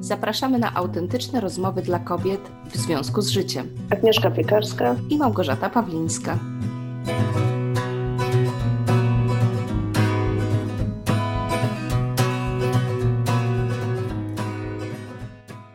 Zapraszamy 0.00 0.58
na 0.58 0.74
autentyczne 0.74 1.40
rozmowy 1.40 1.82
dla 1.82 1.98
kobiet 1.98 2.40
w 2.64 2.76
związku 2.76 3.22
z 3.22 3.28
życiem. 3.28 3.74
Agnieszka 3.90 4.30
Piekarska 4.30 4.96
i 5.10 5.16
Małgorzata 5.16 5.70
Pawlińska. 5.70 6.38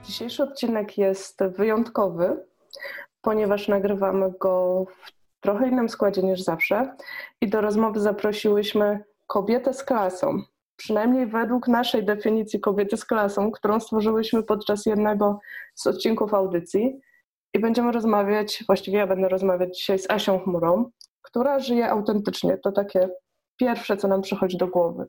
Dzisiejszy 0.04 0.44
odcinek 0.44 0.98
jest 0.98 1.44
wyjątkowy, 1.58 2.46
ponieważ 3.22 3.68
nagrywamy 3.68 4.34
go 4.40 4.86
w 4.86 5.12
trochę 5.42 5.68
innym 5.70 5.90
składzie 5.90 6.24
niż 6.24 6.42
zawsze 6.42 6.96
i 7.42 7.50
do 7.50 7.62
rozmowy 7.62 8.00
zaprosiłyśmy 8.00 9.04
kobietę 9.28 9.74
z 9.74 9.84
klasą 9.84 10.42
przynajmniej 10.78 11.28
według 11.28 11.68
naszej 11.68 12.06
definicji 12.06 12.60
kobiety 12.60 12.98
z 12.98 13.06
klasą, 13.06 13.52
którą 13.52 13.80
stworzyłyśmy 13.80 14.44
podczas 14.44 14.86
jednego 14.86 15.40
z 15.76 15.88
odcinków 15.88 16.34
audycji. 16.34 17.00
I 17.54 17.60
będziemy 17.60 17.92
rozmawiać, 17.92 18.64
właściwie 18.68 18.98
ja 18.98 19.08
będę 19.08 19.30
rozmawiać 19.30 19.78
dzisiaj 19.78 20.00
z 20.00 20.10
Asią 20.10 20.40
Chmurą, 20.40 20.92
która 21.22 21.60
żyje 21.60 21.90
autentycznie. 21.90 22.58
To 22.58 22.72
takie 22.72 23.10
pierwsze, 23.58 23.98
co 23.98 24.08
nam 24.08 24.22
przychodzi 24.22 24.58
do 24.58 24.68
głowy. 24.68 25.06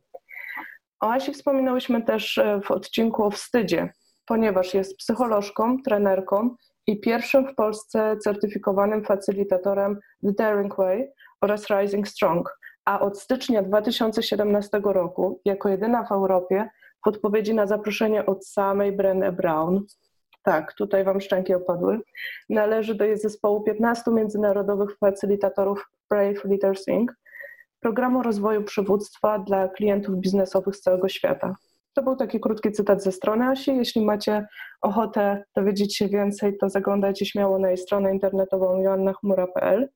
O 1.01 1.11
Asi 1.11 1.33
wspominałyśmy 1.33 2.03
też 2.03 2.39
e, 2.39 2.61
w 2.65 2.71
odcinku 2.71 3.25
o 3.25 3.31
wstydzie, 3.31 3.93
ponieważ 4.27 4.75
jest 4.75 4.97
psycholożką, 4.97 5.77
trenerką 5.85 6.57
i 6.87 7.01
pierwszym 7.01 7.47
w 7.49 7.55
Polsce 7.55 8.17
certyfikowanym 8.17 9.05
facylitatorem 9.05 9.99
The 10.23 10.33
Daring 10.33 10.77
Way 10.77 11.09
oraz 11.41 11.71
Rising 11.71 12.09
Strong, 12.09 12.59
a 12.87 13.01
od 13.01 13.21
stycznia 13.21 13.63
2017 13.63 14.81
roku, 14.85 15.41
jako 15.45 15.69
jedyna 15.69 16.05
w 16.05 16.13
Europie, 16.13 16.69
w 17.05 17.09
odpowiedzi 17.09 17.55
na 17.55 17.67
zaproszenie 17.67 18.27
od 18.27 18.47
samej 18.47 18.97
Brené 18.97 19.33
Brown, 19.33 19.87
tak, 20.43 20.75
tutaj 20.75 21.05
Wam 21.05 21.21
szczęki 21.21 21.55
opadły, 21.55 22.01
należy 22.49 22.95
do 22.95 23.05
jej 23.05 23.19
zespołu 23.19 23.61
15 23.63 24.11
międzynarodowych 24.11 24.99
facylitatorów 24.99 25.91
Brave 26.11 26.45
Leaders 26.45 26.89
Inc., 26.89 27.13
programu 27.81 28.23
rozwoju 28.23 28.65
przywództwa 28.65 29.39
dla 29.39 29.69
klientów 29.69 30.17
biznesowych 30.17 30.77
z 30.77 30.81
całego 30.81 31.09
świata. 31.09 31.57
To 31.95 32.03
był 32.03 32.17
taki 32.17 32.41
krótki 32.41 32.73
cytat 32.73 33.03
ze 33.03 33.13
strony 33.13 33.49
Asi. 33.49 33.77
Jeśli 33.77 34.05
macie 34.05 34.47
ochotę 34.81 35.45
dowiedzieć 35.57 35.97
się 35.97 36.09
więcej, 36.09 36.57
to 36.59 36.71
zaglądajcie 36.71 37.27
śmiało 37.27 37.59
na 37.59 37.69
jej 37.69 37.79
stronę 37.79 38.13
internetową 38.13 38.83
joannachmura.pl. 38.83 39.89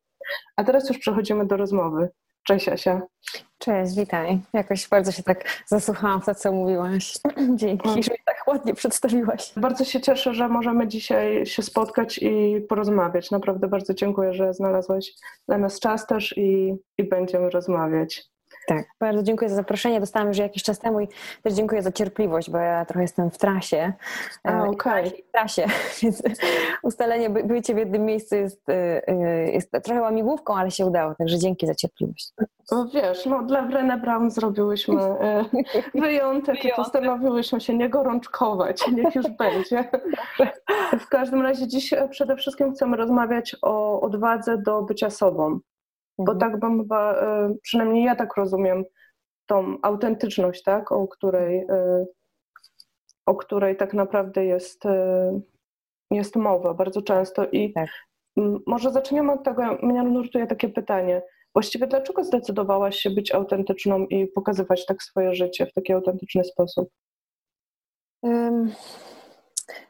A 0.56 0.64
teraz 0.64 0.88
już 0.88 0.98
przechodzimy 0.98 1.46
do 1.46 1.56
rozmowy. 1.56 2.08
Cześć 2.44 2.68
Asia. 2.68 3.02
Cześć, 3.58 3.96
witaj. 3.96 4.40
Jakoś 4.52 4.88
bardzo 4.88 5.12
się 5.12 5.22
tak 5.22 5.44
zasłuchałam 5.66 6.20
w 6.20 6.26
to, 6.26 6.34
co 6.34 6.52
mówiłaś. 6.52 7.18
Dzięki, 7.54 7.88
mm. 7.88 8.02
że 8.02 8.10
mi 8.10 8.18
tak 8.24 8.46
ładnie 8.46 8.74
przedstawiłaś. 8.74 9.52
Bardzo 9.56 9.84
się 9.84 10.00
cieszę, 10.00 10.34
że 10.34 10.48
możemy 10.48 10.88
dzisiaj 10.88 11.46
się 11.46 11.62
spotkać 11.62 12.18
i 12.18 12.60
porozmawiać. 12.68 13.30
Naprawdę 13.30 13.68
bardzo 13.68 13.94
dziękuję, 13.94 14.34
że 14.34 14.54
znalazłaś 14.54 15.12
dla 15.48 15.58
nas 15.58 15.80
czas 15.80 16.06
też 16.06 16.34
i, 16.36 16.74
i 16.98 17.04
będziemy 17.04 17.50
rozmawiać. 17.50 18.30
Tak, 18.70 18.86
bardzo 19.00 19.22
dziękuję 19.22 19.50
za 19.50 19.56
zaproszenie. 19.56 20.00
Dostałam 20.00 20.28
już 20.28 20.38
jakiś 20.38 20.62
czas 20.62 20.78
temu 20.78 21.00
i 21.00 21.08
też 21.42 21.54
dziękuję 21.54 21.82
za 21.82 21.92
cierpliwość, 21.92 22.50
bo 22.50 22.58
ja 22.58 22.84
trochę 22.84 23.02
jestem 23.02 23.30
w 23.30 23.38
trasie. 23.38 23.92
A, 24.44 24.50
e, 24.50 24.62
okej. 24.62 25.08
Okay. 25.08 25.22
W 25.28 25.32
trasie, 25.32 25.66
więc 26.02 26.22
ustalenie 26.82 27.30
by, 27.30 27.44
bycie 27.44 27.74
w 27.74 27.78
jednym 27.78 28.04
miejscu 28.04 28.34
jest, 28.34 28.68
e, 28.68 29.08
e, 29.08 29.50
jest 29.52 29.70
trochę 29.84 30.00
łamigłówką, 30.00 30.56
ale 30.56 30.70
się 30.70 30.86
udało, 30.86 31.14
także 31.14 31.38
dzięki 31.38 31.66
za 31.66 31.74
cierpliwość. 31.74 32.32
No 32.72 32.88
wiesz, 32.94 33.26
no 33.26 33.42
dla 33.42 33.62
Brené 33.62 34.00
Brown 34.00 34.30
zrobiłyśmy 34.30 35.02
wyjątek 35.94 36.64
i 36.64 36.72
postanowiłyśmy 36.76 37.60
się 37.60 37.76
nie 37.76 37.88
gorączkować, 37.88 38.88
niech 38.92 39.14
już 39.14 39.26
będzie. 39.28 39.84
W 41.04 41.08
każdym 41.08 41.42
razie 41.42 41.68
dziś 41.68 41.94
przede 42.10 42.36
wszystkim 42.36 42.72
chcemy 42.72 42.96
rozmawiać 42.96 43.56
o 43.62 44.00
odwadze 44.00 44.58
do 44.58 44.82
bycia 44.82 45.10
sobą 45.10 45.60
bo 46.24 46.32
mhm. 46.32 46.38
tak 46.38 46.60
bym 46.60 46.82
chyba, 46.82 47.14
e, 47.14 47.54
przynajmniej 47.62 48.04
ja 48.04 48.16
tak 48.16 48.36
rozumiem, 48.36 48.84
tą 49.46 49.78
autentyczność, 49.82 50.62
tak, 50.62 50.92
o 50.92 51.08
której, 51.08 51.58
e, 51.58 52.06
o 53.26 53.34
której 53.34 53.76
tak 53.76 53.94
naprawdę 53.94 54.44
jest, 54.44 54.86
e, 54.86 55.40
jest 56.10 56.36
mowa 56.36 56.74
bardzo 56.74 57.02
często. 57.02 57.46
I 57.46 57.72
tak. 57.72 57.88
może 58.66 58.92
zaczniemy 58.92 59.32
od 59.32 59.44
tego, 59.44 59.62
mnie 59.82 60.02
nurtuje 60.02 60.46
takie 60.46 60.68
pytanie. 60.68 61.22
Właściwie 61.54 61.86
dlaczego 61.86 62.24
zdecydowałaś 62.24 62.96
się 62.96 63.10
być 63.10 63.34
autentyczną 63.34 64.06
i 64.06 64.26
pokazywać 64.26 64.86
tak 64.86 65.02
swoje 65.02 65.34
życie 65.34 65.66
w 65.66 65.72
taki 65.72 65.92
autentyczny 65.92 66.44
sposób? 66.44 66.88
Um, 68.22 68.72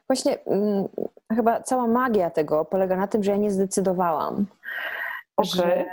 właśnie 0.09 0.39
um, 0.45 0.89
chyba 1.33 1.61
cała 1.61 1.87
magia 1.87 2.31
tego 2.31 2.65
polega 2.65 2.97
na 2.97 3.07
tym, 3.07 3.23
że 3.23 3.31
ja 3.31 3.37
nie 3.37 3.51
zdecydowałam. 3.51 4.47
Okay. 5.41 5.51
Że, 5.55 5.85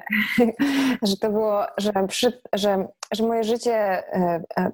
że 1.09 1.17
to 1.17 1.31
było, 1.31 1.65
że, 1.77 1.91
przy, 2.07 2.41
że, 2.53 2.87
że 3.11 3.23
moje 3.23 3.43
życie. 3.43 3.73
E, 3.73 4.43
e, 4.57 4.71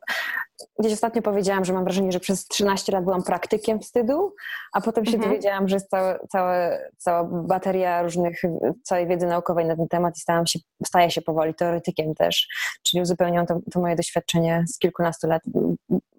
gdzieś 0.80 0.94
ostatnio 0.94 1.22
powiedziałam, 1.22 1.66
że 1.66 1.74
mam 1.74 1.84
wrażenie, 1.84 2.12
że 2.12 2.20
przez 2.20 2.48
13 2.48 2.92
lat 2.92 3.04
byłam 3.04 3.24
praktykiem 3.24 3.80
wstydu, 3.80 4.34
a 4.74 4.82
potem 4.82 5.06
się 5.06 5.16
mhm. 5.16 5.30
dowiedziałam, 5.30 5.70
że 5.70 5.76
jest 5.76 5.90
cała, 5.90 6.20
cała, 6.30 6.56
cała 6.98 7.24
bateria 7.24 8.02
różnych, 8.02 8.42
całej 8.84 9.08
wiedzy 9.08 9.28
naukowej 9.28 9.66
na 9.66 9.76
ten 9.76 9.88
temat 9.88 10.18
i 10.18 10.20
stałam 10.20 10.48
się, 10.48 10.60
staję 10.86 11.12
się 11.12 11.22
powoli 11.22 11.54
teoretykiem 11.54 12.16
też, 12.16 12.48
czyli 12.84 13.02
uzupełniam 13.02 13.46
to, 13.46 13.60
to 13.72 13.80
moje 13.80 13.96
doświadczenie 13.96 14.64
z 14.68 14.80
kilkunastu 14.80 15.28
lat 15.28 15.42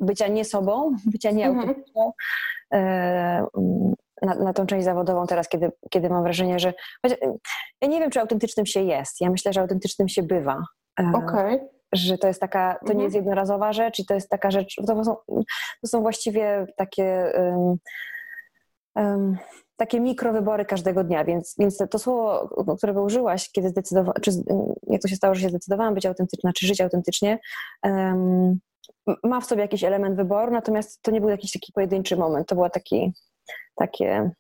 bycia 0.01 0.29
nie 0.29 0.45
sobą, 0.45 0.97
bycia 1.07 1.31
nie 1.31 1.47
mhm. 1.47 1.75
Na, 4.25 4.35
na 4.35 4.53
tą 4.53 4.67
część 4.67 4.85
zawodową 4.85 5.27
teraz, 5.27 5.49
kiedy, 5.49 5.73
kiedy 5.91 6.09
mam 6.09 6.23
wrażenie, 6.23 6.59
że 6.59 6.73
ja 7.81 7.89
nie 7.89 8.01
wiem, 8.01 8.11
czy 8.11 8.21
autentycznym 8.21 8.67
się 8.67 8.83
jest. 8.83 9.21
Ja 9.21 9.31
myślę, 9.31 9.53
że 9.53 9.61
autentycznym 9.61 10.09
się 10.09 10.23
bywa. 10.23 10.63
E, 11.01 11.13
Okej. 11.15 11.55
Okay. 11.55 11.69
Że 11.93 12.19
to 12.19 12.27
jest 12.27 12.41
taka, 12.41 12.75
to 12.75 12.81
mhm. 12.81 12.99
nie 12.99 13.05
jest 13.05 13.17
jednorazowa 13.17 13.73
rzecz 13.73 13.99
i 13.99 14.07
to 14.07 14.15
jest 14.15 14.29
taka 14.29 14.51
rzecz, 14.51 14.75
to 14.87 15.05
są, 15.05 15.17
to 15.81 15.87
są 15.87 16.01
właściwie 16.03 16.67
takie 16.77 17.33
um, 17.37 17.77
um, 18.95 19.39
takie 19.77 20.01
mikrowybory 20.01 20.65
każdego 20.65 21.05
dnia, 21.05 21.25
więc, 21.25 21.55
więc 21.59 21.79
to 21.91 21.99
słowo, 21.99 22.77
którego 22.77 23.03
użyłaś, 23.03 23.51
kiedy 23.53 23.69
zdecydowałam, 23.69 24.21
czy 24.23 24.31
jak 24.87 25.03
to 25.03 25.09
się 25.09 25.17
stało, 25.17 25.35
że 25.35 25.41
się 25.41 25.49
zdecydowałam 25.49 25.95
być 25.95 26.07
autentyczna, 26.07 26.53
czy 26.53 26.67
żyć 26.67 26.81
autentycznie, 26.81 27.39
um, 27.83 28.61
ma 29.25 29.41
w 29.41 29.45
sobie 29.45 29.63
jakiś 29.63 29.85
element 29.85 30.17
wyboru, 30.17 30.53
natomiast 30.53 31.03
to 31.03 31.11
nie 31.11 31.21
był 31.21 31.31
jakiś 31.31 31.53
taki 31.53 31.73
pojedynczy 31.73 32.17
moment, 32.17 32.49
to 32.49 32.55
był 32.55 32.69
taki, 32.71 33.13
takie 33.75 34.31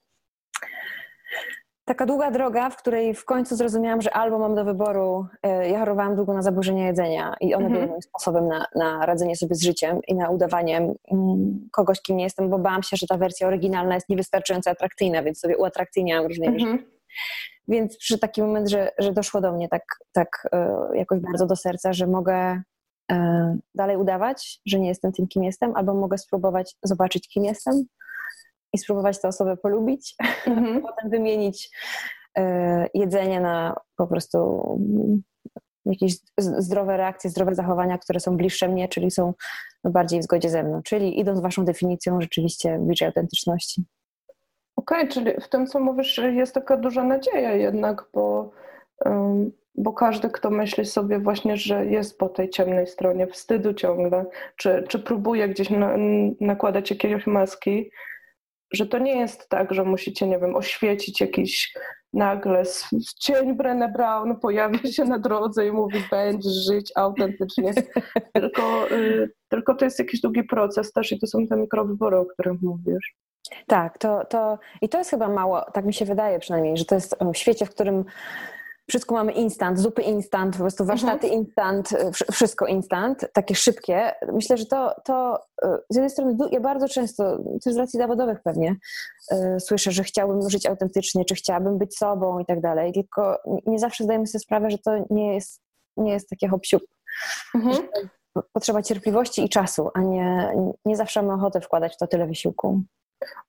taka 1.84 2.06
długa 2.06 2.31
droga, 2.31 2.71
w 2.71 2.77
której 2.77 3.15
w 3.15 3.25
końcu 3.25 3.56
zrozumiałam, 3.56 4.03
że 4.03 4.12
albo 4.17 4.39
mam 4.39 4.55
do 4.55 4.65
wyboru, 4.65 5.27
e, 5.43 5.71
ja 5.71 5.78
chorowałam 5.78 6.17
długo 6.17 6.34
na 6.34 6.43
zaburzenia 6.43 6.87
jedzenia 6.87 7.34
i 7.41 7.55
one 7.55 7.65
były 7.65 7.75
mhm. 7.75 7.91
moim 7.91 8.03
sposobem 8.03 8.49
na, 8.49 8.67
na 8.75 9.06
radzenie 9.06 9.37
sobie 9.37 9.55
z 9.55 9.62
życiem 9.62 10.00
i 10.09 10.15
na 10.15 10.31
udawanie 10.31 10.77
mm, 11.12 11.69
kogoś, 11.72 12.00
kim 12.00 12.17
nie 12.17 12.25
jestem, 12.25 12.50
bo 12.50 12.59
bałam 12.59 12.83
się, 12.83 12.97
że 12.97 13.06
ta 13.06 13.17
wersja 13.17 13.47
oryginalna 13.47 13.95
jest 13.95 14.09
niewystarczająco 14.09 14.71
atrakcyjna, 14.71 15.22
więc 15.22 15.41
sobie 15.41 15.56
uatrakcyjniałam 15.56 16.27
różne 16.27 16.47
rzeczy. 16.47 16.65
Mhm. 16.66 16.84
Więc 17.69 17.97
przy 17.99 18.19
taki 18.19 18.43
moment, 18.43 18.71
że, 18.71 18.91
że 18.99 19.12
doszło 19.12 19.41
do 19.41 19.53
mnie 19.53 19.69
tak, 19.69 19.84
tak 20.12 20.49
e, 20.53 20.89
jakoś 20.95 21.21
bardzo 21.21 21.47
do 21.47 21.56
serca, 21.56 21.93
że 21.93 22.06
mogę 22.06 22.62
e, 23.12 23.59
dalej 23.75 23.97
udawać, 23.97 24.61
że 24.66 24.78
nie 24.78 24.89
jestem 24.89 25.12
tym, 25.12 25.28
kim 25.28 25.45
jestem, 25.45 25.77
albo 25.77 25.95
mogę 25.95 26.19
spróbować 26.19 26.77
zobaczyć, 26.83 27.28
kim 27.28 27.45
jestem 27.45 27.84
i 28.75 28.79
spróbować 28.79 29.21
tę 29.21 29.29
osobę 29.29 29.57
polubić, 29.57 30.15
mm-hmm. 30.47 30.81
potem 30.89 31.11
wymienić 31.11 31.71
y, 32.39 32.43
jedzenie 32.95 33.41
na 33.41 33.77
po 33.97 34.07
prostu 34.07 34.69
jakieś 35.87 36.15
zdrowe 36.39 36.97
reakcje, 36.97 37.31
zdrowe 37.31 37.55
zachowania, 37.55 37.99
które 37.99 38.21
są 38.21 38.37
bliższe 38.37 38.69
mnie, 38.69 38.89
czyli 38.89 39.11
są 39.11 39.34
bardziej 39.84 40.21
w 40.21 40.23
zgodzie 40.23 40.51
ze 40.51 40.63
mną. 40.63 40.83
Czyli 40.83 41.21
idąc 41.21 41.41
waszą 41.41 41.65
definicją, 41.65 42.21
rzeczywiście 42.21 42.78
bliżej 42.78 43.09
autentyczności. 43.09 43.84
Okej, 44.77 44.98
okay, 44.98 45.09
czyli 45.09 45.41
w 45.41 45.48
tym, 45.48 45.66
co 45.66 45.81
mówisz, 45.81 46.19
jest 46.19 46.54
taka 46.54 46.77
duża 46.77 47.04
nadzieja 47.04 47.54
jednak, 47.54 48.04
bo, 48.15 48.51
bo 49.75 49.93
każdy, 49.93 50.31
kto 50.31 50.51
myśli 50.51 50.84
sobie 50.84 51.19
właśnie, 51.19 51.57
że 51.57 51.87
jest 51.87 52.19
po 52.19 52.28
tej 52.28 52.51
ciemnej 52.51 52.87
stronie 52.87 53.27
wstydu 53.27 53.75
ciągle, 53.75 54.25
czy, 54.57 54.84
czy 54.89 54.98
próbuje 54.98 55.48
gdzieś 55.48 55.71
na, 55.71 55.95
nakładać 56.41 56.91
jakieś 56.91 57.27
maski, 57.27 57.91
że 58.74 58.86
to 58.86 58.98
nie 58.98 59.16
jest 59.16 59.48
tak, 59.48 59.74
że 59.74 59.84
musicie, 59.84 60.26
nie 60.26 60.38
wiem, 60.38 60.56
oświecić 60.56 61.21
jakiś 61.21 61.74
nagle 62.12 62.62
cień 63.18 63.56
Brené 63.56 63.92
Brown 63.92 64.36
pojawia 64.42 64.78
się 64.78 65.04
na 65.04 65.18
drodze 65.18 65.66
i 65.66 65.72
mówi 65.72 65.98
będziesz 66.10 66.53
żyć 66.53 66.92
autentycznie, 66.97 67.74
tylko, 68.34 68.91
y, 68.91 69.30
tylko 69.48 69.74
to 69.74 69.84
jest 69.84 69.98
jakiś 69.98 70.21
długi 70.21 70.44
proces 70.44 70.92
też 70.92 71.12
i 71.12 71.18
to 71.18 71.26
są 71.26 71.47
te 71.47 71.56
mikrowybory, 71.56 72.16
o 72.16 72.26
których 72.26 72.62
mówisz. 72.62 73.15
Tak, 73.66 73.98
to, 73.98 74.24
to 74.24 74.59
i 74.82 74.88
to 74.88 74.98
jest 74.98 75.10
chyba 75.10 75.28
mało, 75.28 75.65
tak 75.72 75.84
mi 75.84 75.94
się 75.94 76.04
wydaje 76.04 76.38
przynajmniej, 76.38 76.76
że 76.76 76.84
to 76.84 76.94
jest 76.94 77.16
w 77.34 77.36
świecie, 77.36 77.66
w 77.66 77.71
którym 77.71 78.04
wszystko 78.89 79.15
mamy 79.15 79.33
instant, 79.33 79.78
zupy 79.78 80.03
instant, 80.03 80.57
po 80.57 80.63
prostu 80.63 80.84
warsztaty 80.84 81.27
mhm. 81.27 81.41
instant, 81.41 81.89
wszystko 82.33 82.66
instant, 82.66 83.27
takie 83.33 83.54
szybkie. 83.54 84.13
Myślę, 84.33 84.57
że 84.57 84.66
to, 84.66 84.95
to 85.04 85.39
z 85.91 85.97
jednej 85.97 86.10
strony 86.10 86.36
ja 86.51 86.60
bardzo 86.60 86.89
często, 86.89 87.39
też 87.65 87.75
z 87.75 87.77
racji 87.77 87.98
zawodowych 87.98 88.42
pewnie, 88.42 88.77
słyszę, 89.59 89.92
że 89.92 90.04
chciałbym 90.04 90.51
żyć 90.51 90.66
autentycznie, 90.66 91.25
czy 91.25 91.34
chciałabym 91.34 91.78
być 91.78 91.97
sobą 91.97 92.39
i 92.39 92.47
tak 92.47 92.60
dalej, 92.60 92.92
tylko 92.92 93.39
nie 93.66 93.78
zawsze 93.78 94.04
zdajemy 94.04 94.27
sobie 94.27 94.41
sprawę, 94.41 94.71
że 94.71 94.78
to 94.78 94.91
nie 95.10 95.34
jest, 95.34 95.63
nie 95.97 96.13
jest 96.13 96.28
takie 96.28 96.48
hop 96.48 96.63
mhm. 97.54 97.89
Potrzeba 98.53 98.83
cierpliwości 98.83 99.45
i 99.45 99.48
czasu, 99.48 99.91
a 99.95 100.01
nie, 100.01 100.53
nie 100.84 100.97
zawsze 100.97 101.22
mamy 101.22 101.42
ochotę 101.42 101.60
wkładać 101.60 101.95
w 101.95 101.97
to 101.97 102.07
tyle 102.07 102.27
wysiłku. 102.27 102.83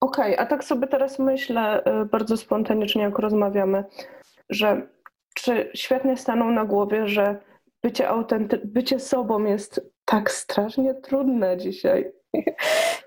Okej, 0.02 0.34
okay, 0.34 0.46
a 0.46 0.50
tak 0.50 0.64
sobie 0.64 0.88
teraz 0.88 1.20
myślę 1.20 1.84
bardzo 2.12 2.38
spontanicznie, 2.38 3.02
jak 3.02 3.20
rozmawiamy, 3.20 3.84
że 4.50 4.95
czy 5.36 5.72
świetnie 5.74 6.18
stanął 6.18 6.52
na 6.52 6.66
głowie, 6.66 7.08
że 7.08 7.36
bycie, 7.84 8.10
autenty- 8.10 8.66
bycie 8.66 9.00
sobą 9.00 9.44
jest 9.44 9.92
tak 10.06 10.32
strasznie 10.32 10.94
trudne 10.94 11.58
dzisiaj. 11.58 12.12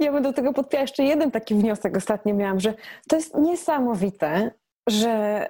Ja 0.01 0.13
bym 0.13 0.23
do 0.23 0.33
tego 0.33 0.53
podpisała 0.53 0.81
jeszcze 0.81 1.03
jeden 1.03 1.31
taki 1.31 1.55
wniosek 1.55 1.97
ostatnio 1.97 2.35
miałam, 2.35 2.61
że 2.61 2.75
to 3.09 3.17
jest 3.17 3.35
niesamowite, 3.35 4.51
że 4.89 5.47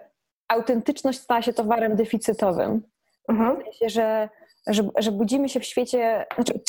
autentyczność 0.49 1.21
stała 1.21 1.43
się 1.43 1.53
towarem 1.53 1.97
deficytowym. 1.97 2.83
Mhm. 3.29 3.61
W 3.61 3.63
sensie, 3.65 3.89
że, 3.89 4.29
że, 4.69 4.89
że 4.99 5.13
budzimy 5.13 5.49
się 5.49 5.61
w 5.61 5.65
świecie. 5.65 6.27
Znaczy, 6.35 6.61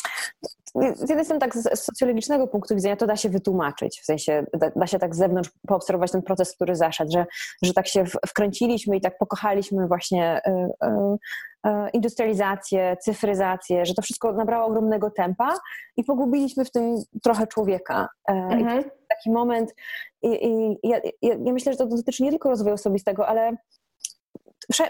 z 0.74 1.08
jednej 1.08 1.24
strony 1.24 1.40
tak 1.40 1.56
z 1.56 1.80
socjologicznego 1.84 2.46
punktu 2.46 2.74
widzenia 2.74 2.96
to 2.96 3.06
da 3.06 3.16
się 3.16 3.28
wytłumaczyć, 3.28 4.00
w 4.00 4.04
sensie 4.04 4.46
da, 4.54 4.70
da, 4.76 4.86
się 4.86 4.98
tak 4.98 5.14
z 5.14 5.18
zewnątrz 5.18 5.50
poobserwować 5.68 6.10
ten 6.12 6.22
proces, 6.22 6.54
który 6.54 6.76
zaszedł, 6.76 7.12
że, 7.12 7.26
że 7.62 7.74
tak 7.74 7.88
się 7.88 8.04
wkręciliśmy 8.28 8.96
i 8.96 9.00
tak 9.00 9.18
pokochaliśmy 9.18 9.88
właśnie 9.88 10.40
y, 10.46 10.50
y, 10.86 11.70
y, 11.70 11.90
industrializację, 11.92 12.96
cyfryzację, 13.00 13.86
że 13.86 13.94
to 13.94 14.02
wszystko 14.02 14.32
nabrało 14.32 14.66
ogromnego 14.66 15.10
tempa 15.10 15.54
i 15.96 16.04
pogubiliśmy 16.04 16.64
w 16.64 16.70
tym 16.70 17.02
trochę 17.22 17.46
człowieka. 17.46 18.08
E, 18.28 18.32
mhm. 18.32 18.84
taki 19.08 19.30
moment 19.30 19.74
i, 20.22 20.46
i 20.46 20.78
ja, 20.82 21.00
ja, 21.22 21.34
ja 21.44 21.52
myślę, 21.52 21.72
że 21.72 21.78
to 21.78 21.86
dotyczy 21.86 22.22
nie 22.22 22.30
tylko 22.30 22.50
rozwoju 22.50 22.74
osobistego, 22.74 23.28
ale 23.28 23.56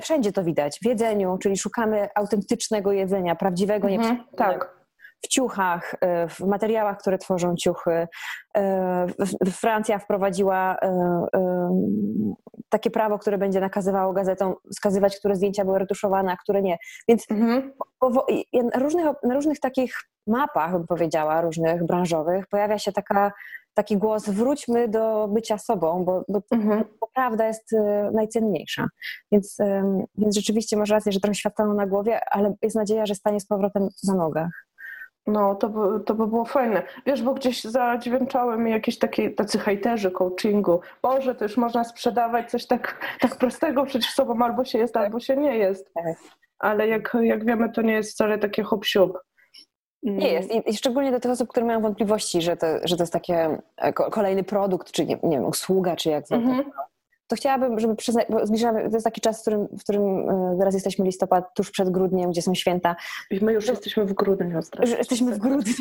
wszędzie 0.03 0.33
to 0.33 0.45
widać. 0.45 0.79
W 0.83 0.87
jedzeniu, 0.87 1.39
czyli 1.39 1.57
szukamy 1.57 2.09
autentycznego 2.15 2.93
jedzenia, 2.93 3.35
prawdziwego, 3.35 3.89
mhm, 3.89 4.17
nie 4.17 4.25
tak 4.37 4.81
w 5.25 5.29
ciuchach, 5.29 5.95
e, 6.01 6.29
w 6.29 6.41
materiałach, 6.41 6.99
które 6.99 7.19
tworzą 7.19 7.57
ciuchy. 7.57 8.09
E, 8.57 9.07
Francja 9.53 9.99
wprowadziła 9.99 10.77
e, 10.83 11.29
takie 12.69 12.91
prawo, 12.91 13.19
które 13.19 13.39
będzie 13.39 13.61
nakazywało 13.61 14.13
gazetom 14.13 14.55
wskazywać, 14.73 15.19
które 15.19 15.37
zdjęcia 15.37 15.65
były 15.65 15.79
retuszowane, 15.79 16.33
a 16.33 16.37
które 16.37 16.63
nie. 16.63 16.79
Więc 17.09 17.31
mhm. 17.31 17.73
na, 18.53 18.81
różnych, 18.81 19.07
na 19.23 19.35
różnych 19.35 19.61
takich 19.61 19.95
mapach, 20.27 20.73
bym 20.73 20.87
powiedziała, 20.87 21.41
różnych 21.41 21.87
branżowych, 21.87 22.47
pojawia 22.47 22.79
się 22.79 22.93
taka, 22.93 23.33
taki 23.75 23.97
głos: 23.97 24.29
wróćmy 24.29 24.89
do 24.89 25.29
bycia 25.29 25.59
sobą, 25.59 26.05
bo, 26.05 26.25
bo, 26.29 26.43
mhm. 26.51 26.85
bo 27.01 27.11
prawda 27.15 27.47
jest 27.47 27.75
najcenniejsza. 28.13 28.87
Więc, 29.33 29.59
więc 30.19 30.37
rzeczywiście 30.37 30.77
masz 30.77 30.91
rację, 30.91 31.13
że 31.13 31.21
trochę 31.21 31.35
świat 31.35 31.59
na 31.59 31.87
głowie, 31.87 32.21
ale 32.31 32.55
jest 32.63 32.77
nadzieja, 32.77 33.07
że 33.07 33.15
stanie 33.15 33.41
z 33.41 33.47
powrotem 33.47 33.89
na 34.05 34.15
nogach. 34.15 34.71
No, 35.27 35.55
to 35.55 35.69
by, 35.69 36.05
to 36.05 36.15
by 36.15 36.27
było 36.27 36.45
fajne. 36.45 36.83
Wiesz, 37.07 37.23
bo 37.23 37.35
gdzieś 37.35 37.65
zadźwięczały 37.65 38.59
mi 38.59 38.71
jakieś 38.71 38.99
takie, 38.99 39.31
tacy 39.31 39.59
hejterzy 39.59 40.11
coachingu. 40.11 40.81
Boże, 41.03 41.35
to 41.35 41.45
już 41.45 41.57
można 41.57 41.85
sprzedawać 41.85 42.51
coś 42.51 42.67
tak, 42.67 43.01
tak 43.21 43.37
prostego 43.37 43.85
przecież 43.85 44.11
sobą, 44.11 44.45
albo 44.45 44.65
się 44.65 44.79
jest, 44.79 44.97
albo 44.97 45.21
się 45.21 45.37
nie 45.37 45.57
jest. 45.57 45.95
Tak. 45.95 46.05
Ale 46.59 46.89
jak, 46.89 47.17
jak 47.21 47.45
wiemy, 47.45 47.73
to 47.73 47.83
nie 47.83 47.93
jest 47.93 48.13
wcale 48.13 48.39
takie 48.39 48.63
hop 48.63 48.85
-siup. 48.85 49.11
Nie 50.03 50.33
jest. 50.33 50.51
I, 50.67 50.77
szczególnie 50.77 51.11
do 51.11 51.21
tych 51.21 51.31
osób, 51.31 51.49
które 51.49 51.67
mają 51.67 51.81
wątpliwości, 51.81 52.43
że 52.43 52.57
to, 52.57 52.67
że 52.85 52.97
to 52.97 53.03
jest 53.03 53.13
takie 53.13 53.59
e, 53.77 53.93
kolejny 53.93 54.45
produkt, 54.45 54.93
czy 54.93 55.07
nie, 55.07 55.19
nie 55.23 55.37
wiem, 55.37 55.45
usługa, 55.45 55.97
czy 55.97 56.11
jak 56.11 56.25
mm 56.33 56.61
-hmm 56.61 56.65
to 57.31 57.37
chciałabym, 57.37 57.81
żeby 57.81 57.97
przyznać, 57.97 58.27
bo 58.31 58.47
zbliżamy, 58.47 58.91
to 58.91 58.97
jest 58.97 59.05
taki 59.05 59.21
czas, 59.21 59.39
w 59.39 59.41
którym, 59.41 59.69
w 59.79 59.81
którym 59.81 60.31
e, 60.31 60.57
zaraz 60.59 60.75
jesteśmy 60.75 61.05
listopad, 61.05 61.55
tuż 61.55 61.71
przed 61.71 61.91
grudniem, 61.91 62.31
gdzie 62.31 62.43
są 62.43 62.55
święta. 62.55 62.97
I 63.31 63.45
my 63.45 63.53
już 63.53 63.69
jesteśmy 63.69 64.05
w 64.05 64.13
grudniu. 64.13 64.61
Już 64.81 64.91
jesteśmy 64.91 65.35
w 65.35 65.39
grudniu. 65.39 65.75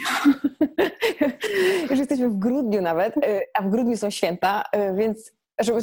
już 1.90 2.00
jesteśmy 2.00 2.30
w 2.30 2.36
grudniu 2.36 2.82
nawet, 2.82 3.18
e, 3.18 3.42
a 3.54 3.62
w 3.62 3.70
grudniu 3.70 3.98
są 3.98 4.10
święta, 4.10 4.64
więc 4.94 5.32
żeby 5.60 5.82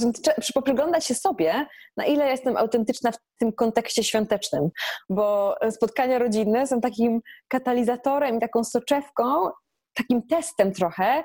poprzyglądać 0.55 1.07
się 1.07 1.15
sobie, 1.15 1.67
na 1.97 2.05
ile 2.05 2.31
jestem 2.31 2.57
autentyczna 2.57 3.13
w 3.13 3.19
tym 3.39 3.53
kontekście 3.53 4.05
świątecznym, 4.05 4.71
bo 5.11 5.57
spotkania 5.71 6.19
rodzinne 6.19 6.67
są 6.67 6.81
takim 6.81 7.21
katalizatorem 7.49 8.37
i 8.37 8.41
taką 8.41 8.65
soczewką, 8.65 9.51
takim 9.95 10.27
testem 10.27 10.73
trochę, 10.73 11.25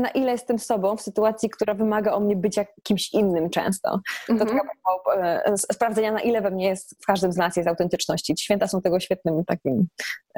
na 0.00 0.08
ile 0.08 0.32
jestem 0.32 0.58
sobą 0.58 0.96
w 0.96 1.02
sytuacji, 1.02 1.50
która 1.50 1.74
wymaga 1.74 2.12
o 2.12 2.20
mnie 2.20 2.36
bycia 2.36 2.64
kimś 2.82 3.12
innym 3.12 3.50
często. 3.50 4.00
To 4.26 4.32
mm 4.32 4.46
-hmm. 4.46 4.50
taka 4.50 5.56
sprawdzenia, 5.56 6.12
na 6.12 6.20
ile 6.20 6.40
we 6.40 6.50
mnie 6.50 6.66
jest, 6.66 7.02
w 7.02 7.06
każdym 7.06 7.32
z 7.32 7.36
nas 7.36 7.56
jest 7.56 7.68
autentyczności. 7.68 8.34
Święta 8.40 8.66
są 8.66 8.80
tego 8.80 9.00
świetnym 9.00 9.44
takim 9.44 9.86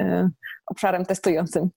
e, 0.01 0.29
obszarem 0.67 1.05
testującym. 1.05 1.69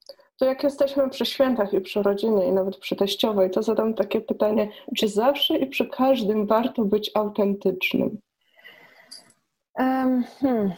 To 0.43 0.47
jak 0.47 0.63
jesteśmy 0.63 1.11
przy 1.11 1.27
świętach 1.27 1.73
i 1.73 1.81
przy 1.81 2.03
rodzinie 2.03 2.47
i 2.47 2.53
nawet 2.53 2.77
przy 2.77 2.97
teściowej, 2.97 3.51
to 3.51 3.63
zadam 3.63 3.95
takie 3.95 4.21
pytanie, 4.21 4.69
czy 4.97 5.09
zawsze 5.09 5.57
i 5.57 5.67
przy 5.67 5.87
każdym 5.87 6.47
warto 6.47 6.85
być 6.85 7.11
autentycznym? 7.15 8.21
Um, 9.79 10.25
hmm. 10.41 10.73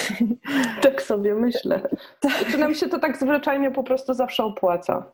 Tak 0.82 1.02
sobie 1.02 1.34
myślę. 1.34 1.88
Czy 2.50 2.58
nam 2.58 2.74
się 2.74 2.88
to 2.88 2.98
tak 2.98 3.16
zwyczajnie 3.16 3.70
po 3.70 3.82
prostu 3.82 4.14
zawsze 4.14 4.44
opłaca? 4.44 5.12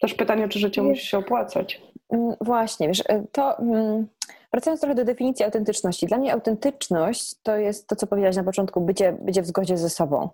Też 0.00 0.14
pytanie, 0.14 0.48
czy 0.48 0.58
życie 0.58 0.82
musi 0.82 1.06
się 1.06 1.18
opłacać. 1.18 1.82
Mm, 2.12 2.34
właśnie, 2.40 2.88
wiesz, 2.88 3.00
y, 3.00 3.26
to 3.32 3.58
mm, 3.58 4.06
wracając 4.52 4.80
trochę 4.80 4.94
do 4.94 5.04
definicji 5.04 5.44
autentyczności. 5.44 6.06
Dla 6.06 6.18
mnie 6.18 6.32
autentyczność 6.32 7.34
to 7.42 7.56
jest 7.56 7.86
to, 7.86 7.96
co 7.96 8.06
powiedziałaś 8.06 8.36
na 8.36 8.44
początku, 8.44 8.80
bycie, 8.80 9.12
bycie 9.12 9.42
w 9.42 9.46
zgodzie 9.46 9.78
ze 9.78 9.90
sobą. 9.90 10.28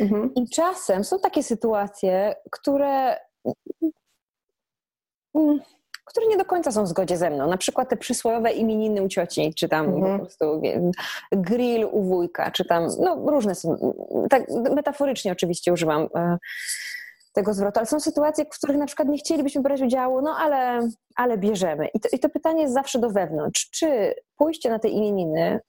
Mhm. 0.00 0.34
I 0.34 0.48
czasem 0.48 1.04
są 1.04 1.18
takie 1.18 1.42
sytuacje, 1.42 2.34
które 2.50 3.16
mm, 5.34 5.60
które 6.08 6.26
nie 6.26 6.36
do 6.36 6.44
końca 6.44 6.72
są 6.72 6.84
w 6.84 6.88
zgodzie 6.88 7.16
ze 7.16 7.30
mną. 7.30 7.48
Na 7.48 7.56
przykład 7.56 7.88
te 7.88 7.96
przysłowiowe 7.96 8.52
imieniny 8.52 9.02
u 9.02 9.08
cioci, 9.08 9.54
czy 9.54 9.68
tam 9.68 9.86
mhm. 9.86 10.18
po 10.18 10.24
prostu 10.24 10.60
wiem, 10.60 10.90
grill 11.32 11.88
u 11.90 12.02
wujka, 12.02 12.50
czy 12.50 12.64
tam, 12.64 12.88
no 13.00 13.30
różne 13.30 13.54
są, 13.54 13.94
tak 14.30 14.42
metaforycznie 14.50 15.32
oczywiście 15.32 15.72
używam 15.72 16.08
e, 16.14 16.38
tego 17.32 17.54
zwrotu, 17.54 17.78
ale 17.78 17.86
są 17.86 18.00
sytuacje, 18.00 18.44
w 18.44 18.48
których 18.48 18.76
na 18.76 18.86
przykład 18.86 19.08
nie 19.08 19.18
chcielibyśmy 19.18 19.62
brać 19.62 19.82
udziału, 19.82 20.22
no 20.22 20.36
ale, 20.38 20.88
ale 21.16 21.38
bierzemy. 21.38 21.88
I 21.94 22.00
to, 22.00 22.08
I 22.12 22.18
to 22.18 22.28
pytanie 22.28 22.62
jest 22.62 22.74
zawsze 22.74 22.98
do 22.98 23.10
wewnątrz. 23.10 23.70
Czy 23.70 24.14
pójście 24.36 24.70
na 24.70 24.78
te 24.78 24.88
imieniny 24.88 25.60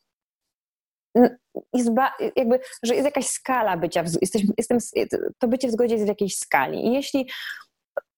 jakby, 2.36 2.60
że 2.84 2.96
jest 2.96 3.06
jakaś 3.06 3.28
skala 3.28 3.78
bycia, 3.78 4.04
jesteśmy, 4.22 4.54
jestem, 4.58 4.78
to 5.40 5.48
bycie 5.48 5.68
w 5.68 5.72
zgodzie 5.72 5.94
jest 5.96 6.06
w 6.06 6.08
jakiejś 6.08 6.38
skali. 6.38 6.88
I 6.88 6.94
jeśli 6.94 7.30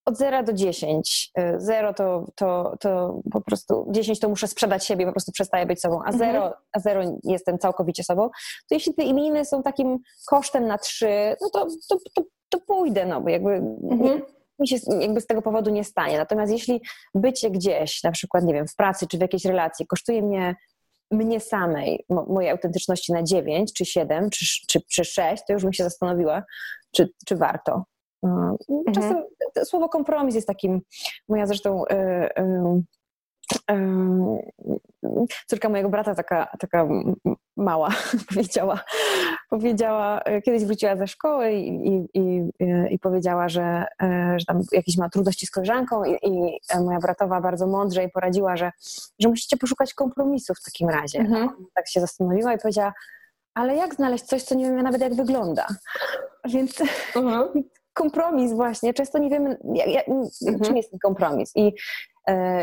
od 0.05 0.17
0 0.17 0.43
do 0.43 0.53
10, 0.53 1.31
0 1.57 1.89
y, 1.89 1.93
to, 1.93 2.25
to, 2.35 2.77
to 2.79 3.19
po 3.31 3.41
prostu 3.41 3.87
10 3.91 4.19
to 4.19 4.29
muszę 4.29 4.47
sprzedać 4.47 4.85
siebie, 4.85 5.05
po 5.05 5.11
prostu 5.11 5.31
przestaję 5.31 5.65
być 5.65 5.81
sobą, 5.81 5.99
a 6.05 6.11
0, 6.11 6.27
mhm. 6.27 6.53
a 6.71 6.79
0 6.79 7.19
jestem 7.23 7.57
całkowicie 7.57 8.03
sobą, 8.03 8.29
to 8.69 8.75
jeśli 8.75 8.93
te 8.93 9.03
imieniny 9.03 9.45
są 9.45 9.63
takim 9.63 9.97
kosztem 10.27 10.67
na 10.67 10.77
3, 10.77 11.35
no 11.41 11.49
to, 11.49 11.67
to, 11.89 11.97
to 12.13 12.23
to 12.51 12.59
pójdę, 12.59 13.05
no 13.05 13.21
bo 13.21 13.29
jakby 13.29 13.51
mhm. 13.51 14.21
mi 14.59 14.67
się 14.67 14.77
jakby 14.99 15.21
z 15.21 15.27
tego 15.27 15.41
powodu 15.41 15.71
nie 15.71 15.83
stanie. 15.83 16.17
Natomiast 16.17 16.51
jeśli 16.51 16.81
bycie 17.15 17.51
gdzieś, 17.51 18.03
na 18.03 18.11
przykład, 18.11 18.43
nie 18.43 18.53
wiem, 18.53 18.67
w 18.67 18.75
pracy 18.75 19.07
czy 19.07 19.17
w 19.17 19.21
jakiejś 19.21 19.45
relacji 19.45 19.87
kosztuje 19.87 20.21
mnie 20.21 20.55
mnie 21.11 21.39
samej, 21.39 22.05
mojej 22.09 22.51
autentyczności 22.51 23.13
na 23.13 23.23
9, 23.23 23.73
czy 23.73 23.85
7, 23.85 24.29
czy, 24.29 24.45
czy, 24.67 24.81
czy 24.81 25.05
6, 25.05 25.43
to 25.47 25.53
już 25.53 25.63
bym 25.63 25.73
się 25.73 25.83
zastanowiła, 25.83 26.43
czy, 26.91 27.09
czy 27.25 27.35
warto. 27.35 27.83
No, 28.23 28.57
czasem 28.95 29.17
mhm. 29.17 29.65
słowo 29.65 29.89
kompromis 29.89 30.35
jest 30.35 30.47
takim, 30.47 30.81
moja 31.29 31.47
zresztą 31.47 31.83
y, 31.85 31.95
y, 33.71 33.81
córka 35.47 35.69
mojego 35.69 35.89
brata, 35.89 36.15
taka, 36.15 36.47
taka 36.59 36.87
mała, 37.61 37.89
powiedziała, 38.29 38.79
powiedziała, 39.49 40.21
e, 40.21 40.41
kiedyś 40.41 40.65
wróciła 40.65 40.95
ze 40.95 41.07
szkoły 41.07 41.51
i, 41.51 41.87
i, 41.87 42.07
i, 42.13 42.49
i 42.89 42.99
powiedziała, 42.99 43.49
że, 43.49 43.85
e, 44.03 44.35
że 44.39 44.45
tam 44.45 44.61
jakieś 44.71 44.97
ma 44.97 45.09
trudności 45.09 45.45
z 45.45 45.51
koleżanką 45.51 46.03
i, 46.03 46.17
i 46.21 46.59
moja 46.83 46.99
bratowa 46.99 47.41
bardzo 47.41 47.67
mądrze 47.67 48.01
jej 48.01 48.11
poradziła, 48.11 48.57
że, 48.57 48.71
że 49.19 49.29
musicie 49.29 49.57
poszukać 49.57 49.93
kompromisu 49.93 50.53
w 50.53 50.63
takim 50.63 50.89
razie. 50.89 51.19
Mhm. 51.19 51.49
Tak 51.73 51.89
się 51.89 51.99
zastanowiła 51.99 52.53
i 52.53 52.57
powiedziała, 52.57 52.93
ale 53.53 53.75
jak 53.75 53.95
znaleźć 53.95 54.23
coś, 54.23 54.43
co 54.43 54.55
nie 54.55 54.65
wiemy 54.65 54.83
nawet 54.83 55.01
jak 55.01 55.15
wygląda? 55.15 55.67
Więc 56.45 56.81
mhm. 57.15 57.47
kompromis 57.93 58.53
właśnie, 58.53 58.93
często 58.93 59.17
nie 59.17 59.29
wiemy, 59.29 59.57
jak, 59.73 59.87
jak, 59.87 60.07
mhm. 60.07 60.59
czym 60.61 60.77
jest 60.77 60.91
ten 60.91 60.99
kompromis. 60.99 61.51
I 61.55 61.67
e, 61.67 61.71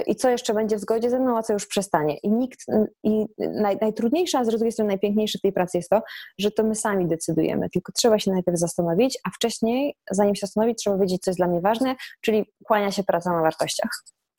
i 0.06 0.16
co 0.16 0.30
jeszcze 0.30 0.54
będzie 0.54 0.76
w 0.76 0.80
zgodzie 0.80 1.10
ze 1.10 1.20
mną, 1.20 1.38
a 1.38 1.42
co 1.42 1.52
już 1.52 1.66
przestanie. 1.66 2.16
I 2.16 2.30
nikt, 2.30 2.66
i 3.02 3.26
naj, 3.38 3.78
najtrudniejsze, 3.80 4.38
a 4.38 4.44
z 4.44 4.48
drugiej 4.48 4.72
strony 4.72 4.88
najpiękniejsze 4.88 5.38
w 5.38 5.42
tej 5.42 5.52
pracy 5.52 5.78
jest 5.78 5.90
to, 5.90 6.02
że 6.38 6.50
to 6.50 6.64
my 6.64 6.74
sami 6.74 7.06
decydujemy, 7.06 7.70
tylko 7.70 7.92
trzeba 7.92 8.18
się 8.18 8.30
najpierw 8.30 8.58
zastanowić, 8.58 9.18
a 9.24 9.30
wcześniej, 9.30 9.94
zanim 10.10 10.34
się 10.34 10.46
zastanowić, 10.46 10.78
trzeba 10.78 10.98
wiedzieć, 10.98 11.22
co 11.22 11.30
jest 11.30 11.38
dla 11.38 11.48
mnie 11.48 11.60
ważne, 11.60 11.96
czyli 12.20 12.52
kłania 12.64 12.90
się 12.90 13.04
praca 13.04 13.32
na 13.32 13.42
wartościach. 13.42 13.90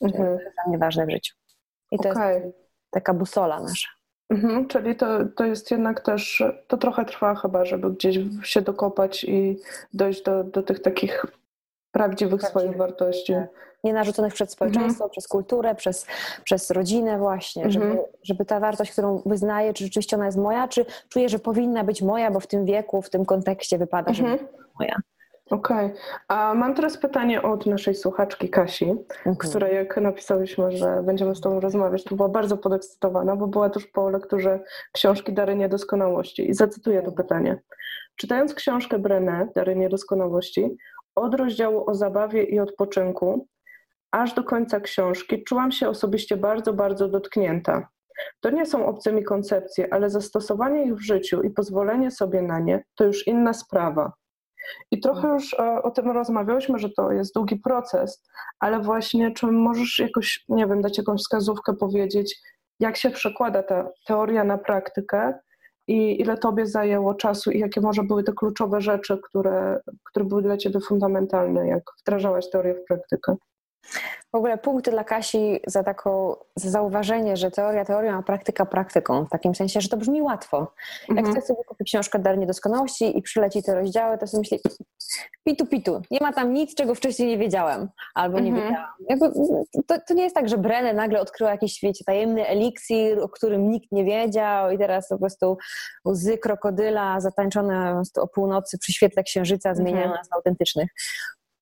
Mhm. 0.01 0.23
To 0.23 0.31
jest 0.31 0.55
dla 0.55 0.63
mnie 0.67 0.77
ważne 0.77 1.05
w 1.05 1.11
życiu. 1.11 1.35
I 1.91 1.99
to 1.99 2.09
okay. 2.09 2.33
jest 2.33 2.57
taka 2.91 3.13
busola 3.13 3.59
nasza. 3.59 3.89
Mhm, 4.29 4.67
czyli 4.67 4.95
to, 4.95 5.25
to 5.25 5.45
jest 5.45 5.71
jednak 5.71 6.01
też, 6.01 6.43
to 6.67 6.77
trochę 6.77 7.05
trwa 7.05 7.35
chyba, 7.35 7.65
żeby 7.65 7.91
gdzieś 7.91 8.17
się 8.43 8.61
dokopać 8.61 9.23
i 9.23 9.59
dojść 9.93 10.23
do, 10.23 10.43
do 10.43 10.63
tych 10.63 10.81
takich 10.81 11.25
prawdziwych 11.91 12.41
swoich 12.41 12.77
wartości. 12.77 13.33
Tak. 13.33 13.49
Nie 13.83 13.93
narzuconych 13.93 14.33
przez 14.33 14.49
społeczeństwo, 14.49 15.03
mhm. 15.03 15.09
przez 15.09 15.27
kulturę, 15.27 15.75
przez, 15.75 16.07
przez 16.43 16.71
rodzinę 16.71 17.17
właśnie, 17.17 17.63
mhm. 17.63 17.83
żeby, 17.83 18.03
żeby 18.23 18.45
ta 18.45 18.59
wartość, 18.59 18.91
którą 18.91 19.21
wyznaję, 19.25 19.73
czy 19.73 19.83
rzeczywiście 19.83 20.15
ona 20.15 20.25
jest 20.25 20.37
moja, 20.37 20.67
czy 20.67 20.85
czuję, 21.09 21.29
że 21.29 21.39
powinna 21.39 21.83
być 21.83 22.01
moja, 22.01 22.31
bo 22.31 22.39
w 22.39 22.47
tym 22.47 22.65
wieku, 22.65 23.01
w 23.01 23.09
tym 23.09 23.25
kontekście 23.25 23.77
wypada, 23.77 24.13
że 24.13 24.23
mhm. 24.23 24.47
moja. 24.79 24.95
Okej. 25.49 25.85
Okay. 25.85 25.97
A 26.27 26.53
mam 26.53 26.75
teraz 26.75 26.97
pytanie 26.97 27.41
od 27.41 27.65
naszej 27.65 27.95
słuchaczki 27.95 28.49
Kasi, 28.49 28.89
mhm. 28.89 29.35
która 29.35 29.67
jak 29.67 29.97
napisałyśmy, 29.97 30.77
że 30.77 31.03
będziemy 31.03 31.35
z 31.35 31.41
Tobą 31.41 31.59
rozmawiać, 31.59 32.03
to 32.03 32.15
była 32.15 32.29
bardzo 32.29 32.57
podekscytowana, 32.57 33.35
bo 33.35 33.47
była 33.47 33.69
tuż 33.69 33.87
po 33.87 34.09
lekturze 34.09 34.59
książki 34.91 35.33
Dary 35.33 35.55
Niedoskonałości. 35.55 36.49
I 36.49 36.53
zacytuję 36.53 37.01
to 37.01 37.11
pytanie. 37.11 37.61
Czytając 38.15 38.53
książkę 38.53 38.99
Brené, 38.99 39.47
Dary 39.55 39.75
Niedoskonałości, 39.75 40.77
od 41.15 41.33
rozdziału 41.33 41.89
o 41.89 41.95
zabawie 41.95 42.43
i 42.43 42.59
odpoczynku, 42.59 43.47
aż 44.11 44.33
do 44.33 44.43
końca 44.43 44.79
książki, 44.79 45.43
czułam 45.43 45.71
się 45.71 45.89
osobiście 45.89 46.37
bardzo, 46.37 46.73
bardzo 46.73 47.09
dotknięta. 47.09 47.87
To 48.39 48.49
nie 48.49 48.65
są 48.65 48.85
obce 48.85 49.13
mi 49.13 49.23
koncepcje, 49.23 49.93
ale 49.93 50.09
zastosowanie 50.09 50.83
ich 50.85 50.95
w 50.95 51.01
życiu 51.01 51.41
i 51.41 51.49
pozwolenie 51.49 52.11
sobie 52.11 52.41
na 52.41 52.59
nie 52.59 52.83
to 52.95 53.03
już 53.03 53.27
inna 53.27 53.53
sprawa. 53.53 54.13
I 54.91 54.99
trochę 54.99 55.27
już 55.27 55.53
o, 55.53 55.83
o, 55.83 55.91
tym 55.91 56.11
rozmawiałyśmy, 56.11 56.79
że 56.79 56.89
to 56.89 57.11
jest 57.11 57.33
długi 57.33 57.55
proces, 57.55 58.23
ale 58.59 58.79
właśnie 58.79 59.31
czy 59.31 59.45
możesz 59.45 59.99
jakoś, 59.99 60.45
nie 60.49 60.67
wiem, 60.67 60.81
dać 60.81 60.97
jakąś 60.97 61.21
wskazówkę, 61.21 61.73
powiedzieć, 61.73 62.39
jak 62.79 62.97
się 62.97 63.09
przekłada 63.09 63.63
ta 63.63 63.89
teoria 64.07 64.43
na 64.43 64.57
praktykę 64.57 65.39
i 65.89 66.21
ile 66.21 66.37
tobie 66.37 66.67
zajęło 66.67 67.13
czasu 67.13 67.51
i 67.51 67.59
jakie 67.59 67.81
może 67.81 68.03
były 68.03 68.23
te 68.23 68.33
kluczowe 68.33 68.81
rzeczy, 68.81 69.17
które, 69.23 69.79
które 70.03 70.25
były 70.25 70.41
dla 70.41 70.57
ciebie 70.57 70.79
fundamentalne, 70.79 71.67
jak 71.67 71.83
wdrażałaś 72.01 72.49
teorię 72.49 72.73
w 72.73 72.85
praktykę? 72.87 73.35
W 74.33 74.35
ogóle 74.35 74.57
punkty 74.57 74.91
dla 74.91 75.03
Kasi 75.03 75.59
za 75.67 75.83
taką 75.83 76.35
za 76.55 76.69
zauważenie, 76.69 77.37
że 77.37 77.51
teoria 77.51 77.85
teorią, 77.85 78.17
a 78.17 78.23
praktyka 78.23 78.65
praktyką. 78.65 79.25
W 79.25 79.29
takim 79.29 79.55
sensie, 79.55 79.81
że 79.81 79.89
to 79.89 79.97
brzmi 79.97 80.21
łatwo. 80.21 80.73
Jak 81.07 81.17
mhm. 81.17 81.35
chcę 81.35 81.47
sobie 81.47 81.63
kupić 81.63 81.87
książkę 81.87 82.19
Dar 82.19 82.37
Niedoskonałości 82.37 83.17
i 83.17 83.21
przyleci 83.21 83.63
te 83.63 83.75
rozdziały, 83.75 84.17
to 84.17 84.27
sobie 84.27 84.39
myślę, 84.41 84.57
pitu, 85.43 85.65
pitu. 85.65 86.01
Nie 86.11 86.19
ma 86.21 86.33
tam 86.33 86.53
nic, 86.53 86.75
czego 86.75 86.95
wcześniej 86.95 87.27
nie 87.27 87.37
wiedziałem 87.37 87.89
albo 88.15 88.39
nie 88.39 88.49
mhm. 88.49 88.67
wiedziałam. 88.67 88.89
Jakby, 89.09 89.31
to, 89.87 90.01
to, 90.07 90.13
nie 90.13 90.23
jest 90.23 90.35
tak, 90.35 90.49
że 90.49 90.57
Brenę 90.57 90.93
nagle 90.93 91.21
odkryła 91.21 91.51
jakiś, 91.51 91.79
wiecie, 91.83 92.03
tajemny 92.05 92.47
eliksir, 92.47 93.19
o 93.19 93.29
którym 93.29 93.69
nikt 93.71 93.91
nie 93.91 94.05
wiedział 94.05 94.71
i 94.71 94.77
teraz 94.77 95.09
po 95.09 95.17
prostu 95.17 95.57
łzy 96.07 96.37
krokodyla 96.37 97.19
zatańczone 97.19 98.01
o 98.17 98.27
północy 98.27 98.77
przy 98.77 98.93
świetle 98.93 99.23
księżyca 99.23 99.75
zmieniają 99.75 100.05
mhm. 100.05 100.17
nas 100.17 100.29
na 100.29 100.37
autentycznych. 100.37 100.89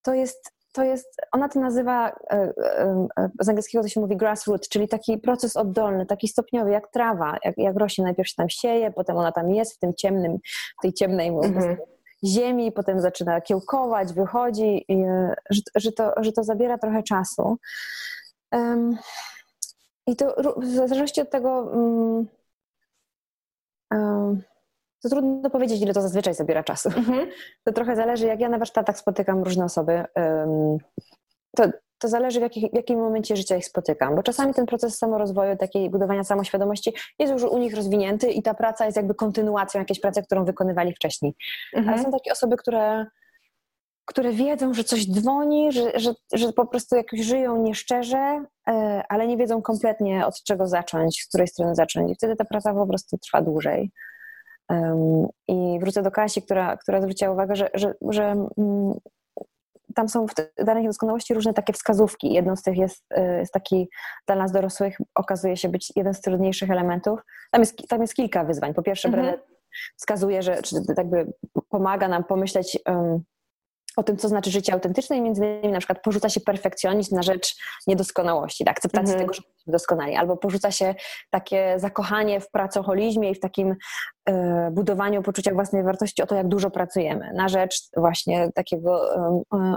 To 0.01 0.13
jest 0.13 0.56
to 0.77 0.83
jest, 0.83 1.21
ona 1.31 1.49
to 1.49 1.59
nazywa, 1.59 2.09
e, 2.09 2.13
e, 2.31 3.07
e, 3.17 3.29
z 3.39 3.49
angielskiego 3.49 3.83
to 3.83 3.89
się 3.89 3.99
mówi 3.99 4.17
grassroot, 4.17 4.69
czyli 4.69 4.87
taki 4.87 5.17
proces 5.17 5.55
oddolny, 5.55 6.05
taki 6.05 6.27
stopniowy, 6.27 6.71
jak 6.71 6.91
trawa, 6.91 7.37
jak, 7.43 7.57
jak 7.57 7.77
rośnie, 7.77 8.03
najpierw 8.03 8.29
się 8.29 8.35
tam 8.35 8.49
sieje, 8.49 8.91
potem 8.91 9.17
ona 9.17 9.31
tam 9.31 9.51
jest 9.51 9.75
w 9.75 9.79
tym 9.79 9.93
ciemnym, 9.93 10.37
w 10.79 10.81
tej 10.81 10.93
ciemnej 10.93 11.27
mhm. 11.27 11.77
ziemi, 12.25 12.71
potem 12.71 13.01
zaczyna 13.01 13.41
kiełkować, 13.41 14.13
wychodzi, 14.13 14.85
i, 14.87 15.05
że, 15.49 15.61
że, 15.75 15.91
to, 15.91 16.11
że 16.17 16.31
to 16.31 16.43
zabiera 16.43 16.77
trochę 16.77 17.03
czasu. 17.03 17.57
Um, 18.51 18.97
I 20.07 20.15
to 20.15 20.35
w 20.57 20.65
zależności 20.65 21.21
od 21.21 21.29
tego, 21.29 21.61
um, 21.61 22.27
um, 23.91 24.43
to 25.03 25.09
trudno 25.09 25.49
powiedzieć, 25.49 25.81
ile 25.81 25.93
to 25.93 26.01
zazwyczaj 26.01 26.33
zabiera 26.33 26.63
czasu. 26.63 26.89
Mhm. 26.89 27.27
To 27.63 27.73
trochę 27.73 27.95
zależy, 27.95 28.25
jak 28.25 28.39
ja 28.39 28.49
na 28.49 28.57
warsztatach 28.57 28.97
spotykam 28.97 29.43
różne 29.43 29.65
osoby. 29.65 30.03
To, 31.55 31.63
to 31.99 32.07
zależy, 32.07 32.39
w, 32.39 32.41
jakich, 32.41 32.71
w 32.71 32.75
jakim 32.75 32.99
momencie 32.99 33.35
życia 33.35 33.57
ich 33.57 33.65
spotykam, 33.65 34.15
bo 34.15 34.23
czasami 34.23 34.53
ten 34.53 34.65
proces 34.65 34.97
samorozwoju, 34.97 35.57
takiej 35.57 35.89
budowania 35.89 36.23
samoświadomości 36.23 36.93
jest 37.19 37.33
już 37.33 37.43
u 37.43 37.57
nich 37.57 37.75
rozwinięty 37.75 38.31
i 38.31 38.41
ta 38.41 38.53
praca 38.53 38.85
jest 38.85 38.97
jakby 38.97 39.15
kontynuacją 39.15 39.79
jakiejś 39.79 39.99
pracy, 39.99 40.23
którą 40.23 40.45
wykonywali 40.45 40.93
wcześniej. 40.93 41.33
Mhm. 41.73 41.93
Ale 41.93 42.03
są 42.03 42.11
takie 42.11 42.31
osoby, 42.31 42.57
które, 42.57 43.05
które 44.05 44.31
wiedzą, 44.31 44.73
że 44.73 44.83
coś 44.83 45.11
dzwoni, 45.11 45.71
że, 45.71 45.99
że, 45.99 46.13
że 46.33 46.53
po 46.53 46.65
prostu 46.65 46.95
jakoś 46.95 47.19
żyją 47.19 47.63
nieszczerze, 47.63 48.45
e, 48.67 49.03
ale 49.09 49.27
nie 49.27 49.37
wiedzą 49.37 49.61
kompletnie 49.61 50.25
od 50.25 50.43
czego 50.43 50.67
zacząć, 50.67 51.21
z 51.23 51.27
której 51.27 51.47
strony 51.47 51.75
zacząć. 51.75 52.11
I 52.11 52.15
wtedy 52.15 52.35
ta 52.35 52.45
praca 52.45 52.73
po 52.73 52.87
prostu 52.87 53.17
trwa 53.17 53.41
dłużej. 53.41 53.91
I 55.47 55.79
wrócę 55.79 56.03
do 56.03 56.11
Kasi, 56.11 56.41
która, 56.41 56.77
która 56.77 57.01
zwróciła 57.01 57.31
uwagę, 57.31 57.55
że, 57.55 57.69
że, 57.73 57.93
że 58.09 58.23
mm, 58.57 58.93
tam 59.95 60.09
są 60.09 60.27
w 60.27 60.33
danej 60.65 60.83
niedoskonałości 60.83 61.33
różne 61.33 61.53
takie 61.53 61.73
wskazówki. 61.73 62.33
Jedną 62.33 62.55
z 62.55 62.61
tych 62.61 62.77
jest, 62.77 63.05
y, 63.17 63.39
jest 63.39 63.53
taki 63.53 63.89
dla 64.27 64.35
nas 64.35 64.51
dorosłych, 64.51 64.97
okazuje 65.15 65.57
się 65.57 65.69
być 65.69 65.93
jeden 65.95 66.13
z 66.13 66.21
trudniejszych 66.21 66.71
elementów. 66.71 67.19
Tam 67.51 67.61
jest, 67.61 67.87
tam 67.87 68.01
jest 68.01 68.13
kilka 68.13 68.43
wyzwań. 68.43 68.73
Po 68.73 68.83
pierwsze, 68.83 69.07
mhm. 69.07 69.37
wskazuje, 69.95 70.41
że 70.41 70.61
czy 70.61 70.75
jakby 70.97 71.33
pomaga 71.69 72.07
nam 72.07 72.23
pomyśleć 72.23 72.79
um, 72.85 73.23
o 73.97 74.03
tym, 74.03 74.17
co 74.17 74.27
znaczy 74.27 74.51
życie 74.51 74.73
autentyczne 74.73 75.17
i 75.17 75.21
między 75.21 75.45
innymi 75.45 75.73
na 75.73 75.79
przykład 75.79 76.01
porzuca 76.03 76.29
się 76.29 76.41
perfekcjonizm 76.41 77.15
na 77.15 77.23
rzecz 77.23 77.55
niedoskonałości, 77.87 78.65
tak, 78.65 78.77
akceptacji 78.77 79.13
mhm. 79.13 79.19
tego, 79.19 79.33
że 79.33 79.41
jesteśmy 79.47 79.71
doskonali, 79.71 80.15
albo 80.15 80.37
porzuca 80.37 80.71
się 80.71 80.95
takie 81.29 81.73
zakochanie 81.79 82.39
w 82.39 82.51
pracoholizmie 82.51 83.31
i 83.31 83.35
w 83.35 83.39
takim 83.39 83.75
y, 84.29 84.33
budowaniu 84.71 85.23
poczucia 85.23 85.53
własnej 85.53 85.83
wartości 85.83 86.21
o 86.21 86.27
to, 86.27 86.35
jak 86.35 86.47
dużo 86.47 86.69
pracujemy, 86.69 87.33
na 87.33 87.49
rzecz 87.49 87.79
właśnie 87.97 88.49
takiego 88.55 89.15
y, 89.15 89.57
y, 89.57 89.75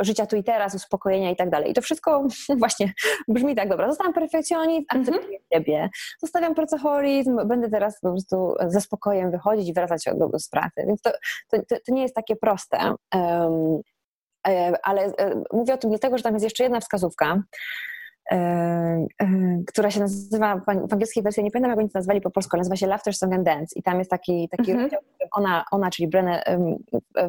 życia 0.00 0.26
tu 0.26 0.36
i 0.36 0.44
teraz, 0.44 0.74
uspokojenia 0.74 1.30
i 1.30 1.36
tak 1.36 1.50
dalej. 1.50 1.70
I 1.70 1.74
to 1.74 1.82
wszystko 1.82 2.26
właśnie 2.58 2.92
brzmi 3.28 3.56
tak, 3.56 3.68
dobra, 3.68 3.88
zostawiam 3.88 4.12
perfekcjonizm, 4.12 4.84
mhm. 4.90 5.00
akceptuję 5.00 5.38
mm-hmm. 5.38 5.54
siebie, 5.54 5.88
zostawiam 6.20 6.54
pracoholizm, 6.54 7.48
będę 7.48 7.70
teraz 7.70 8.00
po 8.00 8.10
prostu 8.10 8.54
ze 8.66 8.80
spokojem 8.80 9.30
wychodzić 9.30 9.68
i 9.68 9.74
wracać 9.74 10.04
do, 10.14 10.38
z 10.38 10.48
pracy. 10.48 10.84
Więc 10.86 11.02
to, 11.02 11.10
to, 11.50 11.58
to 11.86 11.94
nie 11.94 12.02
jest 12.02 12.14
takie 12.14 12.36
proste. 12.36 12.94
Um, 13.14 13.80
ale 14.82 15.02
e, 15.04 15.42
mówię 15.52 15.74
o 15.74 15.78
tym 15.78 15.90
dlatego, 15.90 16.16
że 16.16 16.22
tam 16.22 16.32
jest 16.32 16.44
jeszcze 16.44 16.62
jedna 16.62 16.80
wskazówka, 16.80 17.42
która 19.66 19.90
się 19.90 20.00
nazywa, 20.00 20.56
w 20.88 20.92
angielskiej 20.92 21.22
wersji, 21.22 21.44
nie 21.44 21.50
pamiętam 21.50 21.70
jak 21.70 21.78
oni 21.78 21.88
to 21.88 21.98
nazwali 21.98 22.20
po 22.20 22.30
polsku, 22.30 22.56
nazywa 22.56 22.76
się 22.76 22.86
Laughter, 22.86 23.14
Song 23.14 23.34
and 23.34 23.44
Dance 23.44 23.78
i 23.78 23.82
tam 23.82 23.98
jest 23.98 24.10
taki, 24.10 24.48
taki 24.48 24.70
mhm. 24.70 24.80
rozdział, 24.80 25.00
ona, 25.32 25.64
ona, 25.70 25.90
czyli 25.90 26.08
Brenę 26.08 26.42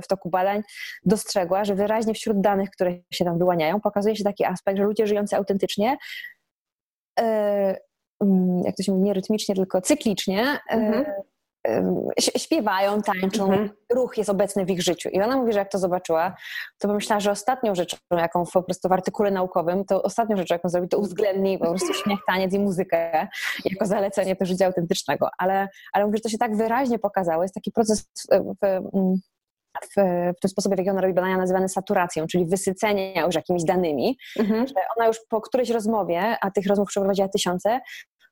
w 0.04 0.08
toku 0.08 0.30
badań 0.30 0.62
dostrzegła, 1.06 1.66
że 1.66 1.76
wyraźnie 1.76 2.14
wśród 2.14 2.42
danych, 2.42 2.70
które 2.70 2.94
się 3.12 3.26
tam 3.26 3.38
wyłaniają, 3.38 3.82
pokazuje 3.82 4.16
się 4.16 4.24
taki 4.24 4.46
aspekt, 4.46 4.78
że 4.78 4.84
ludzie 4.84 5.08
żyjący 5.08 5.36
autentycznie 5.36 5.98
e, 7.20 7.78
jak 8.66 8.76
to 8.76 8.84
się 8.84 8.92
mówi, 8.92 9.04
nie 9.04 9.14
rytmicznie, 9.14 9.56
tylko 9.56 9.82
cyklicznie, 9.82 10.60
mhm 10.70 11.06
śpiewają, 12.20 13.02
tańczą, 13.02 13.44
mhm. 13.44 13.70
ruch 13.94 14.18
jest 14.18 14.30
obecny 14.30 14.66
w 14.66 14.70
ich 14.70 14.82
życiu. 14.82 15.10
I 15.10 15.22
ona 15.22 15.38
mówi, 15.38 15.54
że 15.54 15.60
jak 15.60 15.72
to 15.72 15.78
zobaczyła, 15.78 16.36
to 16.78 16.88
pomyślała, 16.88 17.20
że 17.20 17.32
ostatnią 17.32 17.76
rzeczą, 17.76 17.98
jaką 18.12 18.46
po 18.54 18.64
prostu 18.64 18.90
w 18.90 18.92
artykule 18.92 19.32
naukowym, 19.32 19.86
to 19.86 20.04
ostatnią 20.04 20.38
rzeczą, 20.38 20.56
jaką 20.56 20.70
zrobi, 20.70 20.88
to 20.88 20.98
uwzględni 20.98 21.58
po 21.58 21.70
prostu 21.70 21.94
śmiech, 21.94 22.20
taniec 22.28 22.54
i 22.54 22.60
muzykę 22.60 23.28
jako 23.66 23.86
zalecenie 23.86 24.36
też 24.36 24.50
życia 24.50 24.66
autentycznego. 24.66 25.30
Ale, 25.38 25.68
ale 25.94 26.06
mówi, 26.06 26.18
że 26.18 26.22
to 26.22 26.30
się 26.30 26.38
tak 26.38 26.56
wyraźnie 26.56 27.00
pokazało. 27.00 27.44
Jest 27.44 27.56
taki 27.56 27.72
proces 27.72 28.02
w, 28.02 28.56
w, 28.62 28.82
w, 29.96 30.40
tym 30.42 30.50
sposobie, 30.50 30.76
w 30.76 30.80
jaki 30.80 30.90
ona 30.90 31.02
robi 31.02 31.14
badania, 31.14 31.38
nazywany 31.38 31.70
saturacją, 31.70 32.28
czyli 32.28 32.46
wysycenia 32.46 33.26
już 33.26 33.36
jakimiś 33.36 33.64
danymi, 33.64 34.18
mhm. 34.40 34.68
że 34.68 34.74
ona 34.98 35.08
już 35.08 35.18
po 35.30 35.42
którejś 35.42 35.70
rozmowie, 35.70 36.38
a 36.42 36.52
tych 36.52 36.68
rozmów 36.68 36.88
przeprowadziła 36.88 37.28
tysiące, 37.28 37.80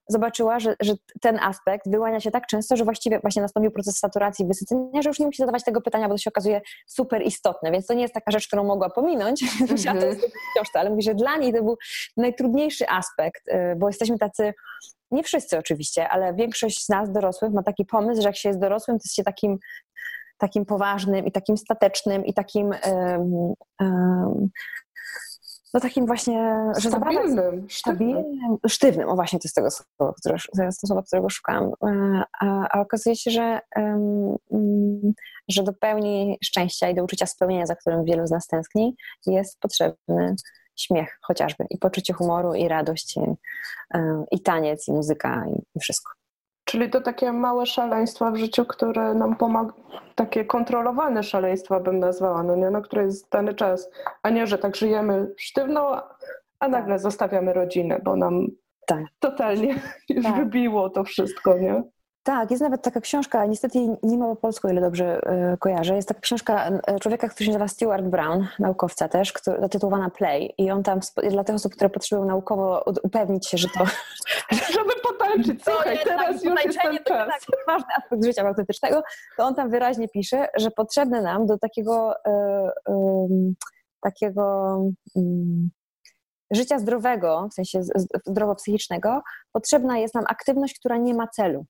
zobaczyła, 0.10 0.60
że, 0.60 0.76
że 0.80 0.94
ten 1.22 1.40
aspekt 1.40 1.90
wyłania 1.90 2.20
się 2.20 2.32
tak 2.32 2.48
często, 2.48 2.76
że 2.76 2.84
właściwie 2.84 3.20
właśnie 3.20 3.42
nastąpił 3.42 3.72
proces 3.72 3.98
saturacji, 3.98 4.46
wysycenia, 4.46 5.02
że 5.02 5.10
już 5.10 5.20
nie 5.20 5.26
musi 5.26 5.38
zadawać 5.38 5.64
tego 5.64 5.82
pytania, 5.82 6.08
bo 6.08 6.14
to 6.14 6.18
się 6.18 6.30
okazuje 6.30 6.62
super 6.88 7.22
istotne, 7.26 7.72
więc 7.72 7.86
to 7.86 7.94
nie 7.94 8.02
jest 8.02 8.14
taka 8.14 8.32
rzecz, 8.32 8.48
którą 8.48 8.64
mogła 8.64 8.90
pominąć, 8.90 9.44
musiała 9.72 10.00
to 10.00 10.06
jest 10.06 10.22
książce, 10.56 10.80
ale 10.80 10.90
mówi, 10.90 11.04
że 11.04 11.16
dla 11.16 11.38
niej 11.38 11.54
to 11.54 11.64
był 11.64 11.78
najtrudniejszy 12.18 12.90
aspekt, 12.90 13.48
y, 13.48 13.76
bo 13.78 13.88
jesteśmy 13.88 14.18
tacy, 14.18 14.54
nie 15.12 15.24
wszyscy 15.24 15.58
oczywiście, 15.58 16.10
ale 16.10 16.34
większość 16.34 16.86
z 16.86 16.90
nas 16.90 17.12
dorosłych 17.12 17.52
ma 17.52 17.64
taki 17.64 17.86
pomysł, 17.86 18.22
że 18.22 18.28
jak 18.28 18.36
się 18.36 18.50
jest 18.50 18.60
dorosłym, 18.60 18.98
to 18.98 19.02
jest 19.04 19.16
się 19.16 19.24
takim 19.24 19.58
takim 20.40 20.66
poważnym 20.66 21.26
i 21.26 21.32
takim 21.32 21.58
statecznym 21.58 22.26
i 22.26 22.34
takim 22.34 22.66
um, 22.66 23.54
um, 23.82 24.50
no 25.74 25.80
takim 25.80 26.06
właśnie, 26.06 26.56
że 26.78 26.90
Stabilnym, 26.90 27.30
sztywnym. 27.30 27.70
stabilnym, 27.70 28.58
sztywnym, 28.68 29.10
o 29.10 29.16
właśnie 29.16 29.40
to 29.40 29.46
jest 29.46 29.56
tego 29.56 29.72
słowa, 29.72 30.14
które, 30.20 30.38
to 30.56 30.64
jest 30.64 30.82
to 30.82 30.88
słowo, 30.88 31.04
którego 31.04 31.30
szukałam, 31.30 31.72
E, 31.86 32.24
a, 32.42 32.78
a 32.78 32.82
okazuje 32.82 33.16
się, 33.16 33.32
że, 33.32 33.60
mm, 33.76 35.14
że 35.48 35.64
do 35.64 35.74
pełni 35.74 36.38
szczęścia 36.44 36.90
i 36.90 36.96
do 36.96 37.04
uczucia 37.04 37.26
spełnienia, 37.26 37.66
za 37.66 37.76
którym 37.76 38.06
wielu 38.06 38.28
z 38.28 38.32
nas 38.32 38.48
tęskni, 38.48 38.96
jest 39.26 39.60
potrzebny 39.60 40.36
śmiech 40.80 41.20
chociażby 41.22 41.66
i 41.70 41.78
poczucie 41.78 42.14
humoru 42.14 42.54
i 42.54 42.68
radość 42.68 43.18
i, 43.18 43.22
e, 43.94 44.24
i 44.32 44.42
taniec 44.42 44.88
i 44.88 44.92
muzyka 44.92 45.46
i, 45.48 45.62
i 45.76 45.80
wszystko. 45.80 46.19
Czyli 46.70 46.90
to 46.90 47.02
takie 47.02 47.32
małe 47.34 47.66
szaleństwa 47.66 48.32
w 48.32 48.38
życiu, 48.38 48.66
które 48.66 49.14
nam 49.14 49.36
pomagają, 49.36 49.74
takie 50.16 50.46
kontrolowane 50.46 51.24
szaleństwa 51.24 51.80
bym 51.80 52.00
nazwała, 52.00 52.44
no 52.44 52.56
nie, 52.56 52.70
na 52.70 52.82
które 52.82 53.04
jest 53.04 53.30
dany 53.32 53.54
czas, 53.54 53.90
a 54.24 54.30
nie, 54.30 54.48
że 54.48 54.58
tak 54.58 54.76
żyjemy 54.76 55.34
sztywno, 55.38 56.02
a 56.60 56.68
nagle 56.68 57.00
zostawiamy 57.00 57.54
rodzinę, 57.54 58.02
bo 58.04 58.16
nam 58.16 58.48
Tak. 58.88 59.04
totalnie 59.20 59.76
już 60.10 60.24
Tak. 60.26 60.36
wybiło 60.36 60.90
to 60.90 61.04
wszystko, 61.04 61.58
nie? 61.58 61.84
Tak, 62.30 62.52
jest 62.52 62.64
nawet 62.64 62.82
taka 62.82 63.02
książka, 63.02 63.46
niestety 63.46 63.80
nie 64.04 64.18
ma 64.18 64.28
po 64.28 64.36
polsku, 64.36 64.70
ile 64.70 64.82
dobrze 64.82 65.22
e, 65.24 65.58
kojarzę. 65.58 65.96
Jest 65.96 66.08
taka 66.08 66.20
książka 66.20 66.70
e, 66.88 67.00
człowieka, 67.00 67.30
który 67.30 67.46
się 67.46 67.52
nazywa 67.52 67.68
Stuart 67.68 68.06
Brown, 68.06 68.48
naukowca 68.60 69.08
też, 69.08 69.34
który, 69.34 69.60
zatytułowana 69.60 70.10
Play. 70.10 70.54
I 70.58 70.72
on 70.72 70.84
tam, 70.84 71.00
dla 71.30 71.44
tych 71.44 71.56
osób, 71.56 71.74
które 71.74 71.90
potrzebują 71.90 72.28
naukowo 72.28 72.86
upewnić 73.04 73.48
się, 73.48 73.58
że 73.58 73.68
to, 73.68 73.86
Żeby 74.74 74.94
potańczyć, 75.04 75.64
słuchaj, 75.64 75.94
jest 75.94 76.04
teraz 76.04 76.26
tak, 76.26 76.44
już 76.44 76.66
jest 76.66 76.80
ten 76.82 76.98
czas. 76.98 77.28
tak 77.28 77.60
ważny 77.68 77.94
aspekt 77.98 78.26
życia 78.26 78.48
autentycznego, 78.48 79.04
to 79.38 79.44
on 79.44 79.56
tam 79.56 79.70
wyraźnie 79.70 80.10
pisze, 80.10 80.48
że 80.58 80.72
potrzebne 80.72 81.22
nam 81.22 81.46
do 81.46 81.58
takiego 81.58 82.14
e, 82.26 82.72
takiego 84.02 84.76
mm, 85.16 85.70
życia 86.52 86.80
zdrowego, 86.80 87.48
w 87.52 87.54
sensie 87.54 87.82
zdrowo-psychicznego, 88.28 89.22
potrzebna 89.52 89.98
jest 89.98 90.16
nam 90.16 90.26
aktywność, 90.28 90.80
która 90.80 90.98
nie 90.98 91.14
ma 91.14 91.28
celu. 91.28 91.66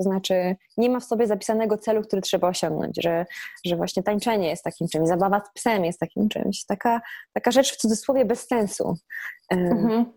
To 0.00 0.04
znaczy, 0.04 0.56
nie 0.76 0.90
ma 0.90 1.00
w 1.00 1.04
sobie 1.04 1.26
zapisanego 1.26 1.78
celu, 1.78 2.02
który 2.02 2.22
trzeba 2.22 2.48
osiągnąć, 2.48 3.02
że, 3.02 3.26
że 3.64 3.76
właśnie 3.76 4.02
tańczenie 4.02 4.48
jest 4.48 4.64
takim 4.64 4.88
czymś, 4.88 5.08
zabawa 5.08 5.40
z 5.40 5.52
psem 5.54 5.84
jest 5.84 6.00
takim 6.00 6.28
czymś, 6.28 6.64
taka, 6.64 7.00
taka 7.32 7.50
rzecz 7.50 7.72
w 7.72 7.76
cudzysłowie 7.76 8.24
bez 8.24 8.46
sensu. 8.46 8.96
E, 9.52 9.56
Mhm. 9.56 10.12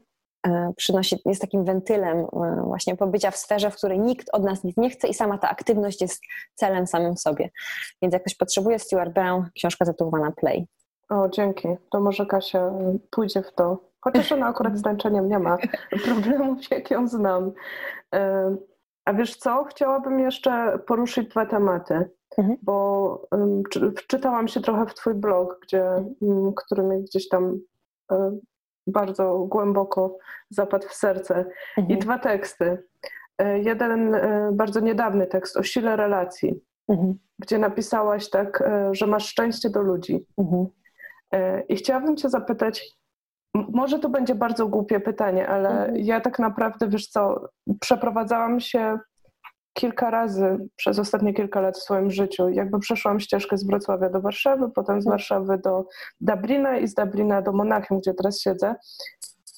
e, 0.48 0.74
przynosi, 0.78 1.20
jest 1.25 1.42
takim 1.42 1.66
wentylem 1.66 2.18
e, 2.18 2.62
właśnie 2.66 2.96
pobycia 2.96 3.32
w 3.32 3.38
sferze, 3.38 3.72
w 3.72 3.75
której 3.75 4.00
nikt 4.00 4.30
od 4.34 4.44
nas 4.44 4.63
nic 4.63 4.78
nie 4.78 4.90
chce 4.90 5.08
i 5.08 5.13
sama 5.13 5.38
ta 5.38 5.50
aktywność 5.50 6.02
jest 6.02 6.22
celem 6.56 6.88
samym 6.88 7.18
sobie. 7.18 7.50
Więc 8.02 8.13
jak 8.13 8.22
ktoś 8.24 8.36
potrzebuje 8.36 8.80
Stuart 8.80 9.13
Brown, 9.13 9.46
książka 9.56 9.86
zatytułowana 9.86 10.32
Play. 10.32 10.68
O, 11.10 11.30
dzięki. 11.30 11.68
To 11.92 12.00
może 12.02 12.25
Kasia 12.25 12.68
y, 12.68 13.00
pójdzie 13.12 13.42
w 13.42 13.54
to. 13.54 13.78
Chociaż 14.02 14.32
ona 14.32 14.48
akurat 14.48 14.78
z 14.78 14.82
tańczeniem 14.82 15.30
nie 15.30 15.40
ma 15.40 15.58
problemów, 16.06 16.58
jak 16.72 16.92
ją 16.92 17.08
znam. 17.08 17.52
A 19.06 19.14
wiesz 19.14 19.36
co? 19.38 19.64
Chciałabym 19.64 20.20
jeszcze 20.20 20.80
poruszyć 20.88 21.28
dwa 21.30 21.46
tematy, 21.46 22.10
Mhm. 22.38 22.58
bo 22.62 23.28
ym, 23.36 23.64
czy- 23.70 23.92
wczytałam 23.92 24.48
się 24.48 24.62
trochę 24.62 24.86
w 24.86 24.94
twój 24.94 25.14
blog, 25.14 25.60
gdzie, 25.64 25.86
który 26.56 26.84
mnie 26.84 27.00
gdzieś 27.00 27.30
tam 27.30 27.60
y, 28.12 28.16
bardzo 28.88 29.38
głęboko 29.40 30.18
zapadł 30.50 30.88
w 30.88 30.94
serce. 30.94 31.46
I 31.90 31.98
dwa 31.98 32.20
teksty. 32.20 32.84
Y, 33.42 33.60
Jeden 33.60 34.16
y, 34.16 34.50
bardzo 34.52 34.80
niedawny 34.80 35.28
tekst 35.28 35.58
o 35.58 35.64
sile 35.64 35.96
relacji, 35.96 36.64
Mhm. 36.88 37.20
gdzie 37.40 37.58
napisałaś 37.60 38.30
tak, 38.30 38.64
że 38.92 39.08
masz 39.08 39.26
szczęście 39.28 39.70
do 39.70 39.82
ludzi. 39.82 40.26
Mhm. 40.38 40.66
E, 41.34 41.62
I 41.62 41.76
chciałabym 41.76 42.18
Cię 42.18 42.30
zapytać, 42.30 42.98
może 43.54 44.00
to 44.00 44.10
będzie 44.10 44.36
bardzo 44.36 44.68
głupie 44.68 45.00
pytanie, 45.00 45.48
ale 45.48 45.70
Mhm. 45.70 45.98
ja 45.98 46.22
tak 46.22 46.40
naprawdę, 46.40 46.88
wiesz 46.90 47.08
co, 47.08 47.50
przeprowadzałam 47.82 48.60
się 48.60 49.00
kilka 49.74 50.10
razy 50.10 50.58
przez 50.76 51.00
ostatnie 51.00 51.34
kilka 51.34 51.62
lat 51.62 51.78
w 51.78 51.82
swoim 51.82 52.12
życiu. 52.12 52.50
Jakby 52.50 52.80
przeszłam 52.80 53.20
ścieżkę 53.20 53.58
z 53.58 53.68
Wrocławia 53.68 54.10
do 54.10 54.22
Warszawy, 54.22 54.70
potem 54.76 55.02
z 55.02 55.06
Mhm. 55.06 55.12
Warszawy 55.14 55.58
do 55.58 55.86
Dublina 56.22 56.78
i 56.78 56.88
z 56.88 56.94
Dublina 56.94 57.42
do 57.42 57.52
Monachium, 57.52 58.00
gdzie 58.00 58.14
teraz 58.14 58.40
siedzę. 58.42 58.76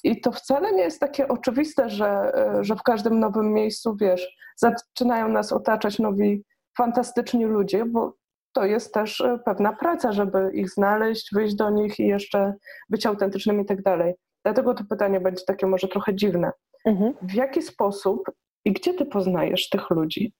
I 0.04 0.20
to 0.20 0.32
wcale 0.32 0.72
nie 0.72 0.82
jest 0.82 1.00
takie 1.00 1.28
oczywiste, 1.28 1.90
że, 1.90 2.08
e, 2.34 2.64
że 2.64 2.76
w 2.76 2.82
każdym 2.82 3.20
nowym 3.20 3.52
miejscu, 3.52 3.96
wiesz, 4.00 4.36
zaczynają 4.56 5.28
nas 5.28 5.52
otaczać 5.52 5.98
nowi 5.98 6.44
fantastyczni 6.76 7.44
ludzie, 7.44 7.84
bo 7.84 8.12
to 8.56 8.64
jest 8.64 8.94
też 8.94 9.20
e, 9.20 9.38
pewna 9.44 9.72
praca, 9.72 10.12
żeby 10.12 10.50
ich 10.54 10.70
znaleźć, 10.70 11.34
wyjść 11.34 11.54
do 11.54 11.70
nich 11.70 11.98
i 11.98 12.06
jeszcze 12.06 12.54
być 12.88 13.06
autentycznym 13.06 13.60
i 13.60 13.64
tak 13.64 13.82
dalej. 13.82 14.14
Dlatego 14.44 14.74
to 14.74 14.84
pytanie 14.90 15.20
będzie 15.20 15.44
takie 15.46 15.66
może 15.66 15.88
trochę 15.88 16.14
dziwne. 16.14 16.50
Mhm. 16.84 17.14
W 17.22 17.34
jaki 17.34 17.62
sposób 17.62 18.30
i 18.64 18.72
gdzie 18.72 18.94
ty 18.94 19.06
poznajesz 19.06 19.68
tych 19.68 19.90
ludzi? 19.90 20.32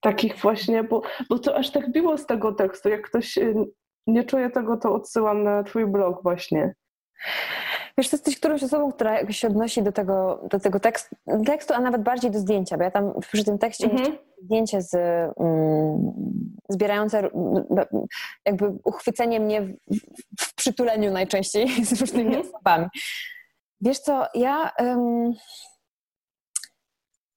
Takich 0.00 0.36
właśnie, 0.36 0.84
bo, 0.84 1.02
bo 1.30 1.38
to 1.38 1.56
aż 1.56 1.70
tak 1.70 1.92
biło 1.92 2.18
z 2.18 2.26
tego 2.26 2.52
tekstu. 2.52 2.88
Jak 2.88 3.08
ktoś 3.08 3.38
e, 3.38 3.54
nie 4.06 4.24
czuje 4.24 4.50
tego, 4.50 4.76
to 4.76 4.94
odsyłam 4.94 5.42
na 5.42 5.62
twój 5.62 5.86
blog 5.86 6.22
właśnie. 6.22 6.74
Wiesz, 7.98 8.08
ty 8.08 8.16
jesteś 8.16 8.36
którąś 8.36 8.62
osobą, 8.62 8.92
która 8.92 9.18
jakoś 9.20 9.36
się 9.36 9.48
odnosi 9.48 9.82
do 9.82 9.92
tego, 9.92 10.40
do 10.50 10.60
tego 10.60 10.80
tekstu, 10.80 11.16
tekstu, 11.46 11.74
a 11.74 11.80
nawet 11.80 12.02
bardziej 12.02 12.30
do 12.30 12.38
zdjęcia, 12.38 12.76
bo 12.76 12.84
ja 12.84 12.90
tam 12.90 13.12
przy 13.20 13.44
tym 13.44 13.58
tekście 13.58 13.90
Mhm. 13.90 14.18
zdjęcie 14.42 14.82
z, 14.82 14.94
mm, 14.94 16.12
zbierające 16.68 17.30
jakby 18.44 18.68
uchwycenie 18.84 19.40
mnie 19.40 19.62
w, 19.62 19.74
w 20.40 20.54
przytuleniu 20.54 21.10
najczęściej 21.12 21.68
z 21.84 22.00
różnymi 22.00 22.36
Mhm. 22.36 22.46
osobami. 22.46 22.86
Wiesz 23.80 23.98
co, 23.98 24.26
ja... 24.34 24.70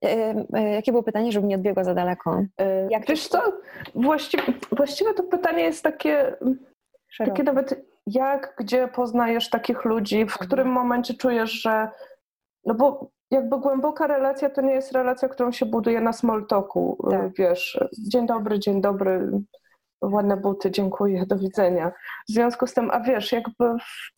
e, 0.05 0.71
jakie 0.71 0.91
było 0.91 1.03
pytanie, 1.03 1.31
żeby 1.31 1.47
nie 1.47 1.55
odbiegła 1.55 1.83
za 1.83 1.93
daleko? 1.93 2.43
Jak 2.89 3.05
to 3.05 3.11
Wiesz 3.13 3.27
co, 3.27 3.41
właściwie, 3.95 4.43
właściwie 4.71 5.13
to 5.13 5.23
pytanie 5.23 5.63
jest 5.63 5.83
takie, 5.83 6.35
takie 7.17 7.43
nawet 7.43 7.90
jak, 8.07 8.55
gdzie 8.59 8.87
poznajesz 8.87 9.49
takich 9.49 9.85
ludzi, 9.85 10.17
w 10.25 10.31
Mhm. 10.31 10.47
którym 10.47 10.67
momencie 10.67 11.13
czujesz, 11.13 11.51
że 11.51 11.89
no 12.65 12.73
bo 12.75 13.09
jakby 13.31 13.59
głęboka 13.59 14.07
relacja 14.07 14.49
to 14.49 14.61
nie 14.61 14.73
jest 14.73 14.91
relacja, 14.91 15.29
którą 15.29 15.51
się 15.51 15.65
buduje 15.65 16.01
na 16.01 16.13
small 16.13 16.45
talku, 16.47 17.07
e, 17.07 17.11
Tak. 17.11 17.31
wiesz, 17.37 17.79
dzień 17.99 18.27
dobry, 18.27 18.59
dzień 18.59 18.81
dobry, 18.81 19.29
ładne 20.01 20.37
buty, 20.37 20.71
dziękuję, 20.71 21.25
do 21.25 21.37
widzenia. 21.37 21.91
W 22.29 22.31
związku 22.31 22.67
z 22.67 22.73
tym, 22.73 22.91
a 22.91 22.99
wiesz, 22.99 23.31
jakby 23.31 23.65
w, 23.79 24.11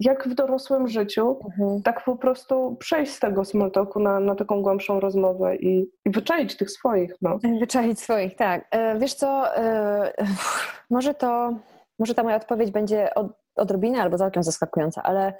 jak 0.00 0.28
w 0.28 0.34
dorosłym 0.34 0.88
życiu, 0.88 1.38
Mhm. 1.44 1.82
tak 1.82 2.04
po 2.04 2.16
prostu 2.16 2.76
przejść 2.76 3.12
z 3.12 3.20
tego 3.20 3.44
small 3.44 3.70
talku 3.70 4.00
na, 4.00 4.20
na 4.20 4.34
taką 4.34 4.62
głębszą 4.62 5.00
rozmowę 5.00 5.56
i, 5.56 5.90
i 6.04 6.10
wyczaić 6.10 6.56
tych 6.56 6.70
swoich, 6.70 7.14
no. 7.22 7.38
Wyczaić 7.60 8.00
swoich, 8.00 8.36
tak. 8.36 8.66
E, 8.70 8.98
Wiesz 8.98 9.14
co, 9.14 9.56
e, 9.56 10.12
może 10.90 11.14
to, 11.14 11.54
może 11.98 12.14
ta 12.14 12.22
moja 12.22 12.36
odpowiedź 12.36 12.70
będzie 12.70 13.14
od, 13.14 13.26
odrobinę 13.56 14.02
albo 14.02 14.18
całkiem 14.18 14.42
zaskakująca, 14.42 15.02
ale 15.02 15.32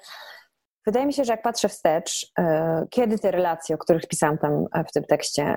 wydaje 0.86 1.06
mi 1.06 1.12
się, 1.12 1.24
że 1.24 1.32
jak 1.32 1.42
patrzę 1.42 1.68
wstecz, 1.68 2.32
e, 2.38 2.86
kiedy 2.90 3.18
te 3.18 3.30
relacje, 3.30 3.74
o 3.74 3.78
których 3.78 4.06
pisałam 4.06 4.38
tam 4.38 4.66
e, 4.72 4.84
w 4.84 4.92
tym 4.92 5.04
tekście, 5.04 5.56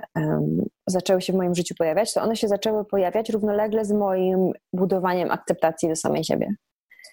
zaczęły 0.86 1.22
się 1.22 1.32
w 1.32 1.36
moim 1.36 1.54
życiu 1.54 1.74
pojawiać, 1.78 2.14
to 2.14 2.22
one 2.22 2.36
się 2.36 2.48
zaczęły 2.48 2.84
pojawiać 2.84 3.30
równolegle 3.30 3.84
z 3.84 3.92
moim 3.92 4.52
budowaniem 4.72 5.30
akceptacji 5.30 5.88
do 5.88 5.96
samej 5.96 6.24
siebie. 6.24 6.54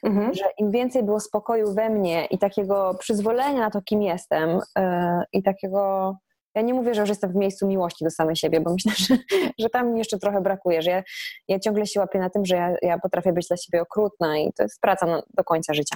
Mhm. 0.04 0.34
Że 0.34 0.44
im 0.58 0.72
więcej 0.72 1.04
było 1.04 1.20
spokoju 1.20 1.74
we 1.74 1.90
mnie 1.90 2.26
i 2.26 2.38
takiego 2.38 2.96
przyzwolenia 3.00 3.60
na 3.60 3.72
to, 3.72 3.82
kim 3.82 4.02
jestem 4.02 4.60
e, 4.78 5.24
i 5.34 5.44
takiego 5.44 6.16
ja 6.56 6.62
nie 6.62 6.74
mówię, 6.74 6.94
że 6.94 7.02
już 7.02 7.10
jestem 7.10 7.32
w 7.32 7.36
miejscu 7.36 7.68
miłości 7.68 8.04
do 8.04 8.12
samej 8.12 8.36
siebie, 8.36 8.62
bo 8.62 8.74
myślę, 8.74 8.92
że, 9.08 9.18
że 9.60 9.70
tam 9.70 9.94
mi 9.94 10.00
jeszcze 10.00 10.20
trochę 10.20 10.42
brakuje, 10.42 10.82
że 10.82 10.92
ja, 10.92 11.04
ja 11.48 11.60
ciągle 11.60 11.86
się 11.86 12.00
łapię 12.00 12.20
na 12.20 12.30
tym, 12.30 12.46
że 12.46 12.56
ja, 12.56 12.76
ja 12.82 13.00
potrafię 13.00 13.34
być 13.34 13.48
dla 13.48 13.58
siebie 13.58 13.82
okrutna 13.82 14.38
i 14.38 14.54
to 14.54 14.64
jest 14.64 14.82
praca 14.82 15.06
na, 15.06 15.22
do 15.34 15.44
końca 15.44 15.74
życia. 15.74 15.96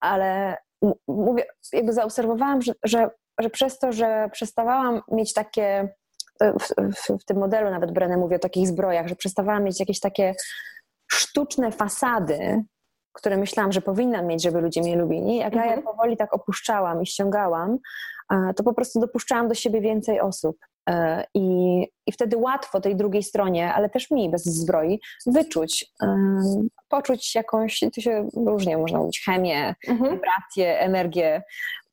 Ale 0.00 0.56
mówię, 1.08 1.44
jakby 1.72 1.92
zaobserwowałam, 1.92 2.62
że, 2.62 2.72
że, 2.84 3.10
że 3.38 3.50
przez 3.50 3.78
to, 3.78 3.92
że 3.92 4.28
przestawałam 4.32 5.00
mieć 5.08 5.32
takie, 5.32 5.94
e, 6.40 6.52
w, 6.52 6.68
w, 6.96 7.22
w 7.22 7.24
tym 7.24 7.38
modelu 7.38 7.70
nawet 7.70 7.92
Brenę 7.92 8.16
mówię 8.16 8.36
o 8.36 8.38
takich 8.38 8.68
zbrojach, 8.68 9.08
że 9.08 9.16
przestawałam 9.16 9.64
mieć 9.64 9.80
jakieś 9.80 10.00
takie 10.00 10.34
sztuczne 11.12 11.72
fasady, 11.72 12.64
które 13.12 13.36
myślałam, 13.36 13.72
że 13.72 13.80
powinnam 13.80 14.26
mieć, 14.26 14.42
żeby 14.42 14.60
ludzie 14.60 14.80
mnie 14.80 14.96
lubili. 14.96 15.36
Jak 15.36 15.54
ja 15.54 15.62
Mhm. 15.62 15.82
powoli 15.82 16.16
tak 16.16 16.34
opuszczałam 16.34 17.02
i 17.02 17.06
ściągałam, 17.06 17.78
to 18.56 18.64
po 18.64 18.74
prostu 18.74 19.00
dopuszczałam 19.00 19.48
do 19.48 19.54
siebie 19.54 19.80
więcej 19.80 20.20
osób. 20.20 20.56
E, 20.88 21.24
I, 21.34 21.78
I 22.06 22.12
wtedy 22.12 22.36
łatwo 22.36 22.80
tej 22.80 22.96
drugiej 22.96 23.22
stronie, 23.22 23.74
ale 23.74 23.88
też 23.90 24.10
mi 24.10 24.30
bez 24.30 24.44
zbroi, 24.44 25.00
wyczuć, 25.26 25.92
em, 26.02 26.68
poczuć 26.88 27.34
jakąś, 27.34 27.80
to 27.94 28.00
się 28.00 28.28
różnie 28.46 28.78
można 28.78 28.98
mówić, 28.98 29.22
chemię, 29.24 29.74
Mhm. 29.88 30.10
wibrację, 30.10 30.80
energię, 30.80 31.42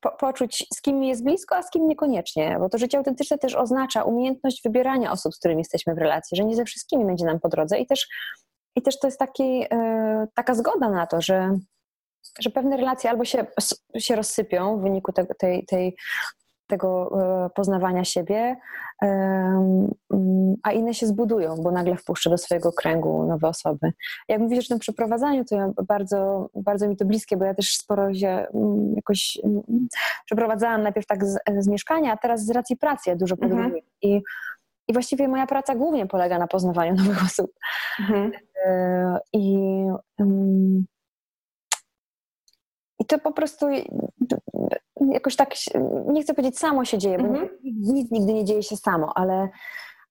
po, 0.01 0.11
poczuć 0.11 0.67
z 0.73 0.81
kim 0.81 1.03
jest 1.03 1.23
blisko, 1.23 1.55
a 1.55 1.63
z 1.63 1.69
kim 1.69 1.87
niekoniecznie, 1.87 2.57
bo 2.59 2.69
to 2.69 2.77
życie 2.77 2.97
autentyczne 2.97 3.37
też 3.37 3.55
oznacza 3.55 4.03
umiejętność 4.03 4.63
wybierania 4.63 5.11
osób, 5.11 5.33
z 5.33 5.39
którymi 5.39 5.59
jesteśmy 5.59 5.95
w 5.95 5.97
relacji, 5.97 6.37
że 6.37 6.45
nie 6.45 6.55
ze 6.55 6.65
wszystkimi 6.65 7.05
będzie 7.05 7.25
nam 7.25 7.39
po 7.39 7.49
drodze 7.49 7.79
i 7.79 7.87
też, 7.87 8.07
i 8.75 8.81
też 8.81 8.99
to 8.99 9.07
jest 9.07 9.19
taki, 9.19 9.65
e, 9.71 10.27
taka 10.33 10.55
zgoda 10.55 10.89
na 10.89 11.07
to, 11.07 11.21
że 11.21 11.59
że 12.39 12.49
pewne 12.49 12.77
relacje 12.77 13.09
albo 13.09 13.25
się, 13.25 13.45
się 13.97 14.15
rozsypią 14.15 14.77
w 14.77 14.81
wyniku 14.81 15.11
tego, 15.11 15.33
tej, 15.33 15.65
tej, 15.65 15.95
tego 16.69 17.11
e, 17.45 17.49
poznawania 17.49 18.03
siebie, 18.03 18.55
mm, 19.01 19.89
a 20.63 20.71
inne 20.71 20.93
się 20.93 21.07
zbudują, 21.07 21.55
bo 21.55 21.71
nagle 21.71 21.95
wpuszczę 21.95 22.29
do 22.29 22.37
swojego 22.37 22.71
kręgu 22.71 23.27
nowe 23.27 23.47
osoby. 23.47 23.93
Jak 24.27 24.39
mówisz 24.39 24.65
o 24.65 24.69
tym 24.69 24.79
przeprowadzaniu, 24.79 25.45
to 25.45 25.55
ja 25.55 25.71
bardzo, 25.87 26.49
bardzo 26.55 26.87
mi 26.87 26.97
to 26.97 27.05
bliskie, 27.05 27.37
bo 27.37 27.45
ja 27.45 27.53
też 27.53 27.75
sporo 27.75 28.13
się 28.13 28.27
mm, 28.27 28.93
jakoś 28.95 29.37
mm, 29.43 29.61
przeprowadzałam 30.25 30.83
najpierw 30.83 31.07
tak 31.07 31.25
z, 31.25 31.37
z 31.59 31.67
mieszkania, 31.67 32.13
a 32.13 32.17
teraz 32.17 32.45
z 32.45 32.51
racji 32.51 32.77
pracy 32.77 33.09
ja 33.09 33.15
dużo 33.15 33.37
podróżuję. 33.37 33.65
Mhm. 33.65 33.83
I, 34.01 34.21
I 34.87 34.93
właściwie 34.93 35.27
moja 35.27 35.47
praca 35.47 35.75
głównie 35.75 36.07
polega 36.07 36.39
na 36.39 36.47
poznawaniu 36.47 36.95
nowych 37.03 37.23
osób. 37.23 37.51
Mhm. 37.99 38.31
E, 38.65 39.19
I 39.33 39.57
i 42.99 43.05
to 43.05 43.19
po 43.19 43.31
prostu 43.31 43.65
jakoś 45.11 45.35
tak, 45.35 45.49
nie 46.07 46.21
chcę 46.21 46.33
powiedzieć 46.33 46.59
samo 46.59 46.85
się 46.85 46.97
dzieje, 46.97 47.17
bo 47.17 47.27
mm-hmm. 47.27 47.49
nic 47.63 48.11
nigdy 48.11 48.33
nie 48.33 48.45
dzieje 48.45 48.63
się 48.63 48.77
samo, 48.77 49.11
ale, 49.15 49.49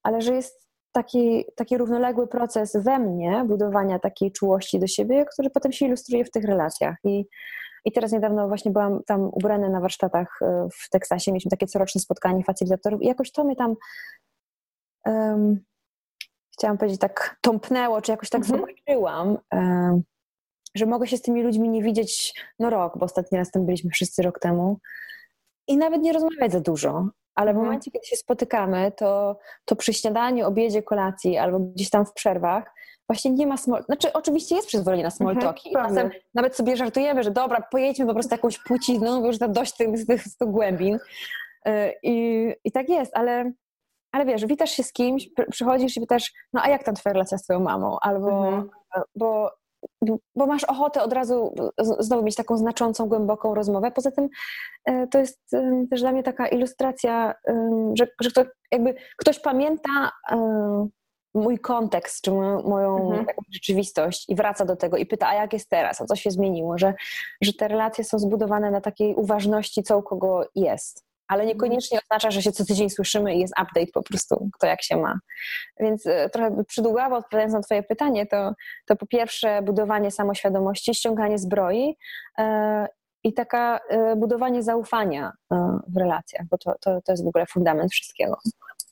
ale 0.03 0.21
że 0.21 0.35
jest 0.35 0.69
taki, 0.91 1.45
taki 1.55 1.77
równoległy 1.77 2.27
proces 2.27 2.77
we 2.77 2.99
mnie 2.99 3.43
budowania 3.47 3.99
takiej 3.99 4.31
czułości 4.31 4.79
do 4.79 4.87
siebie, 4.87 5.25
który 5.33 5.49
potem 5.49 5.71
się 5.71 5.85
ilustruje 5.85 6.25
w 6.25 6.31
tych 6.31 6.43
relacjach. 6.43 6.95
I, 7.03 7.25
i 7.85 7.91
teraz 7.91 8.11
niedawno 8.11 8.47
właśnie 8.47 8.71
byłam 8.71 9.03
tam 9.03 9.21
ubrana 9.21 9.69
na 9.69 9.79
warsztatach 9.79 10.39
e, 10.41 10.67
w 10.73 10.89
Teksasie, 10.89 11.31
mieliśmy 11.31 11.51
takie 11.51 11.67
coroczne 11.67 12.01
spotkanie 12.01 12.43
facylitatorów 12.43 13.01
i 13.01 13.07
jakoś 13.07 13.31
to 13.31 13.43
mnie 13.43 13.55
tam 13.55 13.75
um, 15.05 15.59
chciałam 16.53 16.77
powiedzieć 16.77 16.99
tak 16.99 17.37
tąpnęło, 17.41 18.01
czy 18.01 18.11
jakoś 18.11 18.29
tak 18.29 18.41
mm-hmm. 18.41 18.47
zobaczyłam, 18.47 19.37
um, 19.51 20.01
że 20.75 20.85
mogę 20.85 21.07
się 21.07 21.17
z 21.17 21.21
tymi 21.21 21.43
ludźmi 21.43 21.69
nie 21.69 21.83
widzieć 21.83 22.33
no 22.59 22.69
rok, 22.69 22.97
bo 22.97 23.05
ostatni 23.05 23.37
raz 23.37 23.51
tam 23.51 23.65
byliśmy 23.65 23.89
wszyscy 23.89 24.21
rok 24.21 24.39
temu 24.39 24.79
i 25.67 25.77
nawet 25.77 26.01
nie 26.01 26.13
rozmawiać 26.13 26.51
za 26.51 26.59
dużo. 26.59 27.09
Ale 27.35 27.51
w 27.51 27.55
mhm. 27.55 27.65
momencie, 27.65 27.91
kiedy 27.91 28.05
się 28.05 28.15
spotykamy, 28.15 28.91
to, 28.97 29.39
to 29.65 29.75
przy 29.75 29.93
śniadaniu, 29.93 30.47
obiedzie, 30.47 30.83
kolacji 30.83 31.37
albo 31.37 31.59
gdzieś 31.59 31.89
tam 31.89 32.05
w 32.05 32.13
przerwach 32.13 32.71
właśnie 33.09 33.31
nie 33.31 33.47
ma 33.47 33.57
small... 33.57 33.83
Znaczy 33.83 34.13
oczywiście 34.13 34.55
jest 34.55 34.67
przyzwolenie 34.67 35.03
na 35.03 35.11
small 35.11 35.33
mhm, 35.33 35.53
talki. 35.53 35.69
Mhm, 35.69 35.87
Czasem 35.87 36.11
nawet 36.33 36.55
sobie 36.55 36.77
żartujemy, 36.77 37.23
że 37.23 37.31
dobra, 37.31 37.61
pojedźmy 37.71 38.05
po 38.05 38.13
prostu 38.13 38.33
jakąś 38.33 38.59
płciną, 38.59 39.21
bo 39.21 39.27
już 39.27 39.39
to 39.39 39.47
dość 39.47 39.75
tych, 39.75 40.05
tych, 40.07 40.23
tych 40.23 40.47
głębin. 40.47 40.95
Y, 40.95 41.93
I, 42.03 42.47
I 42.63 42.71
tak 42.71 42.89
jest, 42.89 43.17
ale, 43.17 43.51
ale 44.11 44.25
wiesz, 44.25 44.45
witasz 44.45 44.71
się 44.71 44.83
z 44.83 44.93
kimś, 44.93 45.29
przychodzisz 45.51 45.97
i 45.97 45.99
pytasz, 45.99 46.33
no 46.53 46.61
a 46.63 46.69
jak 46.69 46.83
tam 46.83 46.95
twoja 46.95 47.13
relacja 47.13 47.37
z 47.37 47.43
twoją 47.43 47.59
mamą? 47.59 47.97
Albo, 48.01 48.47
mhm. 48.47 48.69
bo 49.15 49.51
bo 50.35 50.45
masz 50.45 50.63
ochotę 50.63 51.03
od 51.03 51.13
razu 51.13 51.55
znowu 51.99 52.23
mieć 52.23 52.35
taką 52.35 52.57
znaczącą, 52.57 53.05
głęboką 53.05 53.55
rozmowę. 53.55 53.91
Poza 53.91 54.11
tym 54.11 54.29
e, 54.85 55.07
to 55.07 55.19
jest 55.19 55.39
też 55.91 56.01
dla 56.01 56.11
mnie 56.11 56.23
taka 56.23 56.47
ilustracja, 56.47 57.33
że, 57.93 58.07
że 58.21 58.29
kto, 58.31 58.43
jakby 58.71 58.95
ktoś 59.17 59.39
pamięta 59.39 60.11
e, 60.31 60.87
mój 61.33 61.59
kontekst, 61.59 62.21
czy 62.21 62.31
moją, 62.31 62.63
moją 62.63 62.97
mhm. 62.97 63.25
rzeczywistość 63.53 64.29
i 64.29 64.35
wraca 64.35 64.65
do 64.65 64.75
tego 64.75 64.97
i 64.97 65.05
pyta, 65.05 65.27
a 65.27 65.33
jak 65.33 65.53
jest 65.53 65.69
teraz, 65.69 66.01
a 66.01 66.05
co 66.05 66.15
się 66.15 66.31
zmieniło, 66.31 66.77
że, 66.77 66.93
że 67.41 67.53
te 67.53 67.67
relacje 67.67 68.03
są 68.03 68.19
zbudowane 68.19 68.71
na 68.71 68.81
takiej 68.81 69.15
uważności, 69.15 69.83
co 69.83 69.97
u 69.97 70.03
kogo 70.03 70.45
jest 70.55 71.08
ale 71.29 71.45
niekoniecznie 71.45 71.99
oznacza, 72.03 72.31
że 72.31 72.41
się 72.41 72.51
co 72.51 72.65
tydzień 72.65 72.89
słyszymy 72.89 73.35
i 73.35 73.39
jest 73.39 73.53
update 73.61 73.91
po 73.93 74.03
prostu, 74.03 74.49
kto 74.53 74.67
jak 74.67 74.83
się 74.83 74.97
ma. 74.97 75.19
Więc 75.79 76.05
e, 76.05 76.29
trochę 76.29 76.63
przydługawo 76.63 77.15
odpowiadając 77.15 77.53
na 77.53 77.61
Twoje 77.61 77.83
pytanie, 77.83 78.25
to, 78.25 78.53
to 78.85 78.95
po 78.95 79.07
pierwsze 79.07 79.61
budowanie 79.61 80.11
samoświadomości, 80.11 80.93
ściąganie 80.93 81.37
zbroi 81.37 81.97
e, 82.37 82.87
i 83.23 83.33
taka 83.33 83.79
e, 83.89 84.15
budowanie 84.15 84.63
zaufania 84.63 85.31
w 85.87 85.97
relacjach, 85.97 86.45
bo 86.51 86.57
to, 86.57 86.75
to, 86.81 87.01
to 87.01 87.11
jest 87.11 87.23
w 87.23 87.27
ogóle 87.27 87.45
fundament 87.45 87.91
wszystkiego. 87.91 88.37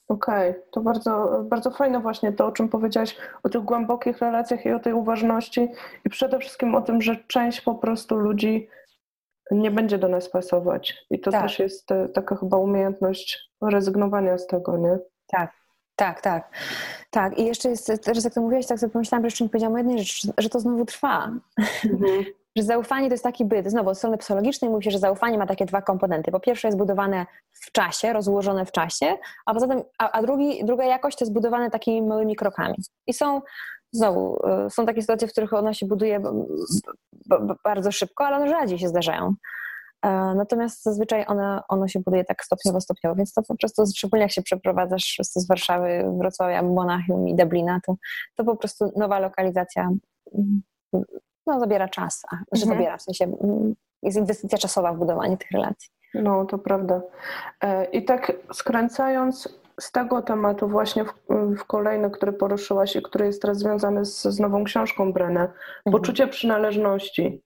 Okej, 0.08 0.50
okay. 0.50 0.64
to 0.72 0.82
bardzo, 0.82 1.44
bardzo 1.44 1.72
fajne 1.72 2.00
właśnie 2.00 2.34
to, 2.34 2.46
o 2.46 2.52
czym 2.52 2.70
powiedziałaś, 2.70 3.16
o 3.44 3.50
tych 3.50 3.62
głębokich 3.62 4.20
relacjach 4.20 4.66
i 4.66 4.72
o 4.72 4.80
tej 4.80 4.94
uważności 4.94 5.68
i 6.06 6.10
przede 6.10 6.40
wszystkim 6.40 6.76
o 6.76 6.82
tym, 6.82 7.02
że 7.02 7.16
część 7.28 7.62
po 7.62 7.76
prostu 7.76 8.16
ludzi 8.16 8.70
nie 9.52 9.72
będzie 9.72 9.98
do 9.98 10.08
nas 10.08 10.30
pasować. 10.30 11.06
I 11.10 11.20
to 11.20 11.32
tak. 11.32 11.42
też 11.42 11.60
jest 11.60 11.92
e, 11.92 12.10
taka 12.10 12.36
chyba 12.36 12.58
umiejętność 12.58 13.52
rezygnowania 13.62 14.38
z 14.38 14.48
tego, 14.48 14.78
nie? 14.78 14.98
Tak. 15.28 15.52
Tak, 15.96 16.22
tak. 16.22 16.50
Tak. 17.12 17.40
I 17.40 17.46
jeszcze 17.46 17.70
jest, 17.70 17.92
teraz 18.04 18.24
jak 18.24 18.34
to 18.34 18.42
mówiłaś, 18.42 18.68
tak 18.68 18.80
sobie 18.80 18.94
pomyślałam, 18.94 19.24
że 19.24 19.28
jeszcze 19.28 19.44
nie 19.44 19.50
powiedziałam 19.50 19.78
jednej 19.78 20.00
rzeczy, 20.00 20.28
że 20.38 20.50
to 20.50 20.60
znowu 20.60 20.86
trwa. 20.86 21.32
Mhm. 21.86 22.26
że 22.58 22.64
zaufanie 22.64 23.08
to 23.08 23.14
jest 23.14 23.24
taki 23.24 23.46
byt. 23.46 23.68
Znowu 23.68 23.90
od 23.90 23.98
strony 23.98 24.18
psychologicznej 24.18 24.72
mówi 24.72 24.84
się, 24.84 24.92
że 24.92 25.00
zaufanie 25.00 25.38
ma 25.38 25.48
takie 25.48 25.66
dwa 25.66 25.82
komponenty. 25.82 26.32
Po 26.32 26.40
pierwsze 26.40 26.68
jest 26.68 26.78
budowane 26.78 27.26
w 27.52 27.72
czasie, 27.72 28.14
rozłożone 28.14 28.66
w 28.66 28.72
czasie, 28.72 29.18
a 29.46 29.54
poza 29.54 29.68
tym, 29.68 29.84
a, 29.98 30.12
a 30.12 30.22
drugi, 30.22 30.66
druga 30.66 30.86
jakość 30.86 31.18
to 31.18 31.26
jest 31.26 31.34
budowane 31.34 31.72
takimi 31.72 32.02
małymi 32.02 32.36
krokami. 32.36 32.76
I 33.08 33.14
są 33.14 33.42
znowu, 33.92 34.40
y, 34.68 34.70
są 34.70 34.86
takie 34.86 35.02
sytuacje, 35.02 35.28
w 35.28 35.32
których 35.32 35.54
ono 35.54 35.74
się 35.74 35.86
buduje 35.86 36.22
bardzo 37.64 37.92
szybko, 37.92 38.26
ale 38.26 38.38
one 38.38 38.50
rzadziej 38.50 38.80
się 38.80 38.88
zdarzają. 38.88 39.34
E, 40.06 40.10
natomiast 40.36 40.84
zazwyczaj 40.84 41.26
ono, 41.28 41.64
ono 41.70 41.88
się 41.88 42.00
buduje 42.00 42.26
tak 42.26 42.44
stopniowo, 42.44 42.82
stopniowo, 42.82 43.16
więc 43.16 43.34
to 43.34 43.42
po 43.42 43.56
prostu, 43.56 43.84
szczególnie 43.96 44.24
jak 44.24 44.32
się 44.32 44.42
przeprowadzasz 44.42 45.18
z 45.22 45.48
Warszawy, 45.48 46.04
Wrocławia, 46.20 46.62
Monachium 46.62 47.28
i 47.28 47.36
Dublina, 47.36 47.80
to, 47.86 47.96
to 48.36 48.44
po 48.44 48.56
prostu 48.56 48.92
nowa 48.96 49.20
lokalizacja 49.20 49.90
mm, 50.36 50.62
no, 51.48 51.60
zabiera 51.60 51.88
czas, 51.88 52.22
a, 52.32 52.36
że 52.36 52.64
mhm. 52.64 52.78
zabiera, 52.78 52.98
w 52.98 53.02
sensie 53.02 53.26
mm, 53.26 53.74
jest 54.04 54.18
inwestycja 54.18 54.58
czasowa 54.58 54.94
w 54.94 54.98
budowanie 54.98 55.38
tych 55.38 55.52
relacji. 55.52 55.90
No, 56.14 56.46
to 56.46 56.58
prawda. 56.58 57.02
E, 57.64 57.86
I 57.86 58.06
tak 58.06 58.32
skręcając 58.54 59.60
z 59.80 59.92
tego 59.92 60.22
tematu 60.22 60.68
właśnie 60.68 61.06
w, 61.06 61.14
w 61.58 61.64
kolejny, 61.64 62.12
który 62.12 62.34
poruszyłaś 62.34 62.96
i 62.96 63.02
który 63.02 63.26
jest 63.26 63.42
teraz 63.42 63.58
związany 63.58 64.06
z, 64.06 64.24
z 64.24 64.40
nową 64.40 64.64
książką 64.64 65.14
Brenę, 65.14 65.42
mhm. 65.42 65.92
poczucie 65.92 66.28
przynależności. 66.28 67.44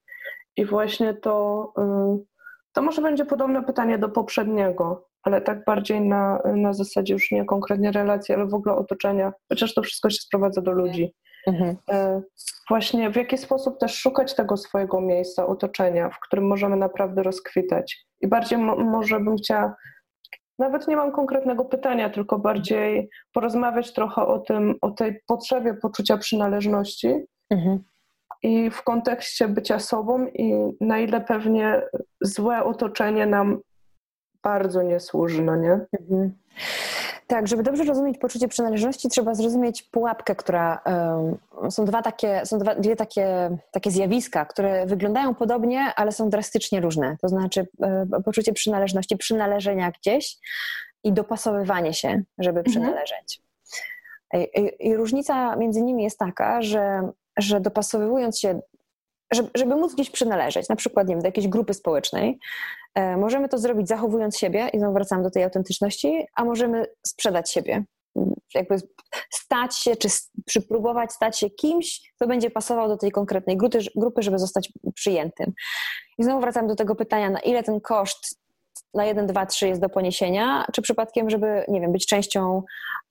I 0.57 0.65
właśnie 0.65 1.13
to, 1.13 1.67
y, 1.77 2.25
to 2.73 2.81
może 2.81 3.01
będzie 3.01 3.25
podobne 3.25 3.63
pytanie 3.63 3.97
do 3.97 4.09
poprzedniego, 4.09 5.07
ale 5.23 5.41
tak 5.41 5.65
bardziej 5.65 6.01
na, 6.01 6.41
na 6.55 6.73
zasadzie 6.73 7.13
już 7.13 7.31
nie 7.31 7.45
konkretnie 7.45 7.91
relacji, 7.91 8.35
ale 8.35 8.47
w 8.47 8.53
ogóle 8.53 8.75
otoczenia, 8.75 9.33
chociaż 9.49 9.73
to 9.73 9.81
wszystko 9.81 10.09
się 10.09 10.21
sprowadza 10.21 10.61
do 10.61 10.71
ludzi. 10.71 11.13
Mhm. 11.47 11.77
E, 11.91 12.21
właśnie 12.69 13.09
w 13.09 13.15
jaki 13.15 13.37
sposób 13.37 13.79
też 13.79 13.95
szukać 13.95 14.35
tego 14.35 14.57
swojego 14.57 15.01
miejsca, 15.01 15.47
otoczenia, 15.47 16.09
w 16.09 16.19
którym 16.19 16.47
możemy 16.47 16.75
naprawdę 16.75 17.23
rozkwitać. 17.23 18.05
I 18.21 18.27
bardziej 18.27 18.59
mo 18.59 18.75
może 18.75 19.19
bym 19.19 19.37
chciała 19.37 19.75
nawet 20.61 20.87
nie 20.87 20.95
mam 20.95 21.11
konkretnego 21.11 21.65
pytania, 21.65 22.09
tylko 22.09 22.39
bardziej 22.39 23.09
porozmawiać 23.33 23.93
trochę 23.93 24.25
o 24.25 24.39
tym, 24.39 24.75
o 24.81 24.91
tej 24.91 25.21
potrzebie 25.27 25.73
poczucia 25.73 26.17
przynależności 26.17 27.15
mhm. 27.49 27.83
i 28.43 28.69
w 28.69 28.83
kontekście 28.83 29.47
bycia 29.47 29.79
sobą 29.79 30.27
i 30.27 30.53
na 30.81 30.99
ile 30.99 31.21
pewnie 31.21 31.81
złe 32.21 32.63
otoczenie 32.63 33.25
nam 33.25 33.59
bardzo 34.43 34.81
nie 34.81 34.99
służy, 34.99 35.41
no 35.41 35.55
nie? 35.55 35.79
Mhm. 35.99 36.31
Tak, 37.31 37.47
żeby 37.47 37.63
dobrze 37.63 37.83
rozumieć 37.83 38.17
poczucie 38.17 38.47
przynależności, 38.47 39.09
trzeba 39.09 39.35
zrozumieć 39.35 39.83
pułapkę, 39.83 40.35
która. 40.35 40.81
Um, 40.85 41.71
są 41.71 41.85
dwa 41.85 42.01
takie, 42.01 42.45
są 42.45 42.59
dwa, 42.59 42.75
dwie 42.75 42.95
takie, 42.95 43.57
takie 43.71 43.91
zjawiska, 43.91 44.45
które 44.45 44.85
wyglądają 44.85 45.35
podobnie, 45.35 45.93
ale 45.95 46.11
są 46.11 46.29
drastycznie 46.29 46.81
różne. 46.81 47.17
To 47.21 47.29
znaczy 47.29 47.67
um, 47.77 48.09
poczucie 48.25 48.53
przynależności, 48.53 49.17
przynależenia 49.17 49.91
gdzieś 49.91 50.37
i 51.03 51.13
dopasowywanie 51.13 51.93
się, 51.93 52.23
żeby 52.37 52.59
mhm. 52.59 52.65
przynależeć. 52.65 53.41
I, 54.33 54.37
i, 54.37 54.87
I, 54.87 54.95
różnica 54.95 55.55
między 55.55 55.81
nimi 55.81 56.03
jest 56.03 56.19
taka, 56.19 56.61
że, 56.61 57.09
że 57.37 57.61
dopasowując 57.61 58.39
się 58.39 58.59
żeby, 59.31 59.49
żeby 59.55 59.75
móc 59.75 59.93
gdzieś 59.93 60.09
przynależeć, 60.09 60.69
na 60.69 60.75
przykład 60.75 61.07
nie 61.07 61.15
wiem, 61.15 61.21
do 61.21 61.27
jakiejś 61.27 61.47
grupy 61.47 61.73
społecznej, 61.73 62.39
e, 62.95 63.17
możemy 63.17 63.49
to 63.49 63.57
zrobić 63.57 63.87
zachowując 63.87 64.37
siebie 64.37 64.69
i 64.73 64.79
znowu 64.79 64.93
wracam 64.93 65.23
do 65.23 65.31
tej 65.31 65.43
autentyczności, 65.43 66.25
a 66.35 66.45
możemy 66.45 66.85
sprzedać 67.07 67.51
siebie. 67.51 67.83
Jakby 68.55 68.75
stać 69.29 69.77
się, 69.77 69.95
czy 69.95 70.07
przypróbować 70.45 71.13
stać 71.13 71.39
się 71.39 71.49
kimś, 71.49 72.11
kto 72.15 72.27
będzie 72.27 72.49
pasował 72.49 72.87
do 72.87 72.97
tej 72.97 73.11
konkretnej 73.11 73.57
grupy, 73.95 74.21
żeby 74.23 74.39
zostać 74.39 74.69
przyjętym. 74.95 75.53
I 76.17 76.23
znowu 76.23 76.41
wracam 76.41 76.67
do 76.67 76.75
tego 76.75 76.95
pytania, 76.95 77.29
na 77.29 77.39
ile 77.39 77.63
ten 77.63 77.81
koszt 77.81 78.41
na 78.93 79.05
1, 79.05 79.27
2, 79.27 79.45
3 79.45 79.67
jest 79.67 79.81
do 79.81 79.89
poniesienia, 79.89 80.65
czy 80.73 80.81
przypadkiem, 80.81 81.29
żeby, 81.29 81.65
nie 81.67 81.81
wiem, 81.81 81.91
być 81.91 82.07
częścią 82.07 82.63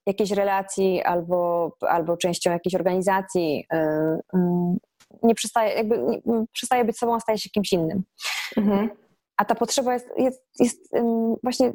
jakiejś 0.07 0.31
relacji 0.31 1.03
albo, 1.03 1.71
albo 1.81 2.17
częścią 2.17 2.51
jakiejś 2.51 2.75
organizacji, 2.75 3.67
yy, 3.73 3.79
yy, 4.35 4.77
nie 5.23 5.35
przestaje, 5.35 5.75
jakby 5.75 5.99
nie, 5.99 6.21
przestaje 6.53 6.85
być 6.85 6.99
sobą, 6.99 7.15
a 7.15 7.21
staje 7.21 7.39
się 7.39 7.51
kimś 7.51 7.73
innym. 7.73 8.03
Mhm. 8.57 8.91
a 9.37 9.45
ta 9.45 9.55
potrzeba 9.55 9.93
jest, 9.93 10.07
jest, 10.17 10.43
jest 10.61 10.93
um, 10.93 11.35
właśnie, 11.43 11.73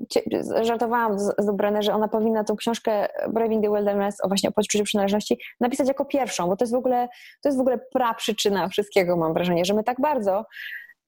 żartowałam 0.62 1.20
z, 1.20 1.24
z 1.24 1.58
że 1.80 1.94
ona 1.94 2.08
powinna 2.08 2.44
tą 2.44 2.56
książkę 2.56 3.08
Braving 3.30 3.64
the 3.64 3.72
Wilderness 3.72 4.16
o 4.24 4.28
właśnie 4.28 4.50
o 4.50 4.52
poczuciu 4.52 4.84
przynależności 4.84 5.38
napisać 5.60 5.88
jako 5.88 6.06
pierwszą, 6.06 6.48
bo 6.48 6.56
to 6.56 6.64
jest 6.64 6.74
w 6.74 6.78
ogóle, 6.78 7.08
to 7.42 7.50
jest 7.50 7.58
w 7.58 7.62
ogóle 7.62 7.80
praprzyczyna 7.94 8.68
wszystkiego, 8.68 9.18
mam 9.18 9.34
wrażenie, 9.34 9.66
że 9.66 9.74
my 9.74 9.84
tak 9.84 10.02
bardzo 10.02 10.46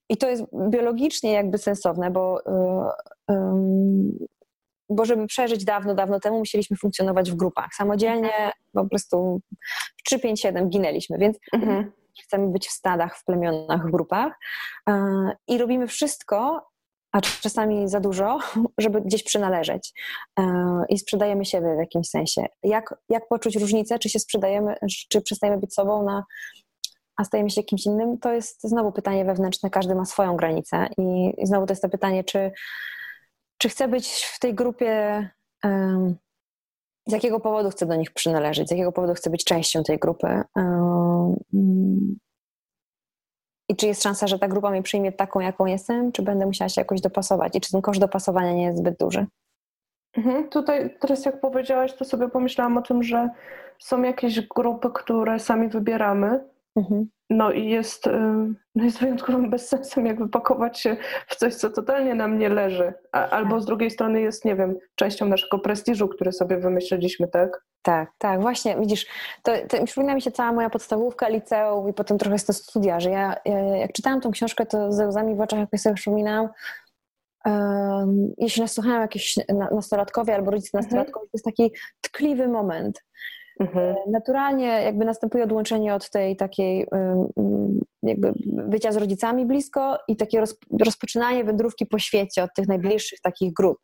i 0.08 0.16
to 0.16 0.28
jest 0.28 0.44
biologicznie 0.70 1.32
jakby 1.32 1.58
sensowne, 1.58 2.10
bo, 2.10 2.40
um, 3.28 4.18
bo 4.90 5.04
żeby 5.04 5.26
przeżyć 5.26 5.64
dawno, 5.64 5.94
dawno 5.94 6.20
temu 6.20 6.38
musieliśmy 6.38 6.76
funkcjonować 6.76 7.30
w 7.30 7.34
grupach. 7.34 7.74
Samodzielnie 7.74 8.52
po 8.72 8.88
prostu 8.88 9.40
w 9.96 10.02
3, 10.02 10.18
5, 10.18 10.40
7 10.40 10.68
ginęliśmy, 10.68 11.18
więc 11.18 11.38
mhm. 11.52 11.92
Chcemy 12.22 12.48
być 12.48 12.68
w 12.68 12.72
stadach, 12.72 13.18
w 13.18 13.24
plemionach, 13.24 13.86
w 13.86 13.90
grupach 13.90 14.32
i 15.48 15.58
robimy 15.58 15.86
wszystko, 15.86 16.68
a 17.12 17.20
czasami 17.20 17.88
za 17.88 18.00
dużo, 18.00 18.38
żeby 18.78 19.00
gdzieś 19.00 19.22
przynależeć. 19.22 19.92
I 20.88 20.98
sprzedajemy 20.98 21.44
siebie 21.44 21.74
w 21.76 21.78
jakimś 21.78 22.08
sensie. 22.08 22.46
Jak, 22.62 22.94
jak 23.08 23.28
poczuć 23.28 23.56
różnicę, 23.56 23.98
czy 23.98 24.08
się 24.08 24.18
sprzedajemy, 24.18 24.74
czy 25.08 25.20
przestajemy 25.20 25.60
być 25.60 25.74
sobą 25.74 26.04
na 26.04 26.24
a 27.18 27.24
stajemy 27.24 27.50
się 27.50 27.62
kimś 27.62 27.86
innym, 27.86 28.18
to 28.18 28.32
jest 28.32 28.62
znowu 28.62 28.92
pytanie 28.92 29.24
wewnętrzne, 29.24 29.70
każdy 29.70 29.94
ma 29.94 30.04
swoją 30.04 30.36
granicę 30.36 30.88
i, 30.98 31.34
i 31.38 31.46
znowu 31.46 31.66
to 31.66 31.72
jest 31.72 31.82
to 31.82 31.88
pytanie, 31.88 32.24
czy, 32.24 32.52
czy 33.58 33.68
chcę 33.68 33.88
być 33.88 34.24
w 34.24 34.38
tej 34.38 34.54
grupie, 34.54 35.30
um, 35.64 36.16
z 37.08 37.12
jakiego 37.12 37.40
powodu 37.40 37.70
chcę 37.70 37.86
do 37.86 37.94
nich 37.96 38.10
przynależeć, 38.12 38.68
z 38.68 38.70
jakiego 38.70 38.92
powodu 38.92 39.14
chcę 39.14 39.30
być 39.30 39.44
częścią 39.44 39.82
tej 39.82 39.98
grupy. 39.98 40.42
I 43.68 43.76
czy 43.76 43.86
jest 43.86 44.02
szansa, 44.02 44.26
że 44.26 44.38
ta 44.38 44.48
grupa 44.48 44.70
mnie 44.70 44.82
przyjmie 44.82 45.12
taką, 45.12 45.40
jaką 45.40 45.66
jestem, 45.66 46.12
czy 46.12 46.22
będę 46.22 46.46
musiała 46.46 46.68
się 46.68 46.80
jakoś 46.80 47.00
dopasować 47.00 47.56
i 47.56 47.60
czy 47.60 47.72
ten 47.72 47.82
koszt 47.82 48.00
dopasowania 48.00 48.52
nie 48.52 48.62
jest 48.62 48.78
zbyt 48.78 48.98
duży? 48.98 49.26
Mhm. 50.16 50.48
Tutaj 50.48 50.96
teraz 51.00 51.24
jak 51.24 51.40
powiedziałaś, 51.40 51.94
to 51.94 52.04
sobie 52.04 52.28
pomyślałam 52.28 52.76
o 52.76 52.82
tym, 52.82 53.02
że 53.02 53.30
są 53.78 54.02
jakieś 54.02 54.40
grupy, 54.40 54.88
które 54.94 55.38
sami 55.38 55.68
wybieramy, 55.68 56.44
Mhm. 56.78 57.08
No 57.30 57.52
i 57.52 57.68
jest, 57.68 58.06
y, 58.06 58.10
no 58.74 58.84
jest 58.84 58.98
wyjątkowym 58.98 59.50
bezsensem, 59.50 60.06
jak 60.06 60.18
wypakować 60.18 60.80
się 60.80 60.96
w 61.26 61.36
coś, 61.36 61.54
co 61.54 61.70
totalnie 61.70 62.14
nam 62.14 62.38
nie 62.38 62.48
leży. 62.48 62.92
A, 63.12 63.28
albo 63.28 63.60
z 63.60 63.66
drugiej 63.66 63.90
strony 63.90 64.20
jest, 64.20 64.44
nie 64.44 64.56
wiem, 64.56 64.76
częścią 64.94 65.26
naszego 65.26 65.58
prestiżu, 65.58 66.08
który 66.08 66.32
sobie 66.32 66.56
wymyśliliśmy, 66.58 67.28
tak? 67.28 67.64
Tak, 67.82 68.10
tak, 68.18 68.40
właśnie, 68.40 68.76
widzisz, 68.76 69.06
to, 69.42 69.52
to 69.68 69.84
przypomina 69.84 70.14
mi 70.14 70.22
się 70.22 70.30
cała 70.30 70.52
moja 70.52 70.70
podstawówka, 70.70 71.28
liceum 71.28 71.88
i 71.88 71.92
potem 71.92 72.18
trochę 72.18 72.38
z 72.38 72.44
to 72.44 72.52
studia, 72.52 73.00
że 73.00 73.10
ja, 73.10 73.34
ja, 73.44 73.58
jak 73.58 73.92
czytałam 73.92 74.20
tą 74.20 74.30
książkę, 74.30 74.66
to 74.66 74.92
ze 74.92 75.06
łzami 75.06 75.34
w 75.34 75.40
oczach 75.40 75.60
jakoś 75.60 75.80
sobie 75.80 75.94
przypominałam, 75.94 76.48
um, 77.44 78.32
jeśli 78.38 78.62
nas 78.62 78.72
słuchają 78.72 79.00
jakieś 79.00 79.38
nastolatkowie 79.72 80.34
albo 80.34 80.50
rodzice 80.50 80.78
mhm. 80.78 80.84
nastolatkowie, 80.84 81.24
mhm. 81.24 81.30
to 81.30 81.36
jest 81.36 81.44
taki 81.44 81.72
tkliwy 82.00 82.48
moment, 82.48 83.04
Mhm. 83.60 83.78
E, 83.78 83.96
naturalnie 84.10 84.66
jakby 84.66 85.04
następuje 85.04 85.44
odłączenie 85.44 85.94
od 85.94 86.10
tej 86.10 86.36
takiej 86.36 86.86
jakby 88.02 88.32
bycia 88.46 88.92
z 88.92 88.96
rodzicami 88.96 89.46
blisko 89.46 89.98
i 90.08 90.16
takie 90.16 90.44
rozpoczynanie 90.80 91.44
wędrówki 91.44 91.86
po 91.86 91.98
świecie 91.98 92.42
od 92.42 92.50
tych 92.54 92.68
najbliższych 92.68 93.20
takich 93.20 93.52
grup. 93.52 93.78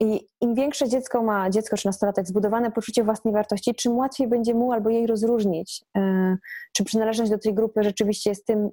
I 0.00 0.20
im 0.40 0.54
większe 0.54 0.88
dziecko 0.88 1.22
ma, 1.22 1.50
dziecko 1.50 1.76
czy 1.76 1.86
nastolatek, 1.86 2.26
zbudowane 2.26 2.70
poczucie 2.70 3.04
własnej 3.04 3.34
wartości, 3.34 3.74
czym 3.74 3.96
łatwiej 3.96 4.28
będzie 4.28 4.54
mu 4.54 4.72
albo 4.72 4.90
jej 4.90 5.06
rozróżnić, 5.06 5.84
e, 5.96 6.36
czy 6.72 6.84
przynależność 6.84 7.30
do 7.30 7.38
tej 7.38 7.54
grupy 7.54 7.82
rzeczywiście 7.82 8.30
jest 8.30 8.46
tym, 8.46 8.68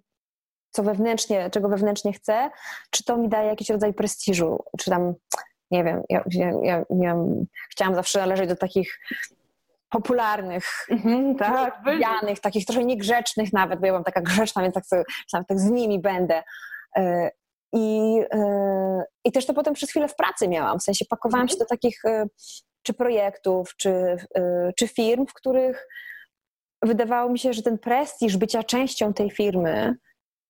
co 0.71 0.83
wewnętrznie, 0.83 1.49
czego 1.49 1.69
wewnętrznie 1.69 2.13
chcę, 2.13 2.49
czy 2.89 3.03
to 3.03 3.17
mi 3.17 3.29
daje 3.29 3.47
jakiś 3.47 3.69
rodzaj 3.69 3.93
prestiżu, 3.93 4.63
czy 4.77 4.89
tam, 4.89 5.13
nie 5.71 5.83
wiem, 5.83 6.01
ja, 6.09 6.23
ja, 6.31 6.51
ja, 6.63 6.83
ja 6.99 7.15
chciałam 7.69 7.95
zawsze 7.95 8.19
należeć 8.19 8.49
do 8.49 8.55
takich 8.55 8.99
popularnych, 9.89 10.65
mhm, 10.89 11.35
tak, 11.35 11.85
lubianych, 11.85 12.39
takich 12.39 12.65
trochę 12.65 12.85
niegrzecznych 12.85 13.53
nawet, 13.53 13.79
bo 13.79 13.85
ja 13.85 13.91
byłam 13.91 14.03
taka 14.03 14.21
grzeczna, 14.21 14.61
więc 14.61 14.75
tak, 14.75 14.85
sobie, 14.85 15.03
tak 15.31 15.59
z 15.59 15.69
nimi 15.69 15.99
będę. 15.99 16.43
E, 16.97 17.31
I, 17.73 18.19
e, 18.31 19.03
I 19.25 19.31
też 19.31 19.45
to 19.45 19.53
potem 19.53 19.73
przez 19.73 19.89
chwilę 19.89 20.07
w 20.07 20.15
pracy 20.15 20.47
miałam, 20.47 20.79
w 20.79 20.83
sensie 20.83 21.05
pakowałam 21.09 21.43
mhm. 21.43 21.49
się 21.49 21.59
do 21.59 21.65
takich 21.65 22.05
e, 22.05 22.25
czy 22.83 22.93
projektów, 22.93 23.75
czy, 23.77 24.17
czy 24.77 24.87
firm, 24.87 25.25
w 25.25 25.33
których 25.33 25.87
wydawało 26.81 27.29
mi 27.29 27.39
się, 27.39 27.53
że 27.53 27.61
ten 27.61 27.77
prestiż 27.77 28.37
bycia 28.37 28.63
częścią 28.63 29.13
tej 29.13 29.31
firmy 29.31 29.95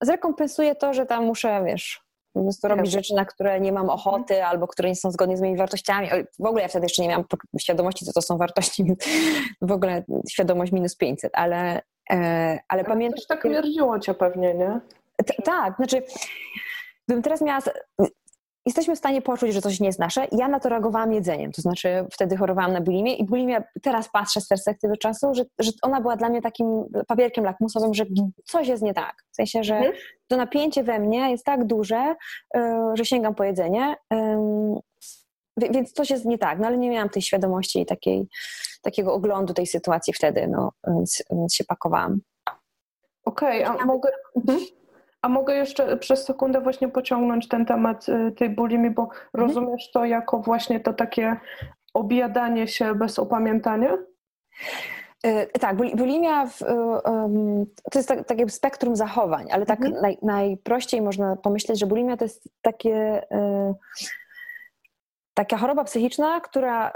zrekompensuje 0.02 0.76
to, 0.76 0.94
że 0.94 1.06
tam 1.06 1.26
muszę, 1.26 1.64
wiesz, 1.66 2.07
po 2.38 2.44
prostu 2.44 2.68
robić 2.68 2.92
rzeczy, 2.92 3.16
na 3.16 3.26
które 3.26 3.60
nie 3.60 3.72
mam 3.72 3.90
ochoty 3.90 4.34
mhm. 4.34 4.52
albo 4.52 4.68
które 4.68 4.90
nie 4.90 4.96
są 4.96 5.12
zgodne 5.12 5.38
z 5.38 5.42
moimi 5.42 5.58
wartościami. 5.58 6.10
W 6.40 6.46
ogóle 6.46 6.62
ja 6.62 6.68
wtedy 6.68 6.86
jeszcze 6.86 7.02
nie 7.02 7.08
miałam 7.08 7.26
świadomości, 7.60 8.06
co 8.06 8.14
to 8.14 8.22
są 8.22 8.38
wartości, 8.38 8.86
w 9.62 9.72
ogóle 9.72 10.04
świadomość 10.30 10.72
minus 10.72 10.96
500, 10.96 11.32
ale, 11.36 11.82
e, 12.12 12.60
ale 12.68 12.84
pamiętam... 12.84 13.18
Też 13.18 13.28
tak 13.28 13.46
mierdziło 13.46 14.00
cię 14.00 14.14
pewnie, 14.14 14.54
nie? 14.54 14.80
tak, 15.44 15.76
znaczy 15.76 16.04
gdybym 17.08 17.24
teraz 17.24 17.42
miała 17.42 17.60
jesteśmy 18.68 18.96
w 18.96 19.00
stanie 19.00 19.22
poczuć, 19.22 19.54
że 19.54 19.62
coś 19.62 19.80
nie 19.80 19.88
jest 19.88 20.00
nasze. 20.00 20.28
Ja 20.32 20.48
na 20.48 20.60
to 20.60 20.70
reagowałam 20.70 21.14
jedzeniem, 21.14 21.52
to 21.52 21.62
znaczy 21.62 22.06
wtedy 22.12 22.38
chorowałam 22.38 22.74
na 22.74 22.82
bulimię 22.82 23.16
i 23.16 23.26
bulimia, 23.26 23.64
teraz 23.82 24.10
patrzę 24.10 24.42
z 24.42 24.48
perspektywy 24.48 24.98
czasu, 24.98 25.34
że, 25.34 25.44
że 25.60 25.72
ona 25.82 26.02
była 26.02 26.16
dla 26.16 26.30
mnie 26.30 26.42
takim 26.42 26.84
papierkiem 27.08 27.44
lakmusowym, 27.44 27.94
że 27.94 28.06
coś 28.46 28.68
jest 28.68 28.84
nie 28.84 28.94
tak. 28.94 29.16
W 29.32 29.36
sensie, 29.36 29.64
że 29.64 29.76
mhm. 29.76 29.94
to 30.28 30.38
napięcie 30.38 30.84
we 30.84 31.00
mnie 31.00 31.32
jest 31.32 31.46
tak 31.46 31.66
duże, 31.66 32.16
e, 32.56 32.92
że 32.94 33.06
sięgam 33.06 33.36
po 33.36 33.44
jedzenie, 33.44 33.96
więc 35.58 35.92
coś 35.92 36.10
jest 36.10 36.26
nie 36.26 36.38
tak, 36.38 36.60
no 36.60 36.68
ale 36.68 36.78
nie 36.78 36.90
miałam 36.90 37.10
tej 37.10 37.22
świadomości 37.22 37.82
i 37.82 37.86
takiej, 37.86 38.28
takiego 38.82 39.14
oglądu 39.14 39.54
tej 39.54 39.68
sytuacji 39.68 40.14
wtedy, 40.14 40.48
no, 40.48 40.72
więc, 40.88 41.24
więc 41.32 41.56
się 41.56 41.64
pakowałam. 41.64 42.20
Okej, 43.26 43.66
okay, 43.66 43.82
a 43.82 43.86
mogę... 43.86 44.10
Mhm. 44.36 44.60
A 45.22 45.30
mogę 45.30 45.56
jeszcze 45.56 45.98
przez 45.98 46.26
sekundę 46.26 46.62
właśnie 46.62 46.90
pociągnąć 46.90 47.48
ten 47.48 47.66
temat 47.66 48.10
y, 48.10 48.32
tej 48.32 48.50
bulimi, 48.50 48.90
bo 48.90 49.04
mhm. 49.04 49.30
rozumiesz 49.34 49.92
to 49.92 50.06
jako 50.06 50.40
właśnie 50.40 50.80
to 50.80 50.94
takie 50.94 51.36
objadanie 51.94 52.68
się 52.68 52.96
bez 52.96 53.20
opamiętania? 53.20 53.98
Y, 55.26 55.60
tak, 55.60 55.76
bulimia 55.76 56.46
w, 56.48 56.62
y, 56.62 56.66
to 57.92 58.00
jest 58.00 58.10
tak, 58.10 58.28
takie 58.28 58.50
spektrum 58.50 58.96
zachowań, 58.96 59.48
ale 59.52 59.66
tak 59.66 59.80
mhm. 59.82 60.02
naj, 60.02 60.18
najprościej 60.22 61.02
można 61.02 61.36
pomyśleć, 61.36 61.80
że 61.80 61.88
bulimia 61.88 62.18
to 62.18 62.26
jest 62.26 62.50
takie, 62.62 63.22
taka 65.34 65.58
choroba 65.58 65.84
psychiczna, 65.84 66.42
która 66.42 66.94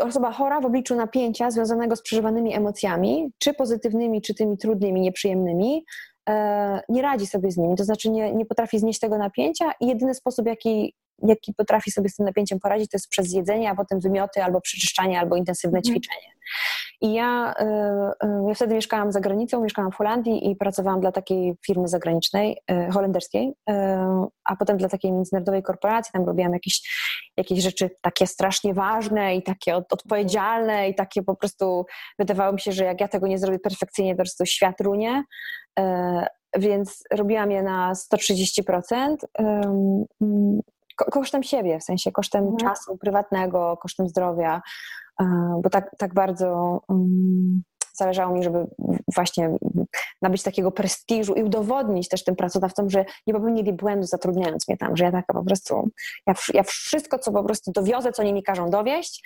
osoba 0.00 0.32
chora 0.32 0.60
w 0.60 0.66
obliczu 0.66 0.94
napięcia 0.94 1.50
związanego 1.50 1.96
z 1.96 2.02
przeżywanymi 2.02 2.54
emocjami, 2.54 3.32
czy 3.38 3.54
pozytywnymi, 3.54 4.22
czy 4.22 4.34
tymi 4.34 4.58
trudnymi, 4.58 5.00
nieprzyjemnymi, 5.00 5.84
nie 6.88 7.02
radzi 7.02 7.26
sobie 7.26 7.50
z 7.50 7.56
nimi, 7.56 7.76
to 7.76 7.84
znaczy 7.84 8.10
nie, 8.10 8.32
nie 8.32 8.46
potrafi 8.46 8.78
znieść 8.78 9.00
tego 9.00 9.18
napięcia 9.18 9.72
i 9.80 9.86
jedyny 9.86 10.14
sposób, 10.14 10.46
jaki, 10.46 10.94
jaki 11.22 11.54
potrafi 11.54 11.90
sobie 11.90 12.08
z 12.08 12.16
tym 12.16 12.26
napięciem 12.26 12.60
poradzić, 12.60 12.90
to 12.90 12.96
jest 12.96 13.08
przez 13.08 13.32
jedzenie, 13.32 13.70
a 13.70 13.74
potem 13.74 14.00
wymioty 14.00 14.42
albo 14.42 14.60
przeczyszczanie, 14.60 15.20
albo 15.20 15.36
intensywne 15.36 15.78
mhm. 15.78 15.94
ćwiczenie. 15.94 16.34
I 17.00 17.12
ja, 17.12 17.54
e, 17.58 17.64
e, 18.20 18.44
ja 18.48 18.54
wtedy 18.54 18.74
mieszkałam 18.74 19.12
za 19.12 19.20
granicą, 19.20 19.62
mieszkałam 19.62 19.92
w 19.92 19.94
Holandii 19.94 20.50
i 20.50 20.56
pracowałam 20.56 21.00
dla 21.00 21.12
takiej 21.12 21.54
firmy 21.66 21.88
zagranicznej, 21.88 22.58
holenderskiej, 22.92 23.54
a 24.44 24.56
potem 24.58 24.76
dla 24.76 24.88
takiej 24.88 25.12
międzynarodowej 25.12 25.62
korporacji, 25.62 26.12
tam 26.12 26.24
robiłam 26.24 26.52
jakieś, 26.52 26.82
jakieś 27.36 27.62
rzeczy 27.62 27.90
takie 28.00 28.26
strasznie 28.26 28.74
ważne 28.74 29.36
i 29.36 29.42
takie 29.42 29.76
odpowiedzialne 29.76 30.88
i 30.88 30.94
takie 30.94 31.22
po 31.22 31.36
prostu 31.36 31.86
wydawało 32.18 32.52
mi 32.52 32.60
się, 32.60 32.72
że 32.72 32.84
jak 32.84 33.00
ja 33.00 33.08
tego 33.08 33.26
nie 33.26 33.38
zrobię 33.38 33.58
perfekcyjnie, 33.58 34.12
to 34.12 34.16
po 34.16 34.22
prostu 34.22 34.46
świat 34.46 34.80
runie. 34.80 35.24
E, 35.78 36.26
więc 36.58 37.04
robiłam 37.10 37.50
je 37.50 37.62
na 37.62 37.92
130%, 37.92 39.16
kosztem 40.96 41.42
siebie, 41.42 41.78
w 41.80 41.84
sensie 41.84 42.12
kosztem 42.12 42.44
mhm. 42.44 42.56
czasu 42.56 42.96
prywatnego, 42.96 43.76
kosztem 43.76 44.08
zdrowia, 44.08 44.62
e, 45.20 45.24
bo 45.62 45.70
tak, 45.70 45.90
tak 45.98 46.14
bardzo 46.14 46.80
zależało 47.94 48.34
mi, 48.34 48.42
żeby 48.42 48.66
właśnie 49.14 49.50
nabyć 50.22 50.42
takiego 50.42 50.72
prestiżu 50.72 51.34
i 51.34 51.42
udowodnić 51.42 52.08
też 52.08 52.24
tym 52.24 52.36
pracodawcom, 52.36 52.90
że 52.90 53.04
nie 53.26 53.34
popełnili 53.34 53.72
błędu 53.72 54.06
zatrudniając 54.06 54.68
mnie 54.68 54.76
tam, 54.76 54.96
że 54.96 55.04
ja 55.04 55.12
taka 55.12 55.34
po 55.34 55.44
prostu, 55.44 55.90
ja, 56.26 56.34
ja 56.54 56.62
wszystko, 56.62 57.18
co 57.18 57.32
po 57.32 57.44
prostu 57.44 57.72
dowiozę, 57.72 58.12
co 58.12 58.22
oni 58.22 58.32
mi 58.32 58.42
każą 58.42 58.70
dowieść, 58.70 59.22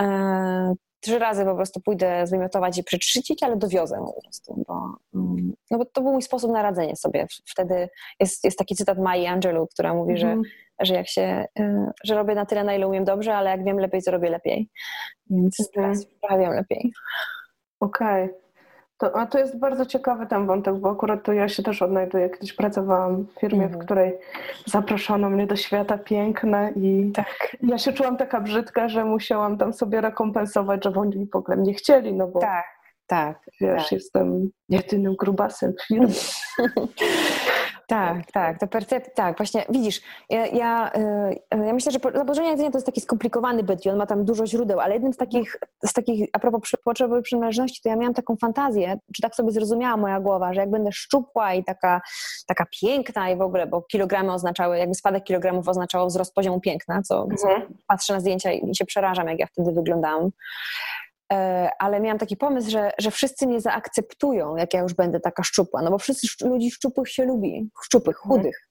e, 0.00 0.74
trzy 1.02 1.18
razy 1.18 1.44
po 1.44 1.54
prostu 1.54 1.80
pójdę 1.80 2.26
zwymiotować 2.26 2.78
i 2.78 2.84
przeczyścić, 2.84 3.42
ale 3.42 3.56
dowiozę 3.56 3.96
po 3.96 4.22
prostu, 4.22 4.64
bo, 4.68 4.96
mm, 5.14 5.52
no 5.70 5.78
bo 5.78 5.84
to 5.84 6.00
był 6.02 6.12
mój 6.12 6.22
sposób 6.22 6.52
na 6.52 6.62
radzenie 6.62 6.96
sobie. 6.96 7.26
Wtedy 7.46 7.88
jest, 8.20 8.44
jest 8.44 8.58
taki 8.58 8.74
cytat 8.74 8.98
Mai 8.98 9.26
Angelou, 9.26 9.66
która 9.66 9.94
mówi, 9.94 10.10
mm. 10.10 10.20
że, 10.20 10.26
mhm. 10.26 10.44
że 10.80 10.94
jak 10.94 11.08
się, 11.08 11.44
y, 11.60 11.86
że 12.04 12.14
robię 12.14 12.34
na 12.34 12.46
tyle, 12.46 12.64
na 12.64 12.74
ile 12.74 12.88
umiem 12.88 13.04
dobrze, 13.04 13.34
ale 13.34 13.50
jak 13.50 13.64
wiem 13.64 13.78
lepiej, 13.78 14.02
to 14.02 14.10
robię 14.10 14.30
lepiej. 14.30 14.68
Więc 15.30 15.56
mm. 15.60 15.70
teraz 15.74 16.06
trochę 16.20 16.38
wiem 16.38 16.52
lepiej. 16.52 16.92
Okej. 17.80 18.24
Okay. 18.24 18.41
To, 18.98 19.16
a 19.16 19.26
to 19.26 19.38
jest 19.38 19.58
bardzo 19.58 19.86
ciekawy 19.86 20.26
ten 20.26 20.46
wątek, 20.46 20.74
bo 20.74 20.90
akurat 20.90 21.22
to 21.24 21.32
ja 21.32 21.48
się 21.48 21.62
też 21.62 21.82
odnajduję. 21.82 22.30
Kiedyś 22.30 22.52
pracowałam 22.52 23.24
w 23.36 23.40
firmie, 23.40 23.62
Mhm. 23.64 23.80
w 23.82 23.84
której 23.84 24.12
zaproszono 24.66 25.30
mnie 25.30 25.46
do 25.46 25.56
świata 25.56 25.98
piękne 25.98 26.72
i 26.76 27.12
Tak. 27.14 27.56
ja 27.62 27.78
się 27.78 27.92
czułam 27.92 28.16
taka 28.16 28.40
brzydka, 28.40 28.88
że 28.88 29.04
musiałam 29.04 29.58
tam 29.58 29.72
sobie 29.72 30.00
rekompensować, 30.00 30.84
że 30.84 30.90
oni 30.94 31.26
w 31.32 31.36
ogóle 31.36 31.56
mnie 31.56 31.74
chcieli, 31.74 32.14
no 32.14 32.28
bo 32.28 32.40
Tak, 32.40 32.64
tak. 33.06 33.40
wiesz, 33.60 33.82
tak. 33.82 33.92
jestem 33.92 34.50
jedynym 34.68 35.14
grubasem 35.16 35.72
w 35.72 35.86
firmie. 35.86 36.08
Tak, 37.92 38.32
tak, 38.32 38.58
to 38.58 38.66
percep- 38.66 39.10
tak, 39.14 39.36
właśnie 39.36 39.64
widzisz, 39.70 40.00
ja, 40.30 40.46
ja, 40.46 40.90
y, 41.54 41.64
ja 41.66 41.72
myślę, 41.72 41.92
że 41.92 42.00
po- 42.00 42.10
zaburzenie 42.12 42.48
jedzenia 42.50 42.70
to 42.70 42.76
jest 42.78 42.86
taki 42.86 43.00
skomplikowany 43.00 43.62
byt 43.62 43.86
i 43.86 43.90
on 43.90 43.96
ma 43.96 44.06
tam 44.06 44.24
dużo 44.24 44.46
źródeł, 44.46 44.80
ale 44.80 44.94
jednym 44.94 45.12
z 45.12 45.16
takich, 45.16 45.56
z 45.86 45.92
takich 45.92 46.28
a 46.32 46.38
propos 46.38 46.70
potrzeby 46.84 47.22
przynależności, 47.22 47.80
to 47.82 47.88
ja 47.88 47.96
miałam 47.96 48.14
taką 48.14 48.36
fantazję, 48.36 48.98
czy 49.16 49.22
tak 49.22 49.34
sobie 49.34 49.50
zrozumiała 49.50 49.96
moja 49.96 50.20
głowa, 50.20 50.54
że 50.54 50.60
jak 50.60 50.70
będę 50.70 50.92
szczupła 50.92 51.54
i 51.54 51.64
taka, 51.64 52.00
taka 52.46 52.66
piękna 52.80 53.30
i 53.30 53.36
w 53.36 53.40
ogóle, 53.42 53.66
bo 53.66 53.82
kilogramy 53.82 54.32
oznaczały, 54.32 54.78
jakby 54.78 54.94
spadek 54.94 55.24
kilogramów 55.24 55.68
oznaczało 55.68 56.06
wzrost 56.06 56.34
poziomu 56.34 56.60
piękna, 56.60 57.02
co, 57.02 57.26
co 57.38 57.48
Mhm. 57.48 57.74
patrzę 57.88 58.12
na 58.14 58.20
zdjęcia 58.20 58.52
i 58.52 58.74
się 58.74 58.84
przerażam, 58.84 59.28
jak 59.28 59.38
ja 59.38 59.46
wtedy 59.46 59.72
wyglądałam. 59.72 60.30
E, 61.32 61.70
Ale 61.78 62.00
miałam 62.00 62.18
taki 62.18 62.36
pomysł, 62.36 62.70
że, 62.70 62.90
że 62.98 63.10
wszyscy 63.10 63.46
mnie 63.46 63.60
zaakceptują, 63.60 64.56
jak 64.56 64.74
ja 64.74 64.80
już 64.80 64.94
będę 64.94 65.20
taka 65.20 65.42
szczupła, 65.42 65.82
no 65.82 65.90
bo 65.90 65.98
wszyscy 65.98 66.26
ludzi 66.48 66.70
szczupłych 66.70 67.08
się 67.08 67.24
lubi, 67.24 67.70
szczupłych, 67.84 68.16
Mhm. 68.24 68.40
chudych. 68.40 68.68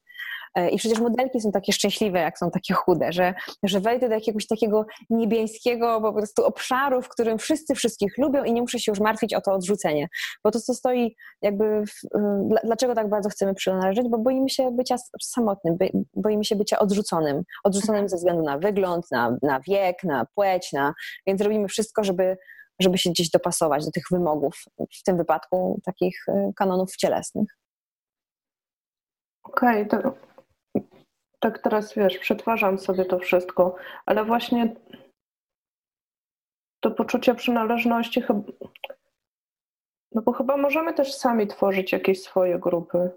E, 0.55 0.69
I 0.69 0.77
przecież 0.77 0.99
modelki 0.99 1.41
są 1.41 1.51
takie 1.51 1.73
szczęśliwe, 1.73 2.19
jak 2.19 2.37
są 2.37 2.51
takie 2.51 2.73
chude, 2.73 3.11
że, 3.11 3.33
że 3.63 3.79
wejdę 3.79 4.09
do 4.09 4.15
jakiegoś 4.15 4.47
takiego 4.47 4.85
niebieskiego 5.09 6.01
po 6.01 6.13
prostu 6.13 6.45
obszaru, 6.45 7.01
w 7.01 7.09
którym 7.09 7.37
wszyscy 7.37 7.75
wszystkich 7.75 8.17
lubią 8.17 8.43
i 8.43 8.53
nie 8.53 8.61
muszę 8.61 8.79
się 8.79 8.91
już 8.91 8.99
martwić 8.99 9.33
o 9.33 9.41
to 9.41 9.53
odrzucenie. 9.53 10.07
Bo 10.43 10.51
to, 10.51 10.59
co 10.59 10.73
stoi 10.73 11.15
jakby, 11.41 11.83
w, 11.85 12.17
y, 12.17 12.19
dla- 12.47 12.61
dlaczego 12.63 12.95
tak 12.95 13.09
bardzo 13.09 13.29
chcemy 13.29 13.53
przynależeć? 13.53 14.09
Bo 14.09 14.17
boimy 14.17 14.49
się 14.49 14.71
bycia 14.71 14.95
samotnym, 15.21 15.77
boimy 16.13 16.45
się 16.45 16.55
bycia 16.55 16.79
odrzuconym. 16.79 17.43
Odrzuconym 17.63 18.09
ze 18.09 18.17
względu 18.17 18.43
na 18.43 18.57
wygląd, 18.57 19.11
na, 19.11 19.37
na 19.41 19.59
wiek, 19.67 20.03
na 20.03 20.25
płeć, 20.35 20.73
na, 20.73 20.93
więc 21.27 21.41
robimy 21.41 21.67
wszystko, 21.67 22.03
żeby, 22.03 22.37
żeby 22.79 22.97
się 22.97 23.09
gdzieś 23.09 23.29
dopasować 23.29 23.85
do 23.85 23.91
tych 23.91 24.03
wymogów, 24.11 24.63
w 24.99 25.03
tym 25.03 25.17
wypadku 25.17 25.81
takich 25.85 26.25
y, 26.29 26.53
kanonów 26.55 26.95
cielesnych. 26.95 27.47
Okej, 29.43 29.87
to 29.87 29.97
tak 31.41 31.59
teraz 31.59 31.93
wiesz, 31.93 32.17
przetwarzam 32.17 32.79
sobie 32.79 33.05
to 33.05 33.19
wszystko, 33.19 33.75
ale 34.05 34.25
właśnie 34.25 34.75
to 36.79 36.91
poczucie 36.91 37.35
przynależności 37.35 38.21
chyba. 38.21 38.41
No 40.11 40.21
bo 40.21 40.31
chyba 40.33 40.57
możemy 40.57 40.93
też 40.93 41.13
sami 41.13 41.47
tworzyć 41.47 41.91
jakieś 41.91 42.21
swoje 42.21 42.59
grupy. 42.59 43.11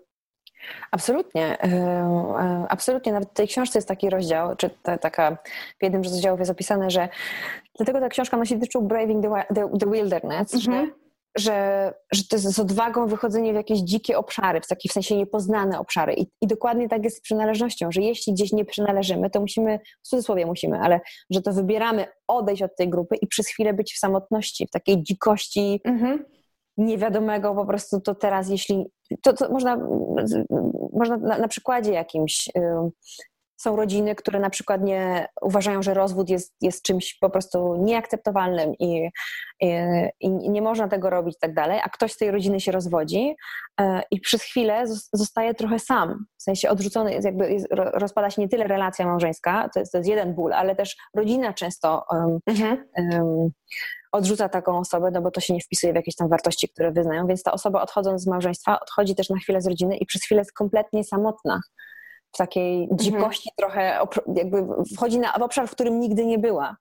Absolutnie, 0.90 1.62
e, 1.62 1.66
e, 1.66 2.66
absolutnie. 2.68 3.12
Nawet 3.12 3.28
w 3.28 3.32
tej 3.32 3.48
książce 3.48 3.78
jest 3.78 3.88
taki 3.88 4.10
rozdział, 4.10 4.56
czy 4.56 4.70
ta, 4.70 4.98
taka, 4.98 5.36
w 5.80 5.82
jednym 5.82 6.04
z 6.04 6.12
rozdziałów 6.12 6.40
jest 6.40 6.52
opisane, 6.52 6.90
że 6.90 7.08
dlatego 7.76 8.00
ta 8.00 8.08
książka 8.08 8.36
nosi 8.36 8.60
tytuł 8.60 8.82
Braving 8.82 9.24
the, 9.24 9.54
the, 9.54 9.78
the 9.78 9.90
Wilderness, 9.90 10.54
Mhm. 10.54 10.86
że, 10.86 10.92
że, 11.38 11.92
że 12.12 12.22
to 12.30 12.36
jest 12.36 12.48
z 12.48 12.58
odwagą 12.58 13.06
wychodzenie 13.06 13.52
w 13.52 13.56
jakieś 13.56 13.78
dzikie 13.78 14.18
obszary, 14.18 14.60
w 14.60 14.66
takie 14.66 14.88
w 14.88 14.92
sensie 14.92 15.16
niepoznane 15.16 15.78
obszary. 15.78 16.14
I, 16.14 16.26
I 16.40 16.46
dokładnie 16.46 16.88
tak 16.88 17.04
jest 17.04 17.16
z 17.16 17.20
przynależnością, 17.20 17.92
że 17.92 18.00
jeśli 18.00 18.32
gdzieś 18.32 18.52
nie 18.52 18.64
przynależymy, 18.64 19.30
to 19.30 19.40
musimy, 19.40 19.78
w 20.04 20.08
cudzysłowie 20.08 20.46
musimy, 20.46 20.78
ale 20.78 21.00
że 21.30 21.42
to 21.42 21.52
wybieramy 21.52 22.06
odejść 22.28 22.62
od 22.62 22.76
tej 22.76 22.90
grupy 22.90 23.16
i 23.16 23.26
przez 23.26 23.48
chwilę 23.48 23.72
być 23.74 23.94
w 23.94 23.98
samotności, 23.98 24.66
w 24.66 24.70
takiej 24.70 25.02
dzikości, 25.02 25.80
Mhm. 25.84 26.24
niewiadomego 26.76 27.54
po 27.54 27.66
prostu 27.66 28.00
to 28.00 28.14
teraz, 28.14 28.48
jeśli 28.48 28.84
to, 29.22 29.32
to 29.32 29.52
można, 29.52 29.76
można 30.92 31.16
na, 31.16 31.38
na 31.38 31.48
przykładzie 31.48 31.92
jakimś 31.92 32.48
są 33.56 33.76
rodziny, 33.76 34.14
które 34.14 34.40
na 34.40 34.50
przykład 34.50 34.82
nie 34.82 35.28
uważają, 35.42 35.82
że 35.82 35.94
rozwód 35.94 36.30
jest, 36.30 36.54
jest 36.60 36.82
czymś 36.82 37.18
po 37.20 37.30
prostu 37.30 37.76
nieakceptowalnym 37.78 38.74
i, 38.78 39.08
i, 39.60 39.68
i 40.20 40.50
nie 40.50 40.62
można 40.62 40.88
tego 40.88 41.10
robić 41.10 41.34
i 41.36 41.40
tak 41.40 41.54
dalej, 41.54 41.80
a 41.84 41.88
ktoś 41.88 42.12
z 42.12 42.16
tej 42.16 42.30
rodziny 42.30 42.60
się 42.60 42.72
rozwodzi 42.72 43.34
e, 43.80 44.02
i 44.10 44.20
przez 44.20 44.42
chwilę 44.42 44.84
zos- 44.86 45.08
zostaje 45.12 45.54
trochę 45.54 45.78
sam, 45.78 46.24
w 46.38 46.42
sensie 46.42 46.70
odrzucony, 46.70 47.12
jest 47.12 47.24
jakby 47.24 47.52
jest, 47.52 47.66
ro- 47.72 47.90
rozpada 47.94 48.30
się 48.30 48.42
nie 48.42 48.48
tyle 48.48 48.66
relacja 48.66 49.06
małżeńska, 49.06 49.68
to 49.74 49.80
jest, 49.80 49.92
to 49.92 49.98
jest 49.98 50.10
jeden 50.10 50.34
ból, 50.34 50.52
ale 50.52 50.76
też 50.76 50.96
rodzina 51.16 51.52
często 51.52 52.04
um, 52.10 52.38
Mhm. 52.46 52.84
um, 52.98 53.50
odrzuca 54.12 54.48
taką 54.48 54.78
osobę, 54.78 55.10
no 55.10 55.22
bo 55.22 55.30
to 55.30 55.40
się 55.40 55.54
nie 55.54 55.60
wpisuje 55.60 55.92
w 55.92 55.96
jakieś 55.96 56.16
tam 56.16 56.28
wartości, 56.28 56.68
które 56.68 56.92
wyznają, 56.92 57.26
więc 57.26 57.42
ta 57.42 57.52
osoba 57.52 57.82
odchodząc 57.82 58.22
z 58.22 58.26
małżeństwa 58.26 58.80
odchodzi 58.80 59.14
też 59.14 59.30
na 59.30 59.36
chwilę 59.36 59.60
z 59.60 59.66
rodziny 59.66 59.96
i 59.96 60.06
przez 60.06 60.22
chwilę 60.22 60.40
jest 60.40 60.52
kompletnie 60.52 61.04
samotna. 61.04 61.60
W 62.34 62.36
takiej 62.36 62.88
dzikości 62.92 63.50
trochę, 63.56 63.98
opr- 64.02 64.36
jakby 64.36 64.66
wchodzi 64.96 65.18
na, 65.18 65.32
w 65.32 65.42
obszar, 65.42 65.68
w 65.68 65.70
którym 65.70 66.00
nigdy 66.00 66.26
nie 66.26 66.38
była. 66.38 66.76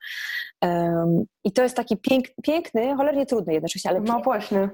Um, 0.61 1.25
I 1.43 1.51
to 1.51 1.63
jest 1.63 1.75
taki 1.75 1.97
pięk, 1.97 2.25
piękny, 2.43 2.95
cholernie 2.95 3.25
trudny 3.25 3.53
jednocześnie, 3.53 3.91
ale 3.91 3.99
No 3.99 4.05
piękny, 4.05 4.23
właśnie. 4.23 4.69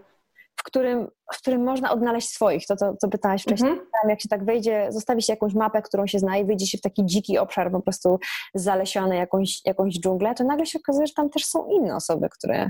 w 0.60 0.64
którym, 0.64 1.08
w 1.34 1.38
którym 1.38 1.64
można 1.64 1.92
odnaleźć 1.92 2.30
swoich, 2.30 2.66
to 2.66 2.76
co, 2.76 2.96
co 2.96 3.08
pytałaś 3.08 3.42
wcześniej. 3.44 3.72
Mhm. 3.72 3.90
Tam 4.02 4.10
jak 4.10 4.22
się 4.22 4.30
tak 4.30 4.46
wejdzie, 4.46 4.88
zostawi 4.90 5.22
się 5.22 5.34
jakąś 5.34 5.54
mapę, 5.54 5.82
którą 5.82 6.08
się 6.08 6.20
zna 6.20 6.38
i 6.38 6.46
wyjdzie 6.46 6.68
się 6.68 6.78
w 6.78 6.82
taki 6.82 7.06
dziki 7.06 7.38
obszar, 7.38 7.72
po 7.72 7.82
prostu 7.82 8.20
zalesiony 8.56 9.16
jakąś, 9.16 9.66
jakąś 9.66 10.00
dżunglę, 10.00 10.36
to 10.36 10.44
nagle 10.44 10.66
się 10.66 10.80
okazuje, 10.80 11.08
że 11.08 11.14
tam 11.14 11.30
też 11.30 11.46
są 11.46 11.68
inne 11.68 11.96
osoby, 11.96 12.30
które 12.30 12.70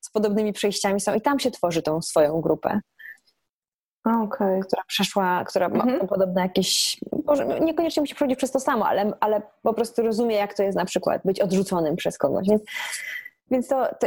z 0.00 0.10
podobnymi 0.10 0.52
przejściami 0.52 1.00
są 1.00 1.14
i 1.14 1.20
tam 1.20 1.38
się 1.38 1.50
tworzy 1.50 1.82
tą 1.82 2.02
swoją 2.02 2.40
grupę, 2.40 2.80
Okej. 4.04 4.60
która 4.60 4.82
przeszła, 4.86 5.44
która 5.44 5.68
ma 5.68 5.84
Mhm. 5.84 6.08
podobne 6.08 6.42
jakieś, 6.42 7.00
może 7.26 7.46
niekoniecznie 7.60 8.00
musi 8.00 8.14
przechodzić 8.14 8.38
przez 8.38 8.52
to 8.52 8.60
samo, 8.60 8.86
ale, 8.88 9.12
ale 9.20 9.42
po 9.62 9.74
prostu 9.74 10.02
rozumie, 10.02 10.36
jak 10.36 10.54
to 10.54 10.62
jest 10.62 10.78
na 10.78 10.84
przykład 10.84 11.22
być 11.24 11.40
odrzuconym 11.40 11.96
przez 11.96 12.18
kogoś. 12.18 12.48
Więc, 12.48 12.62
więc 13.50 13.68
to, 13.68 13.88
to, 14.00 14.06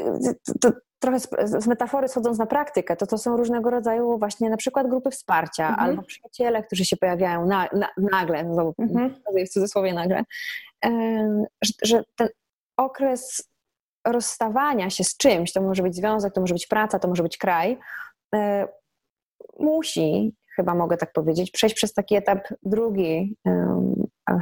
to, 0.61 0.71
to 0.71 0.77
trochę 0.99 1.19
z, 1.19 1.29
z 1.63 1.67
metafory 1.67 2.07
schodząc 2.07 2.37
na 2.37 2.45
praktykę, 2.45 2.95
to 2.95 3.07
to 3.07 3.17
są 3.17 3.37
różnego 3.37 3.69
rodzaju 3.69 4.17
właśnie 4.17 4.49
na 4.49 4.57
przykład 4.57 4.87
grupy 4.87 5.11
wsparcia 5.11 5.67
Mhm. 5.69 5.89
albo 5.89 6.01
przyjaciele, 6.03 6.63
którzy 6.63 6.85
się 6.85 6.97
pojawiają 6.97 7.45
na, 7.45 7.67
na, 7.73 7.89
nagle, 8.11 8.53
znowu 8.53 8.73
Mhm. 8.79 9.15
w 9.45 9.49
cudzysłowie 9.49 9.93
nagle, 9.93 10.23
że, 11.61 11.73
że 11.83 12.03
ten 12.15 12.27
okres 12.77 13.49
rozstawania 14.07 14.89
się 14.89 15.03
z 15.03 15.17
czymś, 15.17 15.53
to 15.53 15.61
może 15.61 15.83
być 15.83 15.95
związek, 15.95 16.33
to 16.33 16.41
może 16.41 16.53
być 16.53 16.67
praca, 16.67 16.99
to 16.99 17.07
może 17.07 17.23
być 17.23 17.37
kraj, 17.37 17.77
e, 18.35 18.67
musi, 19.59 20.35
chyba 20.55 20.75
mogę 20.75 20.97
tak 20.97 21.13
powiedzieć, 21.13 21.51
przejść 21.51 21.75
przez 21.75 21.93
taki 21.93 22.15
etap 22.15 22.39
drugi. 22.63 23.35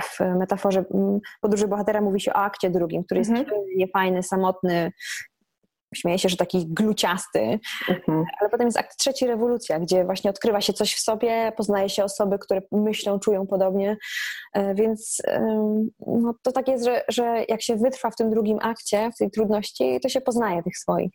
W 0.04 0.20
metaforze 0.20 0.84
podróży 1.42 1.68
bohatera 1.68 2.02
mówi 2.02 2.20
się 2.20 2.34
o 2.34 2.36
akcie 2.36 2.70
drugim, 2.70 3.04
który 3.04 3.20
jest 3.20 3.32
Mhm. 3.32 3.48
niefajny, 3.76 4.24
samotny, 4.24 4.92
śmieję 5.96 6.20
się, 6.20 6.30
że 6.30 6.38
taki 6.38 6.66
gluciasty, 6.68 7.60
Mhm. 7.90 8.26
ale 8.42 8.50
potem 8.50 8.68
jest 8.68 8.78
akt 8.78 8.98
trzeci, 8.98 9.28
rewolucja, 9.28 9.80
gdzie 9.80 10.06
właśnie 10.06 10.30
odkrywa 10.30 10.62
się 10.62 10.74
coś 10.74 10.96
w 10.96 11.00
sobie, 11.00 11.52
poznaje 11.58 11.90
się 11.90 12.04
osoby, 12.04 12.40
które 12.40 12.62
myślą, 12.72 13.20
czują 13.20 13.48
podobnie, 13.48 13.98
E, 14.54 14.76
więc 14.76 15.22
no, 16.08 16.34
to 16.44 16.52
tak 16.52 16.68
jest, 16.68 16.86
że, 16.86 17.04
że 17.08 17.44
jak 17.50 17.62
się 17.62 17.76
wytrwa 17.76 18.12
w 18.12 18.16
tym 18.16 18.30
drugim 18.30 18.58
akcie, 18.62 19.10
w 19.16 19.18
tej 19.18 19.32
trudności, 19.32 20.00
to 20.04 20.10
się 20.10 20.22
poznaje 20.22 20.64
tych 20.64 20.78
swoich. 20.78 21.12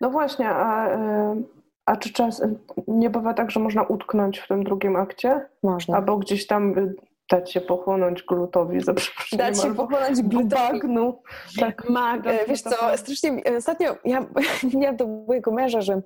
No 0.00 0.10
właśnie, 0.10 0.48
a, 0.48 0.94
y, 1.34 1.42
a 1.88 1.96
czy 1.96 2.12
czas 2.12 2.42
nie 2.88 3.10
bywa 3.10 3.34
tak, 3.34 3.50
że 3.50 3.60
można 3.60 3.82
utknąć 3.82 4.38
w 4.38 4.48
tym 4.48 4.64
drugim 4.64 4.96
akcie? 4.96 5.46
Można. 5.62 5.96
Albo 5.96 6.16
gdzieś 6.16 6.46
tam 6.46 6.78
y, 6.78 6.94
dać 7.30 7.52
się 7.52 7.60
pochłonąć 7.60 8.22
glutowi 8.22 8.80
za 8.80 8.94
przeproszeniem, 8.94 9.46
Dać 9.46 9.62
się 9.62 9.74
pochłonąć 9.74 10.22
glutowi. 10.22 10.50
bagnu. 10.72 11.22
Tak. 11.60 11.88
Mag, 11.90 12.20
wiesz 12.48 12.62
co, 12.62 12.76
strasznie 12.96 13.42
ostatnio 13.58 13.96
ja 14.04 14.26
miałam 14.80 14.96
do 14.96 15.06
mojego 15.06 15.52
męża, 15.52 15.80
że 15.80 16.02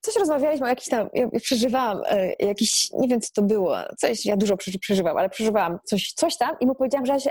coś 0.00 0.16
rozmawialiśmy 0.16 0.66
o 0.66 0.68
jakiś 0.68 0.88
tam, 0.88 1.08
ja 1.12 1.28
przeżywałam 1.40 2.02
e, 2.06 2.32
jakiś, 2.46 2.90
nie 2.92 3.08
wiem 3.08 3.20
co 3.20 3.30
to 3.34 3.42
było, 3.42 3.76
coś, 3.98 4.26
ja 4.26 4.36
dużo 4.36 4.56
przeży- 4.56 4.78
przeżywam, 4.78 5.16
ale 5.16 5.28
przeżywałam 5.30 5.78
coś, 5.84 6.12
coś 6.12 6.36
tam 6.36 6.50
i 6.60 6.66
mu 6.66 6.74
powiedziałam, 6.74 7.06
że 7.06 7.12
ja 7.12 7.20
się, 7.20 7.30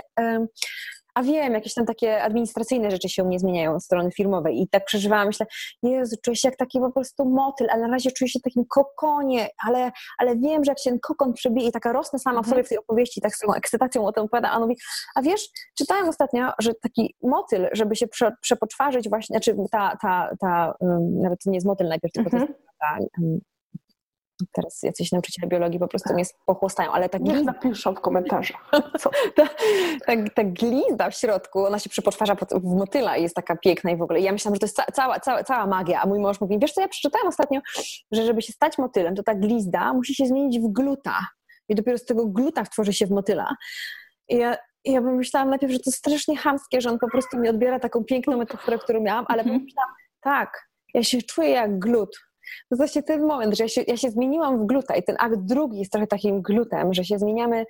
a 1.14 1.22
wiem, 1.22 1.52
jakieś 1.54 1.74
tam 1.74 1.86
takie 1.86 2.22
administracyjne 2.22 2.90
rzeczy 2.90 3.08
się 3.08 3.22
u 3.24 3.26
mnie 3.26 3.38
zmieniają 3.38 3.74
od 3.74 3.84
strony 3.84 4.10
firmowej 4.10 4.62
i 4.62 4.68
tak 4.68 4.84
przeżywałam, 4.84 5.26
myślę, 5.26 5.46
Jezu, 5.82 6.16
czuję 6.22 6.36
się 6.36 6.48
jak 6.48 6.56
taki 6.56 6.80
po 6.80 6.92
prostu 6.92 7.24
motyl, 7.24 7.66
ale 7.70 7.82
na 7.82 7.88
razie 7.88 8.10
czuję 8.12 8.28
się 8.28 8.40
takim 8.40 8.64
kokonie, 8.68 9.48
ale, 9.66 9.90
ale 10.18 10.36
wiem, 10.36 10.64
że 10.64 10.70
jak 10.70 10.78
się 10.78 10.90
ten 10.90 11.00
kokon 11.00 11.32
przebije 11.32 11.68
i 11.68 11.72
taka 11.72 11.92
rosnę 11.92 12.18
sama 12.18 12.36
w 12.42 12.44
Mhm. 12.44 12.50
sobie 12.50 12.64
w 12.64 12.68
tej 12.68 12.78
opowieści, 12.78 13.20
tak 13.20 13.34
z 13.34 13.38
tą 13.38 13.54
ekscytacją 13.54 14.06
o 14.06 14.12
tym 14.12 14.24
opowiada, 14.24 14.50
a 14.50 14.56
on 14.56 14.62
mówi, 14.62 14.76
a 15.14 15.22
wiesz, 15.22 15.48
czytałem 15.78 16.08
ostatnio, 16.08 16.50
że 16.58 16.74
taki 16.74 17.14
motyl, 17.22 17.68
żeby 17.72 17.96
się 17.96 18.08
prze, 18.08 18.32
przepoczwarzyć 18.40 19.08
właśnie, 19.08 19.34
znaczy 19.34 19.56
ta, 19.72 19.96
ta, 20.02 20.30
ta 20.40 20.74
um, 20.80 21.20
nawet 21.22 21.38
to 21.44 21.50
nie 21.50 21.56
jest 21.56 21.66
motyl 21.66 21.88
najpierw, 21.88 22.12
tylko 22.12 22.30
to 22.30 22.36
Mhm. 22.36 22.52
jest 22.58 22.68
ta, 22.80 22.98
um, 23.22 23.40
teraz 24.52 24.82
jacyś 24.82 25.12
nauczyciele 25.12 25.48
biologii 25.48 25.78
po 25.78 25.88
prostu 25.88 26.14
mnie 26.14 26.24
pochłostają, 26.46 26.92
ale 26.92 27.08
tak 27.08 27.22
Niech 27.22 27.44
napiszą 27.44 27.94
w 27.94 28.00
komentarzach. 28.00 28.70
Ta, 29.36 29.46
ta, 30.06 30.12
ta 30.34 30.44
glizda 30.44 31.10
w 31.10 31.14
środku, 31.14 31.64
ona 31.64 31.78
się 31.78 31.90
przepoczwarza 31.90 32.34
w 32.34 32.74
motyla 32.76 33.16
i 33.16 33.22
jest 33.22 33.34
taka 33.34 33.56
piękna 33.56 33.90
i 33.90 33.96
w 33.96 34.02
ogóle. 34.02 34.20
I 34.20 34.22
ja 34.22 34.32
myślałam, 34.32 34.54
że 34.54 34.60
to 34.60 34.66
jest 34.66 34.76
ca 34.76 34.84
cała, 34.84 35.20
cała, 35.20 35.44
cała 35.44 35.66
magia, 35.66 36.02
a 36.02 36.06
mój 36.06 36.18
mąż 36.18 36.40
mówi, 36.40 36.58
wiesz 36.58 36.72
co, 36.72 36.80
ja 36.80 36.88
przeczytałam 36.88 37.28
ostatnio, 37.28 37.60
że 38.12 38.24
żeby 38.24 38.42
się 38.42 38.52
stać 38.52 38.78
motylem, 38.78 39.14
to 39.14 39.22
ta 39.22 39.34
glizda 39.34 39.92
musi 39.92 40.14
się 40.14 40.26
zmienić 40.26 40.60
w 40.60 40.72
gluta 40.72 41.18
i 41.68 41.74
dopiero 41.74 41.98
z 41.98 42.04
tego 42.04 42.26
gluta 42.26 42.64
tworzy 42.64 42.92
się 42.92 43.06
w 43.06 43.10
motyla. 43.10 43.54
I 44.28 44.36
ja, 44.36 44.56
i 44.84 44.92
ja 44.92 45.02
pomyślałam 45.02 45.50
najpierw, 45.50 45.72
że 45.72 45.78
to 45.78 45.90
strasznie 45.90 46.36
chamskie, 46.36 46.80
że 46.80 46.90
on 46.90 46.98
po 46.98 47.10
prostu 47.10 47.38
mi 47.38 47.48
odbiera 47.48 47.80
taką 47.80 48.04
piękną 48.04 48.36
metaforę, 48.36 48.78
którą 48.78 49.00
miałam, 49.00 49.24
ale 49.28 49.42
mhm. 49.42 49.60
pomyślałam, 49.60 49.94
tak, 50.20 50.68
ja 50.94 51.02
się 51.02 51.22
czuję 51.22 51.50
jak 51.50 51.78
glut. 51.78 52.29
To 52.70 52.76
właśnie 52.76 53.02
ten 53.02 53.26
moment, 53.26 53.56
że 53.56 53.64
ja 53.64 53.68
się, 53.68 53.82
ja 53.86 53.96
się 53.96 54.10
zmieniłam 54.10 54.58
w 54.58 54.66
gluta 54.66 54.96
i 54.96 55.02
ten 55.02 55.16
akt 55.18 55.38
drugi 55.38 55.78
jest 55.78 55.92
trochę 55.92 56.06
takim 56.06 56.42
glutem, 56.42 56.94
że 56.94 57.04
się 57.04 57.18
zmieniamy, 57.18 57.66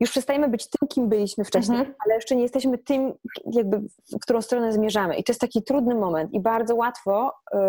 już 0.00 0.10
przestajemy 0.10 0.48
być 0.48 0.70
tym, 0.70 0.88
kim 0.88 1.08
byliśmy 1.08 1.44
wcześniej, 1.44 1.78
mhm. 1.78 1.96
ale 2.04 2.14
jeszcze 2.14 2.36
nie 2.36 2.42
jesteśmy 2.42 2.78
tym, 2.78 3.12
jakby 3.52 3.80
w 4.12 4.18
którą 4.22 4.42
stronę 4.42 4.72
zmierzamy. 4.72 5.16
I 5.16 5.24
to 5.24 5.32
jest 5.32 5.40
taki 5.40 5.62
trudny 5.62 5.94
moment 5.94 6.32
i 6.32 6.40
bardzo 6.40 6.74
łatwo, 6.74 7.32
yy, 7.52 7.60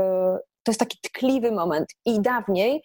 to 0.64 0.72
jest 0.72 0.80
taki 0.80 0.98
tkliwy 1.02 1.52
moment. 1.52 1.90
I 2.06 2.22
dawniej 2.22 2.82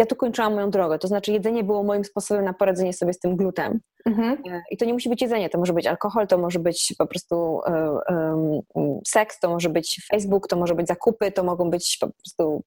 ja 0.00 0.06
tu 0.06 0.16
kończyłam 0.16 0.54
moją 0.54 0.70
drogę, 0.70 0.98
to 0.98 1.08
znaczy 1.08 1.32
jedzenie 1.32 1.64
było 1.64 1.82
moim 1.82 2.04
sposobem 2.04 2.44
na 2.44 2.54
poradzenie 2.54 2.92
sobie 2.92 3.12
z 3.12 3.18
tym 3.18 3.36
glutem. 3.36 3.80
Mhm. 4.06 4.42
E, 4.50 4.62
I 4.70 4.76
to 4.76 4.84
nie 4.84 4.92
musi 4.92 5.08
być 5.08 5.22
jedzenie, 5.22 5.50
to 5.50 5.58
może 5.58 5.72
być 5.72 5.86
alkohol, 5.86 6.26
to 6.26 6.38
może 6.38 6.58
być 6.58 6.94
po 6.98 7.06
prostu 7.06 7.60
um, 8.08 8.60
seks, 9.06 9.40
to 9.40 9.50
może 9.50 9.68
być 9.68 10.06
Facebook, 10.10 10.48
to 10.48 10.56
może 10.56 10.74
być 10.74 10.86
zakupy, 10.86 11.32
to 11.32 11.44
mogą 11.44 11.70
być 11.70 11.98
po 12.00 12.08
prostu 12.08 12.62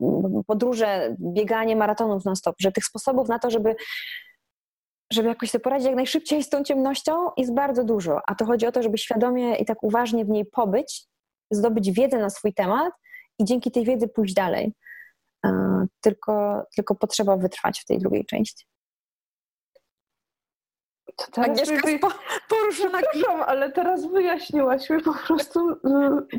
podróże, 0.47 1.15
bieganie 1.19 1.75
maratonów 1.75 2.25
non-stop, 2.25 2.55
że 2.59 2.71
tych 2.71 2.85
sposobów 2.85 3.29
na 3.29 3.39
to, 3.39 3.49
żeby 3.49 3.75
żeby 5.13 5.27
jakoś 5.29 5.49
sobie 5.49 5.63
poradzić 5.63 5.85
jak 5.85 5.95
najszybciej 5.95 6.43
z 6.43 6.49
tą 6.49 6.63
ciemnością 6.63 7.13
jest 7.37 7.53
bardzo 7.53 7.83
dużo, 7.83 8.19
a 8.27 8.35
to 8.35 8.45
chodzi 8.45 8.65
o 8.67 8.71
to, 8.71 8.83
żeby 8.83 8.97
świadomie 8.97 9.55
i 9.55 9.65
tak 9.65 9.83
uważnie 9.83 10.25
w 10.25 10.29
niej 10.29 10.45
pobyć, 10.45 11.05
zdobyć 11.51 11.91
wiedzę 11.91 12.17
na 12.17 12.29
swój 12.29 12.53
temat 12.53 12.93
i 13.39 13.45
dzięki 13.45 13.71
tej 13.71 13.85
wiedzy 13.85 14.07
pójść 14.07 14.33
dalej. 14.33 14.73
Tylko, 16.01 16.63
tylko 16.75 16.95
potrzeba 16.95 17.37
wytrwać 17.37 17.81
w 17.81 17.85
tej 17.85 17.99
drugiej 17.99 18.25
części. 18.25 18.65
To 21.15 21.25
teraz 21.31 21.49
Agnieszka 21.49 21.87
wy... 21.87 21.99
poruszona 22.49 22.99
ale 23.45 23.71
teraz 23.71 24.05
wyjaśniłaś 24.05 24.89
mi 24.89 25.01
po 25.01 25.13
prostu 25.27 25.69
y, 25.69 25.75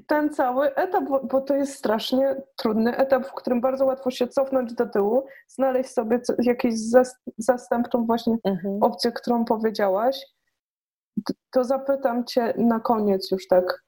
ten 0.06 0.30
cały 0.30 0.74
etap, 0.74 1.04
bo 1.22 1.40
to 1.40 1.54
jest 1.54 1.74
strasznie 1.74 2.42
trudny 2.56 2.96
etap, 2.96 3.26
w 3.26 3.34
którym 3.34 3.60
bardzo 3.60 3.84
łatwo 3.84 4.10
się 4.10 4.28
cofnąć 4.28 4.74
do 4.74 4.86
tyłu, 4.86 5.26
znaleźć 5.48 5.90
sobie 5.90 6.20
jakąś 6.38 6.74
zastępczą 7.38 8.06
właśnie 8.06 8.36
mhm. 8.44 8.82
opcję, 8.82 9.12
którą 9.12 9.44
powiedziałaś. 9.44 10.26
To 11.50 11.64
zapytam 11.64 12.24
cię 12.24 12.54
na 12.56 12.80
koniec 12.80 13.30
już 13.30 13.46
tak. 13.48 13.84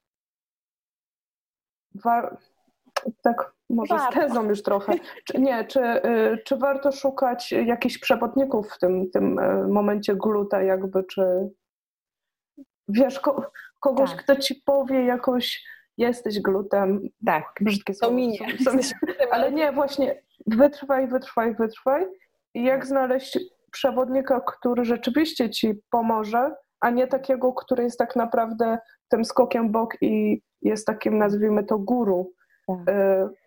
Tak, 3.21 3.53
może 3.69 3.95
warto. 3.95 4.11
z 4.11 4.15
tezą 4.15 4.49
już 4.49 4.63
trochę. 4.63 4.93
Czy, 5.25 5.41
nie, 5.41 5.65
czy, 5.65 5.79
y, 5.81 6.37
czy 6.45 6.57
warto 6.57 6.91
szukać 6.91 7.51
jakichś 7.51 7.97
przewodników 7.97 8.69
w 8.71 8.79
tym, 8.79 9.11
tym 9.11 9.39
y, 9.39 9.67
momencie 9.67 10.15
gluta 10.15 10.61
jakby, 10.61 11.03
czy 11.03 11.49
wiesz, 12.87 13.19
ko, 13.19 13.51
kogoś, 13.79 14.11
tak. 14.11 14.23
kto 14.23 14.35
ci 14.35 14.55
powie 14.65 15.05
jakoś 15.05 15.63
jesteś 15.97 16.41
glutem. 16.41 17.01
Tak, 17.25 17.43
brzydkie 17.61 17.93
słowo. 17.93 18.13
minie. 18.13 18.39
Ale 19.31 19.51
nie, 19.51 19.71
właśnie 19.71 20.23
wytrwaj, 20.47 21.07
wytrwaj, 21.07 21.55
wytrwaj 21.55 22.07
i 22.53 22.63
jak 22.63 22.85
znaleźć 22.85 23.39
przewodnika, 23.71 24.41
który 24.41 24.85
rzeczywiście 24.85 25.49
ci 25.49 25.73
pomoże, 25.89 26.55
a 26.79 26.89
nie 26.89 27.07
takiego, 27.07 27.53
który 27.53 27.83
jest 27.83 27.99
tak 27.99 28.15
naprawdę 28.15 28.77
tym 29.09 29.25
skokiem 29.25 29.71
bok 29.71 30.01
i 30.01 30.41
jest 30.61 30.87
takim, 30.87 31.17
nazwijmy 31.17 31.63
to, 31.63 31.77
guru, 31.77 32.33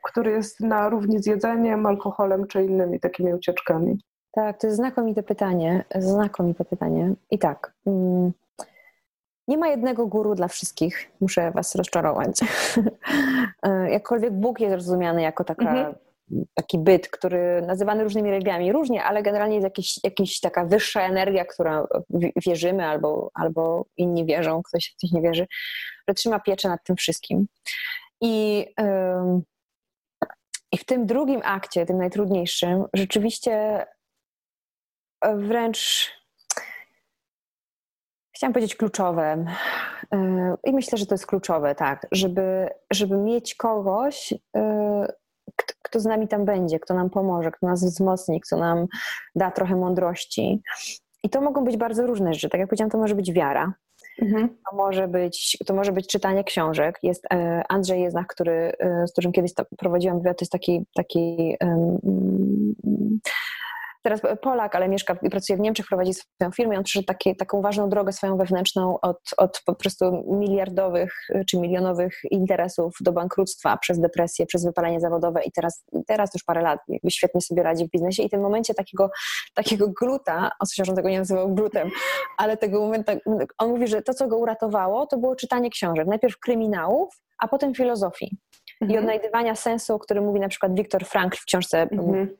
który 0.02 0.30
jest 0.30 0.60
na 0.60 0.88
równi 0.88 1.22
z 1.22 1.26
jedzeniem, 1.26 1.86
alkoholem 1.86 2.46
czy 2.46 2.64
innymi 2.64 3.00
takimi 3.00 3.34
ucieczkami? 3.34 3.98
Tak, 4.32 4.60
to 4.60 4.66
jest 4.66 4.76
znakomite 4.76 5.22
pytanie. 5.22 5.84
Znakomite 5.94 6.64
pytanie. 6.64 7.14
I 7.30 7.38
tak. 7.38 7.72
Mm, 7.86 8.32
nie 9.48 9.58
ma 9.58 9.68
jednego 9.68 10.06
guru 10.06 10.34
dla 10.34 10.48
wszystkich. 10.48 11.10
Muszę 11.20 11.50
Was 11.50 11.74
rozczarować. 11.74 12.40
Y, 13.66 13.90
jakkolwiek 13.96 14.32
Bóg 14.32 14.60
jest 14.60 14.74
rozumiany 14.74 15.22
jako 15.22 15.44
taka, 15.44 15.70
mhm. 15.70 15.94
taki 16.54 16.78
byt, 16.78 17.08
który 17.08 17.62
nazywany 17.66 18.04
różnymi 18.04 18.30
religiami, 18.30 18.72
różnie, 18.72 19.04
ale 19.04 19.22
generalnie 19.22 19.56
jest 19.56 20.04
jakiś 20.04 20.40
taka 20.40 20.64
wyższa 20.64 21.02
energia, 21.02 21.44
która 21.44 21.86
wierzymy 22.46 22.86
albo, 22.86 23.30
albo 23.34 23.84
inni 23.96 24.26
wierzą, 24.26 24.62
ktoś, 24.62 24.94
ktoś 24.98 25.12
nie 25.12 25.22
wierzy, 25.22 25.46
że 26.08 26.14
trzyma 26.14 26.40
pieczę 26.40 26.68
nad 26.68 26.84
tym 26.84 26.96
wszystkim. 26.96 27.46
I, 28.20 28.66
I 30.72 30.78
w 30.78 30.84
tym 30.84 31.06
drugim 31.06 31.40
akcie, 31.44 31.86
tym 31.86 31.98
najtrudniejszym, 31.98 32.84
rzeczywiście 32.94 33.86
e, 35.20 35.36
wręcz 35.36 36.10
chciałam 38.40 38.52
powiedzieć 38.52 38.76
kluczowe. 38.76 39.44
E, 40.12 40.56
I 40.64 40.72
myślę, 40.72 40.98
że 40.98 41.06
to 41.06 41.14
jest 41.14 41.26
kluczowe, 41.26 41.74
tak, 41.74 42.06
żeby, 42.12 42.68
żeby 42.90 43.16
mieć 43.16 43.54
kogoś, 43.54 44.34
e, 44.56 45.06
kto 45.82 46.00
z 46.00 46.04
nami 46.04 46.28
tam 46.28 46.44
będzie, 46.44 46.80
kto 46.80 46.94
nam 46.94 47.10
pomoże, 47.10 47.50
kto 47.50 47.66
nas 47.66 47.84
wzmocni, 47.84 48.40
kto 48.40 48.56
nam 48.56 48.86
da 49.34 49.50
trochę 49.50 49.76
mądrości. 49.76 50.62
I 51.22 51.30
to 51.30 51.40
mogą 51.40 51.64
być 51.64 51.76
bardzo 51.76 52.06
różne 52.06 52.34
rzeczy. 52.34 52.48
Tak 52.48 52.60
jak 52.60 52.68
powiedziałam, 52.68 52.90
to 52.90 52.98
może 52.98 53.14
być 53.14 53.32
wiara, 53.32 53.72
Mhm. 54.20 54.48
To, 54.48 54.76
może 54.76 55.08
być, 55.08 55.58
to 55.66 55.74
może 55.74 55.92
być 55.92 56.06
czytanie 56.06 56.44
książek. 56.44 56.98
Jest 57.02 57.24
e, 57.32 57.62
Andrzej 57.68 58.02
Jeznach, 58.02 58.26
który, 58.26 58.72
e, 58.78 59.06
z 59.06 59.12
którym 59.12 59.32
kiedyś 59.32 59.52
prowadziłam 59.78 60.18
wywiad, 60.18 60.38
to 60.38 60.42
jest 60.42 60.52
taki, 60.52 60.86
taki 60.94 61.56
um, 61.60 61.98
teraz 64.02 64.20
Polak, 64.42 64.74
ale 64.74 64.88
mieszka 64.88 65.16
i 65.22 65.30
pracuje 65.30 65.56
w 65.56 65.60
Niemczech, 65.60 65.86
prowadzi 65.86 66.14
swoją 66.14 66.50
firmę. 66.52 66.78
On 66.78 66.84
przyszedł 66.84 67.06
taki, 67.06 67.36
taką 67.36 67.62
ważną 67.62 67.88
drogę 67.88 68.12
swoją 68.12 68.36
wewnętrzną 68.36 69.00
od, 69.00 69.20
od 69.36 69.62
po 69.66 69.74
prostu 69.74 70.24
miliardowych 70.26 71.14
czy 71.46 71.58
milionowych 71.58 72.20
interesów 72.30 72.94
do 73.00 73.12
bankructwa 73.12 73.76
przez 73.76 74.00
depresję, 74.00 74.46
przez 74.46 74.64
wypalenie 74.64 75.00
zawodowe 75.00 75.42
i 75.44 75.52
teraz, 75.52 75.84
teraz 76.06 76.30
już 76.34 76.44
parę 76.44 76.62
lat 76.62 76.80
jakby 76.88 77.10
świetnie 77.10 77.40
sobie 77.40 77.62
radzi 77.62 77.84
w 77.86 77.90
biznesie 77.90 78.22
i 78.22 78.30
tym 78.30 78.40
momencie 78.40 78.74
takiego, 78.74 79.10
takiego 79.54 79.88
gluta, 79.88 80.50
on 80.88 80.96
tego 80.96 81.08
nie 81.08 81.18
nazywał 81.18 81.54
glutem, 81.54 81.90
ale 82.38 82.56
tego 82.56 82.80
momentu, 82.80 83.12
on 83.58 83.68
mówi, 83.68 83.88
że 83.88 84.02
to, 84.02 84.14
co 84.14 84.28
go 84.28 84.38
uratowało, 84.38 85.06
to 85.06 85.18
było 85.18 85.36
czytanie 85.36 85.70
książek. 85.70 86.06
Najpierw 86.06 86.38
kryminałów, 86.38 87.22
a 87.38 87.48
potem 87.48 87.74
filozofii 87.74 88.38
mhm. 88.80 88.90
i 88.90 88.98
odnajdywania 88.98 89.54
sensu, 89.54 89.94
o 89.94 89.98
którym 89.98 90.24
mówi 90.24 90.40
na 90.40 90.48
przykład 90.48 90.74
Viktor 90.74 91.04
Frankl 91.04 91.38
w 91.38 91.44
książce 91.44 91.82
mhm. 91.82 92.36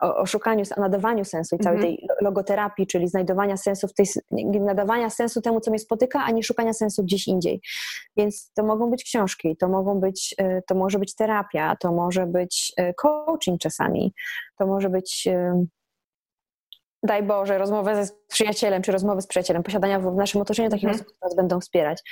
o, 0.00 0.16
o 0.16 0.26
szukaniu, 0.26 0.64
o 0.76 0.80
nadawaniu 0.80 1.24
sensu 1.24 1.56
i 1.56 1.58
całej 1.58 1.78
mhm. 1.78 1.96
tej 1.96 2.08
logoterapii, 2.20 2.86
czyli 2.86 3.08
znajdowania 3.08 3.56
sensu 3.56 3.88
w 3.88 3.94
tej, 3.94 4.06
nadawania 4.60 5.10
sensu 5.10 5.40
temu, 5.40 5.60
co 5.60 5.70
mnie 5.70 5.78
spotyka, 5.78 6.24
a 6.24 6.30
nie 6.30 6.42
szukania 6.42 6.72
sensu 6.72 7.02
gdzieś 7.02 7.28
indziej. 7.28 7.60
Więc 8.16 8.52
to 8.54 8.62
mogą 8.62 8.90
być 8.90 9.04
książki, 9.04 9.56
to 9.56 9.68
mogą 9.68 10.00
być, 10.00 10.34
y, 10.40 10.62
to 10.66 10.74
może 10.74 10.98
być 10.98 11.14
terapia, 11.14 11.76
to 11.80 11.92
może 11.92 12.26
być 12.26 12.72
y, 12.80 12.94
coaching 12.94 13.60
czasami, 13.60 14.14
to 14.58 14.66
może 14.66 14.90
być 14.90 15.26
y, 15.26 15.66
daj 17.02 17.22
Boże, 17.22 17.58
rozmowę 17.58 18.04
ze 18.04 18.12
przyjacielem, 18.28 18.82
czy 18.82 18.92
rozmowy 18.92 19.22
z 19.22 19.26
przyjacielem, 19.26 19.62
posiadania 19.62 20.00
w 20.00 20.14
naszym 20.14 20.40
otoczeniu 20.40 20.70
takich 20.70 20.84
mhm. 20.84 21.00
osób, 21.00 21.06
które 21.06 21.28
nas 21.28 21.36
będą 21.36 21.60
wspierać 21.60 22.02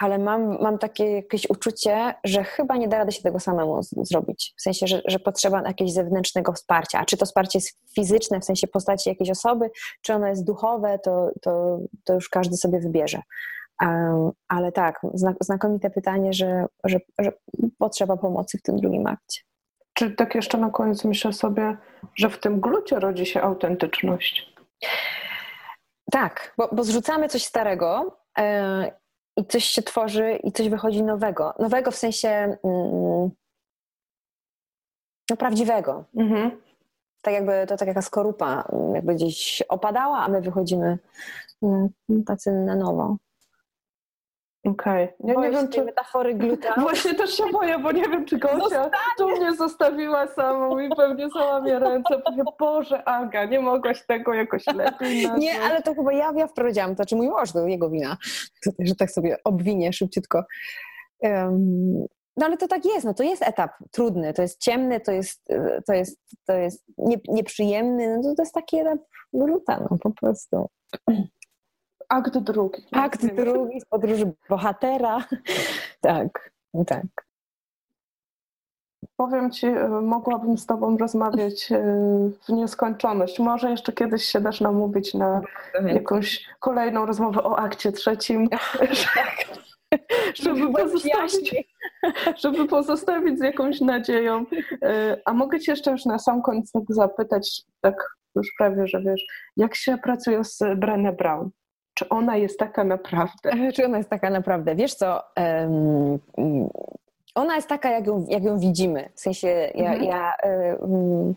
ale 0.00 0.18
mam, 0.18 0.62
mam 0.62 0.78
takie 0.78 1.10
jakieś 1.10 1.50
uczucie, 1.50 2.14
że 2.24 2.44
chyba 2.44 2.76
nie 2.76 2.88
da 2.88 2.98
rady 2.98 3.12
się 3.12 3.22
tego 3.22 3.40
samemu 3.40 3.82
z, 3.82 3.90
zrobić. 4.02 4.54
W 4.56 4.62
sensie, 4.62 4.86
że, 4.86 5.02
że 5.04 5.18
potrzeba 5.18 5.62
jakiegoś 5.62 5.92
zewnętrznego 5.92 6.52
wsparcia. 6.52 6.98
A 6.98 7.04
czy 7.04 7.16
to 7.16 7.26
wsparcie 7.26 7.58
jest 7.58 7.78
fizyczne, 7.94 8.40
w 8.40 8.44
sensie 8.44 8.66
postaci 8.66 9.08
jakiejś 9.08 9.30
osoby, 9.30 9.70
czy 10.02 10.14
ono 10.14 10.26
jest 10.26 10.44
duchowe, 10.44 10.98
to, 10.98 11.30
to, 11.42 11.78
to 12.04 12.14
już 12.14 12.28
każdy 12.28 12.56
sobie 12.56 12.80
wybierze. 12.80 13.22
Um, 13.82 14.30
ale 14.48 14.72
tak, 14.72 15.00
znakomite 15.40 15.90
pytanie, 15.90 16.32
że, 16.32 16.66
że, 16.84 16.98
że 17.18 17.32
potrzeba 17.78 18.16
pomocy 18.16 18.58
w 18.58 18.62
tym 18.62 18.76
drugim 18.76 19.06
akcie. 19.06 19.40
Czy 19.94 20.10
tak 20.10 20.34
jeszcze 20.34 20.58
na 20.58 20.70
koniec 20.70 21.04
myślę 21.04 21.32
sobie, 21.32 21.76
że 22.14 22.30
w 22.30 22.40
tym 22.40 22.60
glucie 22.60 23.00
rodzi 23.00 23.26
się 23.26 23.42
autentyczność? 23.42 24.54
Tak, 26.10 26.54
bo, 26.58 26.68
bo 26.72 26.84
zrzucamy 26.84 27.28
coś 27.28 27.44
starego 27.44 28.16
yy, 28.38 28.99
i 29.40 29.46
coś 29.46 29.64
się 29.64 29.82
tworzy 29.82 30.38
i 30.44 30.52
coś 30.52 30.68
wychodzi 30.68 31.02
nowego. 31.02 31.54
Nowego 31.58 31.90
w 31.90 31.96
sensie 31.96 32.28
mm, 32.28 33.30
no 35.30 35.36
prawdziwego. 35.36 36.04
Mhm. 36.16 36.50
Tak 37.22 37.34
jakby 37.34 37.66
to 37.68 37.76
tak 37.76 37.88
jaka 37.88 38.02
skorupa 38.02 38.68
jakby 38.94 39.14
gdzieś 39.14 39.62
opadała, 39.68 40.18
a 40.18 40.28
my 40.28 40.40
wychodzimy 40.40 40.98
mm, 41.62 41.88
tacy 42.26 42.52
na 42.52 42.76
nowo. 42.76 43.16
Okej. 44.64 45.04
Okay. 45.04 45.34
Ja 45.34 45.40
nie 45.40 45.50
wiem, 45.50 45.68
czy 45.68 45.84
metafory 45.84 46.34
gluta. 46.34 46.74
Właśnie 46.80 47.14
też 47.14 47.34
się 47.34 47.44
boję, 47.52 47.78
bo 47.78 47.92
nie 47.92 48.08
wiem, 48.08 48.26
czy 48.26 48.38
Gosia 48.38 48.90
tu 49.18 49.28
mnie 49.28 49.54
zostawiła 49.54 50.26
samą 50.26 50.78
i 50.78 50.88
pewnie 50.96 51.28
załamie 51.28 51.78
ręce. 51.78 52.18
Powie, 52.24 52.42
Boże, 52.58 53.08
Aga, 53.08 53.44
nie 53.44 53.60
mogłaś 53.60 54.06
tego 54.06 54.34
jakoś 54.34 54.66
lepiej 54.66 55.22
nazwać. 55.22 55.40
Nie, 55.40 55.60
ale 55.60 55.82
to 55.82 55.94
chyba 55.94 56.12
ja, 56.12 56.32
ja 56.36 56.46
wprowadziłam 56.46 56.96
to, 56.96 57.06
czy 57.06 57.16
mój 57.16 57.28
mąż, 57.28 57.52
to 57.52 57.66
jego 57.66 57.90
wina, 57.90 58.16
że 58.78 58.94
tak 58.94 59.10
sobie 59.10 59.36
obwinie 59.44 59.92
szybciutko. 59.92 60.44
Um, 61.20 62.06
no 62.36 62.46
ale 62.46 62.56
to 62.56 62.68
tak 62.68 62.84
jest, 62.84 63.04
no 63.04 63.14
to 63.14 63.22
jest 63.22 63.42
etap 63.42 63.70
trudny, 63.90 64.32
to 64.32 64.42
jest 64.42 64.60
ciemny, 64.60 65.00
to 65.00 65.12
jest, 65.12 65.44
to 65.86 65.92
jest, 65.92 66.20
to 66.46 66.52
jest 66.52 66.84
nie, 66.98 67.16
nieprzyjemny, 67.28 68.16
no 68.16 68.22
to, 68.22 68.34
to 68.34 68.42
jest 68.42 68.54
taki 68.54 68.78
etap 68.78 68.98
gluta, 69.32 69.86
no 69.90 69.98
po 70.02 70.10
prostu. 70.10 70.66
Akt 72.10 72.38
drugi. 72.38 72.82
Akt 72.92 73.26
drugi 73.26 73.80
z 73.80 73.84
podróży 73.84 74.32
bohatera. 74.48 75.18
tak, 76.00 76.50
tak. 76.86 77.06
Powiem 79.16 79.50
Ci, 79.50 79.66
e, 79.66 79.88
mogłabym 79.88 80.58
z 80.58 80.66
Tobą 80.66 80.96
rozmawiać 80.96 81.72
e, 81.72 81.78
w 82.48 82.48
nieskończoność. 82.48 83.38
Może 83.38 83.70
jeszcze 83.70 83.92
kiedyś 83.92 84.24
się 84.24 84.40
dasz 84.40 84.60
namówić 84.60 85.14
na 85.14 85.40
jakąś 85.86 86.46
kolejną 86.60 87.06
rozmowę 87.06 87.42
o 87.42 87.58
akcie 87.58 87.92
trzecim, 87.92 88.48
żeby 90.44 90.72
pozostawić, 90.72 91.54
żeby 92.44 92.66
pozostawić 92.66 93.38
z 93.38 93.42
jakąś 93.42 93.80
nadzieją. 93.80 94.44
E, 94.82 95.16
a 95.24 95.32
mogę 95.32 95.60
Cię 95.60 95.72
jeszcze 95.72 95.90
już 95.90 96.04
na 96.04 96.18
sam 96.18 96.42
koniec 96.42 96.72
tak 96.72 96.82
zapytać, 96.88 97.62
tak 97.80 98.16
już 98.36 98.48
prawie, 98.58 98.86
że 98.86 99.02
wiesz, 99.02 99.26
jak 99.56 99.74
się 99.74 99.98
pracuje 99.98 100.44
z 100.44 100.58
Brené 100.60 101.16
Brown? 101.16 101.50
Czy 102.00 102.08
ona 102.08 102.36
jest 102.36 102.58
taka 102.58 102.84
naprawdę? 102.84 103.50
Czy 103.74 103.84
ona 103.84 103.98
jest 103.98 104.10
taka 104.10 104.30
naprawdę? 104.30 104.74
Wiesz 104.74 104.94
co, 104.94 105.22
um, 105.36 106.18
ona 107.34 107.56
jest 107.56 107.68
taka, 107.68 107.90
jak 107.90 108.06
ją, 108.06 108.26
jak 108.28 108.42
ją 108.42 108.58
widzimy. 108.58 109.08
W 109.14 109.20
sensie 109.20 109.48
ja, 109.74 109.92
mhm. 109.92 110.04
ja 110.04 110.32
um, 110.80 111.34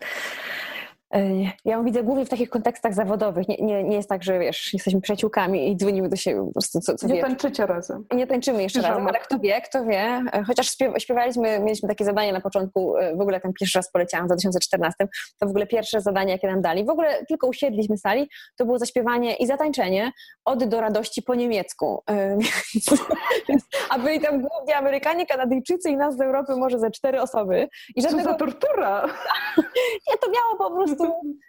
ja 1.66 1.76
ją 1.76 1.84
widzę 1.84 2.04
głównie 2.04 2.26
w 2.26 2.30
takich 2.30 2.50
kontekstach 2.50 2.94
zawodowych. 2.94 3.48
Nie, 3.48 3.58
nie, 3.58 3.84
nie 3.84 3.96
jest 3.96 4.10
tak, 4.10 4.24
że 4.24 4.40
wiesz, 4.40 4.74
jesteśmy 4.74 5.02
przyjaciółkami 5.02 5.72
i 5.72 5.78
dzwonimy 5.78 6.10
do 6.10 6.16
siebie 6.16 6.46
po 6.46 6.52
prostu 6.52 6.80
co, 6.80 6.96
co 6.96 7.08
Nie 7.08 7.22
tańczycie 7.22 7.66
razem. 7.66 8.06
Nie 8.16 8.28
tańczymy 8.28 8.64
jeszcze 8.64 8.82
razem, 8.82 9.08
ale 9.08 9.20
kto 9.20 9.40
wie, 9.40 9.62
kto 9.62 9.86
wie. 9.86 10.24
Chociaż 10.48 10.78
śpiewaliśmy, 10.98 11.60
mieliśmy 11.60 11.90
takie 11.90 12.06
zadanie 12.06 12.34
na 12.34 12.42
początku, 12.42 12.94
w 13.16 13.22
ogóle 13.22 13.40
ten 13.40 13.54
pierwszy 13.54 13.80
raz 13.80 13.92
poleciałam 13.92 14.26
w 14.26 14.30
2014, 14.30 15.08
to 15.40 15.48
w 15.48 15.50
ogóle 15.50 15.68
pierwsze 15.68 16.02
zadanie, 16.02 16.32
jakie 16.32 16.48
nam 16.48 16.62
dali. 16.62 16.86
W 16.86 16.90
ogóle 16.90 17.26
tylko 17.26 17.48
usiedliśmy 17.48 17.98
sali, 17.98 18.30
to 18.58 18.66
było 18.66 18.80
zaśpiewanie 18.80 19.36
i 19.36 19.48
zatańczenie 19.48 20.12
od 20.46 20.64
do 20.64 20.82
radości 20.82 21.22
po 21.22 21.36
niemiecku. 21.36 22.04
A 23.90 24.00
byli 24.00 24.20
tam 24.20 24.42
głównie 24.42 24.78
Amerykanie, 24.78 25.26
Kanadyjczycy 25.26 25.90
i 25.90 25.98
nas 25.98 26.18
z 26.18 26.22
Europy 26.22 26.56
może 26.56 26.80
ze 26.80 26.92
cztery 26.92 27.22
osoby. 27.22 27.68
I 27.96 28.02
żadnego... 28.02 28.24
Co 28.24 28.32
za 28.32 28.38
tortura! 28.38 29.08
Nie, 30.08 30.18
to 30.22 30.28
miało 30.32 30.58
po 30.58 30.76
prostu 30.76 31.03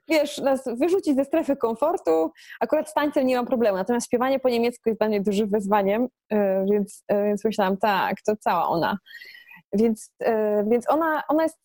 wiesz, 0.09 0.39
nas 0.39 0.65
wyrzucić 0.79 1.17
ze 1.17 1.25
strefy 1.25 1.57
komfortu. 1.57 2.31
Akurat 2.61 2.91
z 2.91 2.95
tańcem 2.95 3.27
nie 3.27 3.37
mam 3.37 3.47
problemu, 3.47 3.77
natomiast 3.77 4.07
śpiewanie 4.07 4.41
po 4.41 4.49
niemiecku 4.49 4.89
jest 4.89 5.01
dla 5.01 5.09
mnie 5.09 5.21
dużym 5.21 5.49
wyzwaniem, 5.49 6.09
e, 6.33 6.65
więc, 6.71 7.05
e, 7.09 7.25
więc 7.25 7.45
myślałam, 7.45 7.77
tak, 7.77 8.17
to 8.27 8.37
cała 8.37 8.69
ona. 8.69 8.99
Więc, 9.73 10.11
e, 10.21 10.65
więc 10.69 10.91
ona, 10.91 11.23
ona 11.29 11.43
jest 11.43 11.59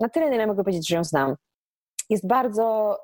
na 0.00 0.08
tyle, 0.08 0.34
ile 0.34 0.46
mogę 0.46 0.64
powiedzieć, 0.64 0.88
że 0.88 0.96
ją 0.96 1.04
znam. 1.04 1.34
Jest 2.10 2.26
bardzo, 2.26 2.98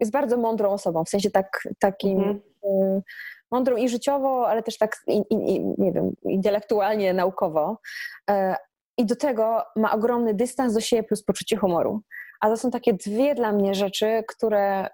jest 0.00 0.12
bardzo 0.12 0.36
mądrą 0.36 0.70
osobą, 0.70 1.04
w 1.04 1.08
sensie 1.08 1.30
tak, 1.30 1.68
takim 1.78 2.18
mhm. 2.18 3.02
mądrą 3.50 3.76
i 3.76 3.88
życiowo, 3.88 4.48
ale 4.48 4.62
też 4.62 4.78
tak, 4.78 4.96
i, 5.06 5.22
i, 5.30 5.64
nie 5.78 5.92
wiem, 5.92 6.12
intelektualnie, 6.24 7.14
naukowo. 7.14 7.78
I 8.98 9.06
do 9.06 9.16
tego 9.16 9.62
ma 9.76 9.92
ogromny 9.92 10.34
dystans 10.34 10.74
do 10.74 10.80
siebie 10.80 11.02
plus 11.02 11.24
poczucie 11.24 11.56
humoru. 11.56 12.02
A 12.40 12.48
to 12.48 12.56
są 12.56 12.70
takie 12.70 12.94
dwie 12.94 13.34
dla 13.34 13.52
mnie 13.52 13.74
rzeczy, 13.74 14.24
które, 14.28 14.88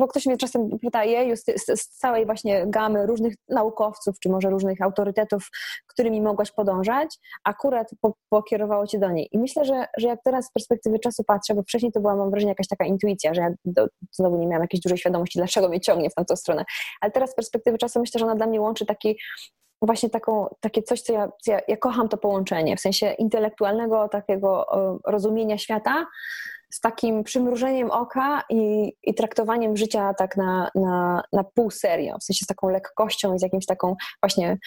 bo 0.00 0.08
ktoś 0.08 0.26
mnie 0.26 0.36
czasem 0.36 0.78
pyta, 0.82 1.04
jeju, 1.04 1.36
z, 1.36 1.88
całej 1.88 2.26
właśnie 2.26 2.64
gamy 2.66 3.06
różnych 3.06 3.34
naukowców, 3.48 4.18
czy 4.20 4.28
może 4.28 4.50
różnych 4.50 4.82
autorytetów, 4.82 5.48
którymi 5.86 6.20
mogłaś 6.20 6.50
podążać, 6.52 7.18
akurat 7.44 7.90
po, 8.00 8.14
pokierowało 8.28 8.86
cię 8.86 8.98
do 8.98 9.10
niej. 9.10 9.28
I 9.32 9.38
myślę, 9.38 9.64
że, 9.64 9.86
że 9.98 10.08
jak 10.08 10.18
teraz 10.24 10.46
z 10.46 10.52
perspektywy 10.52 10.98
czasu 10.98 11.24
patrzę, 11.24 11.54
bo 11.54 11.62
wcześniej 11.62 11.92
to 11.92 12.00
była, 12.00 12.16
mam 12.16 12.30
wrażenie, 12.30 12.50
jakaś 12.50 12.68
taka 12.68 12.84
intuicja, 12.84 13.34
że 13.34 13.40
ja 13.40 13.50
do, 13.64 13.86
znowu 14.12 14.36
nie 14.36 14.46
miałam 14.46 14.62
jakiejś 14.62 14.82
dużej 14.82 14.98
świadomości, 14.98 15.38
dlaczego 15.38 15.68
mnie 15.68 15.80
ciągnie 15.80 16.10
w 16.10 16.14
tamtą 16.14 16.36
stronę. 16.36 16.64
Ale 17.00 17.12
teraz 17.12 17.30
z 17.30 17.34
perspektywy 17.34 17.78
czasu 17.78 18.00
myślę, 18.00 18.18
że 18.18 18.24
ona 18.24 18.34
dla 18.34 18.46
mnie 18.46 18.60
łączy 18.60 18.86
taki 18.86 19.18
właśnie 19.82 20.10
taką, 20.10 20.46
takie 20.60 20.82
coś, 20.82 21.02
co 21.02 21.12
ja, 21.12 21.28
co 21.42 21.52
ja, 21.52 21.60
ja 21.68 21.76
kocham 21.76 22.08
to 22.08 22.16
połączenie, 22.16 22.76
w 22.76 22.80
sensie 22.80 23.12
intelektualnego 23.12 24.08
takiego 24.08 24.66
rozumienia 25.06 25.58
świata 25.58 26.06
z 26.70 26.80
takim 26.80 27.24
przymrużeniem 27.24 27.90
oka 27.90 28.42
i, 28.50 28.92
i 29.02 29.14
traktowaniem 29.14 29.76
życia 29.76 30.14
tak 30.14 30.36
na, 30.36 30.70
na, 30.74 31.22
na 31.32 31.44
pół 31.44 31.70
serio, 31.70 32.18
w 32.18 32.24
sensie 32.24 32.44
z 32.44 32.48
taką 32.48 32.68
lekkością 32.68 33.34
i 33.34 33.38
z 33.38 33.42
jakimś 33.42 33.66
taką 33.66 33.96
właśnie 34.22 34.58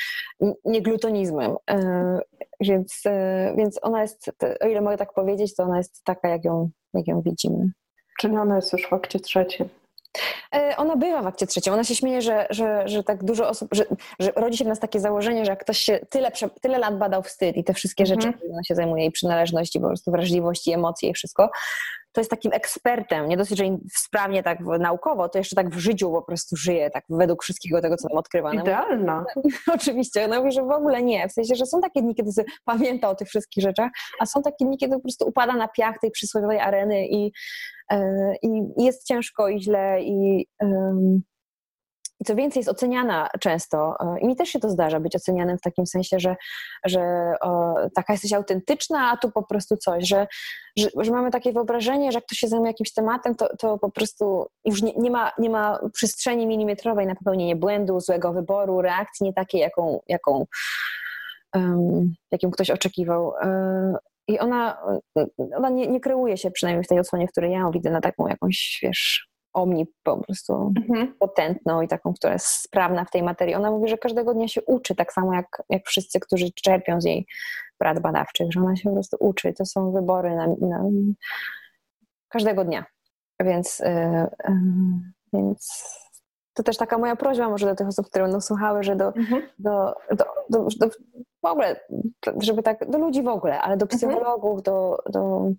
nieglutonizmem. 0.66 1.56
E, 1.70 2.20
więc, 2.62 3.02
e, 3.06 3.54
więc 3.58 3.80
ona 3.82 4.02
jest, 4.02 4.32
o 4.62 4.68
ile 4.68 4.82
mogę 4.82 4.98
tak 4.98 5.14
powiedzieć, 5.14 5.56
to 5.56 5.64
ona 5.64 5.78
jest 5.78 6.04
taka, 6.04 6.30
jak 6.30 6.46
ją, 6.46 6.70
jak 6.94 7.08
ją 7.08 7.22
widzimy. 7.22 7.72
Czyli 8.20 8.38
ona 8.38 8.56
jest 8.56 8.74
już 8.74 8.90
w 8.90 8.94
akcie 8.94 9.20
trzecim. 9.20 9.70
E, 10.56 10.78
ona 10.78 10.96
bywa 10.96 11.22
w 11.22 11.28
akcie 11.28 11.48
trzecim. 11.48 11.74
Ona 11.74 11.84
się 11.84 11.96
śmieje, 11.96 12.22
że, 12.22 12.48
że, 12.50 12.88
że 12.88 13.04
tak 13.04 13.24
dużo 13.24 13.50
osób, 13.50 13.70
że, 13.72 13.86
że 14.20 14.32
rodzi 14.36 14.58
się 14.58 14.66
w 14.66 14.68
nas 14.68 14.80
takie 14.80 15.00
założenie, 15.00 15.46
że 15.46 15.52
jak 15.52 15.60
ktoś 15.60 15.78
się 15.78 16.00
tyle, 16.10 16.32
tyle 16.62 16.80
lat 16.80 16.98
badał 16.98 17.24
wstyd 17.24 17.58
i 17.58 17.64
te 17.64 17.74
wszystkie 17.74 18.06
rzeczy, 18.06 18.34
którymi 18.34 18.54
ona 18.54 18.64
się 18.64 18.76
zajmuje, 18.76 19.06
i 19.06 19.12
przynależność, 19.12 19.76
i 19.76 19.80
po 19.80 19.88
prostu 19.88 20.12
wrażliwość, 20.12 20.68
i 20.68 20.72
emocje, 20.72 21.10
i 21.10 21.14
wszystko, 21.14 21.50
to 22.14 22.22
jest 22.22 22.32
takim 22.32 22.54
ekspertem, 22.54 23.30
nie 23.30 23.38
dosyć, 23.38 23.58
że 23.58 23.66
sprawnie 23.94 24.44
tak 24.44 24.60
naukowo, 24.80 25.30
to 25.30 25.38
jeszcze 25.38 25.56
tak 25.56 25.70
w 25.70 25.78
życiu 25.78 26.12
po 26.12 26.22
prostu 26.22 26.56
żyje, 26.56 26.90
tak 26.90 27.04
według 27.10 27.44
wszystkiego 27.44 27.82
tego, 27.82 27.98
co 27.98 28.08
tam 28.08 28.18
odkrywa. 28.18 28.54
Idealna. 28.54 29.26
Oczywiście, 29.76 30.28
mówi, 30.28 30.52
że 30.52 30.64
w 30.64 30.72
ogóle 30.72 31.04
nie, 31.04 31.30
w 31.30 31.32
sensie, 31.32 31.56
że 31.56 31.66
są 31.66 31.82
takie 31.82 32.02
dni, 32.02 32.16
kiedy 32.16 32.32
sobie 32.32 32.48
pamięta 32.66 33.10
o 33.10 33.16
tych 33.16 33.28
wszystkich 33.28 33.64
rzeczach, 33.64 33.92
a 34.20 34.26
są 34.26 34.42
takie 34.42 34.66
dni, 34.66 34.78
kiedy 34.78 34.96
po 34.96 35.02
prostu 35.02 35.28
upada 35.28 35.54
na 35.54 35.68
piach 35.68 36.00
tej 36.00 36.12
przysłowiowej 36.12 36.60
areny 36.60 37.08
i, 37.08 37.32
i 38.42 38.84
jest 38.84 39.08
ciężko 39.08 39.50
i 39.50 39.62
źle 39.62 40.04
i 40.04 40.46
co 42.26 42.36
więcej, 42.36 42.60
jest 42.60 42.70
oceniana 42.70 43.30
często, 43.40 43.96
e, 44.00 44.20
i 44.20 44.28
mi 44.28 44.36
też 44.36 44.50
się 44.50 44.60
to 44.60 44.70
zdarza 44.70 45.00
być 45.00 45.16
ocenianym 45.16 45.58
w 45.58 45.62
takim 45.62 45.88
sensie, 45.88 46.20
że, 46.20 46.36
że 46.86 47.34
o, 47.42 47.76
taka 47.96 48.14
jesteś 48.14 48.34
autentyczna, 48.34 49.12
a 49.12 49.18
tu 49.18 49.32
po 49.32 49.44
prostu 49.44 49.78
coś, 49.78 50.08
że, 50.08 50.28
że, 50.78 50.90
że, 51.00 51.12
mamy 51.12 51.32
takie 51.32 51.54
wyobrażenie, 51.54 52.12
że 52.12 52.18
jak 52.18 52.26
ktoś 52.26 52.38
się 52.38 52.48
zajmuje 52.48 52.72
jakimś 52.72 52.94
tematem, 52.94 53.36
to, 53.36 53.58
to 53.58 53.78
po 53.78 53.92
prostu 53.92 54.48
już 54.66 54.82
nie, 54.82 54.94
nie, 54.94 55.12
ma, 55.12 55.32
nie 55.38 55.50
ma 55.50 55.80
przestrzeni 55.94 56.48
milimetrowej 56.48 57.08
na 57.08 57.16
popełnienie 57.16 57.56
błędu, 57.56 58.00
złego 58.00 58.34
wyboru, 58.34 58.82
reakcji 58.82 59.24
nie 59.24 59.34
takiej, 59.34 59.62
jaką, 59.62 60.00
jaką, 60.08 60.46
um, 61.56 62.14
jaką 62.32 62.52
ktoś 62.52 62.70
oczekiwał. 62.70 63.34
Um, 63.42 63.98
i 64.28 64.40
ona, 64.40 64.78
ona 65.56 65.70
nie, 65.70 65.88
nie 65.88 66.00
kreuje 66.00 66.38
się, 66.38 66.52
przynajmniej 66.52 66.84
w 66.84 66.88
tej 66.88 67.00
odsłonie, 67.00 67.28
w 67.28 67.32
której 67.32 67.52
ja 67.52 67.60
ją 67.60 67.72
widzę, 67.72 67.92
na 67.92 68.02
taką 68.02 68.28
jakąś, 68.28 68.80
wiesz, 68.84 69.34
omni 69.54 69.88
po 70.04 70.18
prostu 70.18 70.74
mhm. 70.78 71.16
potentną 71.20 71.82
i 71.82 71.88
taką, 71.88 72.14
która 72.14 72.34
jest 72.34 72.46
sprawna 72.46 73.06
w 73.06 73.12
tej 73.12 73.24
materii. 73.24 73.56
Ona 73.56 73.72
mówi, 73.72 73.90
że 73.90 73.98
każdego 73.98 74.34
dnia 74.34 74.48
się 74.48 74.62
uczy, 74.62 74.96
tak 74.96 75.14
samo 75.14 75.34
jak, 75.34 75.64
jak 75.70 75.88
wszyscy, 75.88 76.20
którzy 76.20 76.52
czerpią 76.52 77.02
z 77.02 77.06
jej 77.06 77.26
prac 77.78 78.00
badawczych, 78.00 78.48
że 78.52 78.60
ona 78.60 78.76
się 78.76 78.90
po 78.90 78.94
prostu 78.94 79.18
uczy. 79.20 79.54
To 79.54 79.66
są 79.66 79.92
wybory 79.92 80.36
na, 80.36 80.48
na 80.48 80.84
każdego 82.30 82.66
dnia. 82.66 82.86
Więc, 83.40 83.80
yy, 83.80 83.88
yy, 84.50 84.60
więc 85.34 85.84
to 86.54 86.64
też 86.64 86.78
taka 86.78 86.98
moja 86.98 87.16
prośba 87.16 87.50
może 87.50 87.66
do 87.66 87.76
tych 87.76 87.88
osób, 87.88 88.08
które 88.08 88.24
będą 88.24 88.42
słuchały, 88.42 88.84
że 88.84 88.96
do, 88.96 89.08
mhm. 89.16 89.42
do, 89.60 89.96
do, 90.12 90.26
do, 90.50 90.68
do, 90.80 90.90
w 91.44 91.46
ogóle, 91.46 91.80
żeby 92.38 92.64
tak, 92.64 92.90
do 92.92 92.98
ludzi 92.98 93.24
w 93.24 93.28
ogóle, 93.28 93.62
ale 93.62 93.78
do 93.78 93.86
mhm. 93.86 94.00
psychologów, 94.00 94.64
do, 94.64 94.98
do 95.10 95.52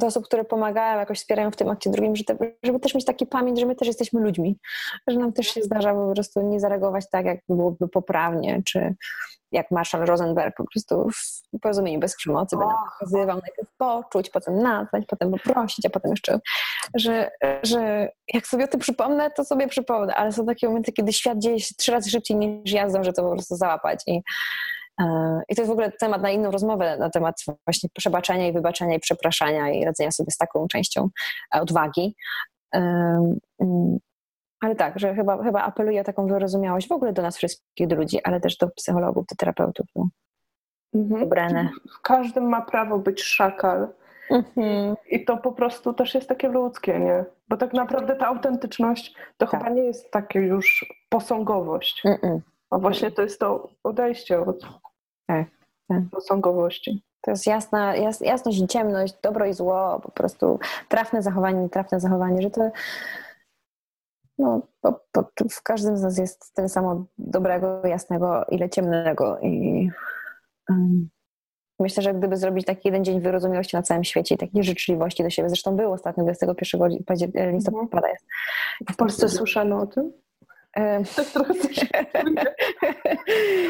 do 0.00 0.06
osób, 0.06 0.24
które 0.24 0.44
pomagają, 0.44 0.98
jakoś 0.98 1.18
wspierają 1.18 1.50
w 1.50 1.56
tym 1.56 1.70
akcie 1.70 1.90
drugim, 1.90 2.16
żeby, 2.16 2.56
żeby 2.62 2.80
też 2.80 2.94
mieć 2.94 3.04
taki 3.04 3.26
pamięć, 3.26 3.60
że 3.60 3.66
my 3.66 3.76
też 3.76 3.88
jesteśmy 3.88 4.20
ludźmi, 4.20 4.58
że 5.06 5.18
nam 5.18 5.32
też 5.32 5.46
się 5.46 5.62
zdarza 5.62 5.94
po 5.94 6.12
prostu 6.14 6.40
nie 6.42 6.60
zareagować 6.60 7.10
tak, 7.10 7.26
jak 7.26 7.38
byłoby 7.48 7.88
poprawnie, 7.88 8.62
czy 8.64 8.94
jak 9.52 9.70
Marshall 9.70 10.06
Rosenberg 10.06 10.56
po 10.56 10.64
prostu 10.64 11.08
w 11.54 11.60
porozumieniu 11.60 12.00
bez 12.00 12.16
przemocy 12.16 12.56
będę 12.56 12.74
pokazywał, 12.84 13.40
najpierw 13.40 13.68
poczuć, 13.76 14.30
potem 14.30 14.58
nazwać, 14.58 15.04
potem 15.08 15.30
poprosić, 15.30 15.86
a 15.86 15.90
potem 15.90 16.10
jeszcze, 16.10 16.40
że, 16.94 17.30
że 17.62 18.08
jak 18.34 18.46
sobie 18.46 18.64
o 18.64 18.68
tym 18.68 18.80
przypomnę, 18.80 19.30
to 19.30 19.44
sobie 19.44 19.68
przypomnę, 19.68 20.14
ale 20.14 20.32
są 20.32 20.46
takie 20.46 20.68
momenty, 20.68 20.92
kiedy 20.92 21.12
świat 21.12 21.38
dzieje 21.38 21.60
się 21.60 21.74
trzy 21.74 21.92
razy 21.92 22.10
szybciej 22.10 22.36
niż 22.36 22.72
ja 22.72 22.90
zdążę 22.90 23.12
to 23.12 23.22
po 23.22 23.30
prostu 23.30 23.56
załapać 23.56 24.02
i 24.06 24.22
I 25.48 25.54
to 25.54 25.62
jest 25.62 25.68
w 25.68 25.72
ogóle 25.72 25.92
temat 25.92 26.22
na 26.22 26.30
inną 26.30 26.50
rozmowę, 26.50 26.96
na 26.98 27.10
temat 27.10 27.34
właśnie 27.66 27.90
przebaczenia 27.94 28.48
i 28.48 28.52
wybaczenia 28.52 28.96
i 28.96 29.00
przepraszania 29.00 29.70
i 29.70 29.84
radzenia 29.84 30.10
sobie 30.10 30.30
z 30.30 30.36
taką 30.36 30.68
częścią 30.68 31.08
e, 31.54 31.60
odwagi. 31.60 32.16
Mm, 32.72 33.38
Ale 34.60 34.76
tak, 34.76 34.98
że 34.98 35.14
chyba, 35.14 35.42
chyba 35.42 35.62
apeluję 35.62 36.00
o 36.00 36.04
taką 36.04 36.26
wyrozumiałość 36.26 36.88
w 36.88 36.92
ogóle 36.92 37.12
do 37.12 37.22
nas 37.22 37.36
wszystkich, 37.36 37.86
do 37.86 37.96
ludzi, 37.96 38.20
ale 38.24 38.40
też 38.40 38.56
do 38.56 38.68
psychologów, 38.68 39.26
do 39.26 39.36
terapeutów. 39.36 39.86
No. 39.96 40.08
Mhm. 40.94 41.20
Dobrane. 41.20 41.68
Każdy 42.02 42.40
ma 42.40 42.62
prawo 42.62 42.98
być 42.98 43.22
szakal. 43.22 43.88
Mhm. 44.30 44.96
I 45.10 45.24
to 45.24 45.36
po 45.36 45.52
prostu 45.52 45.92
też 45.94 46.14
jest 46.14 46.28
takie 46.28 46.48
ludzkie, 46.48 47.00
nie? 47.00 47.24
Bo 47.48 47.56
tak 47.56 47.72
naprawdę 47.72 48.16
ta 48.16 48.26
autentyczność 48.26 49.14
to 49.36 49.46
Tak. 49.46 49.50
chyba 49.50 49.70
nie 49.70 49.82
jest 49.84 50.10
takie 50.10 50.40
już 50.40 50.94
posągowość. 51.08 52.02
A 52.70 52.78
właśnie 52.78 53.10
to 53.10 53.22
jest 53.22 53.40
to 53.40 53.68
odejście 53.82 54.40
od 54.40 54.66
Tak, 55.26 55.46
tak. 55.88 56.02
posągowości. 56.10 57.04
To 57.20 57.30
jest 57.30 57.46
jasna, 57.46 57.96
jas, 57.96 58.20
jasność 58.20 58.60
i 58.60 58.66
ciemność, 58.66 59.14
dobro 59.22 59.46
i 59.46 59.54
zło, 59.54 60.00
po 60.02 60.10
prostu 60.10 60.58
trafne 60.88 61.22
zachowanie, 61.22 61.62
nietrafne 61.62 62.00
zachowanie, 62.00 62.42
że 62.42 62.50
to 62.50 62.70
no, 64.38 64.62
po, 64.80 65.00
po, 65.12 65.24
w 65.50 65.62
każdym 65.62 65.96
z 65.96 66.02
nas 66.02 66.18
jest 66.18 66.54
tyle 66.54 66.68
samo 66.68 67.04
dobrego, 67.18 67.86
jasnego, 67.86 68.44
ile 68.48 68.70
ciemnego 68.70 69.38
i 69.40 69.88
um, 70.68 71.08
myślę, 71.80 72.02
że 72.02 72.14
gdyby 72.14 72.36
zrobić 72.36 72.66
taki 72.66 72.88
jeden 72.88 73.04
dzień 73.04 73.20
wyrozumiałości 73.20 73.76
na 73.76 73.82
całym 73.82 74.04
świecie 74.04 74.34
i 74.34 74.38
takiej 74.38 74.64
życzliwości 74.64 75.22
do 75.22 75.30
siebie, 75.30 75.48
zresztą 75.48 75.76
był 75.76 75.92
ostatnio 75.92 76.24
21 76.24 76.88
li- 76.88 77.04
paździer- 77.04 77.52
listopada 77.52 78.08
jest. 78.08 78.26
W 78.90 78.96
Polsce 78.96 79.28
słyszano 79.28 79.80
o 79.80 79.86
tym? 79.86 80.12
Tak 81.16 81.26
trochę 81.26 81.54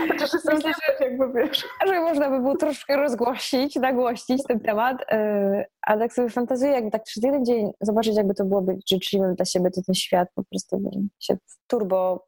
Chociaż 0.09 0.33
jestem 0.33 0.55
Myślę, 0.55 0.73
ciekaw, 0.75 1.01
jakby 1.01 1.33
wiesz. 1.33 1.65
że 1.87 2.01
można 2.01 2.31
by 2.31 2.41
było 2.41 2.57
troszkę 2.57 2.97
rozgłosić, 2.97 3.77
nagłościć 3.77 4.43
ten 4.49 4.61
temat, 4.61 4.99
yy, 5.11 5.65
ale 5.83 6.01
tak 6.01 6.13
sobie 6.13 6.29
fantazuję, 6.29 6.73
jakby 6.73 6.91
tak 6.91 7.03
przez 7.03 7.23
jeden 7.23 7.45
dzień 7.45 7.71
zobaczyć, 7.81 8.17
jakby 8.17 8.35
to 8.35 8.45
było 8.45 8.63
być 8.63 8.91
życzliwym 8.91 9.35
dla 9.35 9.45
siebie, 9.45 9.71
to 9.71 9.83
ten 9.87 9.95
świat 9.95 10.29
po 10.35 10.45
prostu 10.45 10.91
się 11.21 11.35
w 11.35 11.67
turbo 11.67 12.25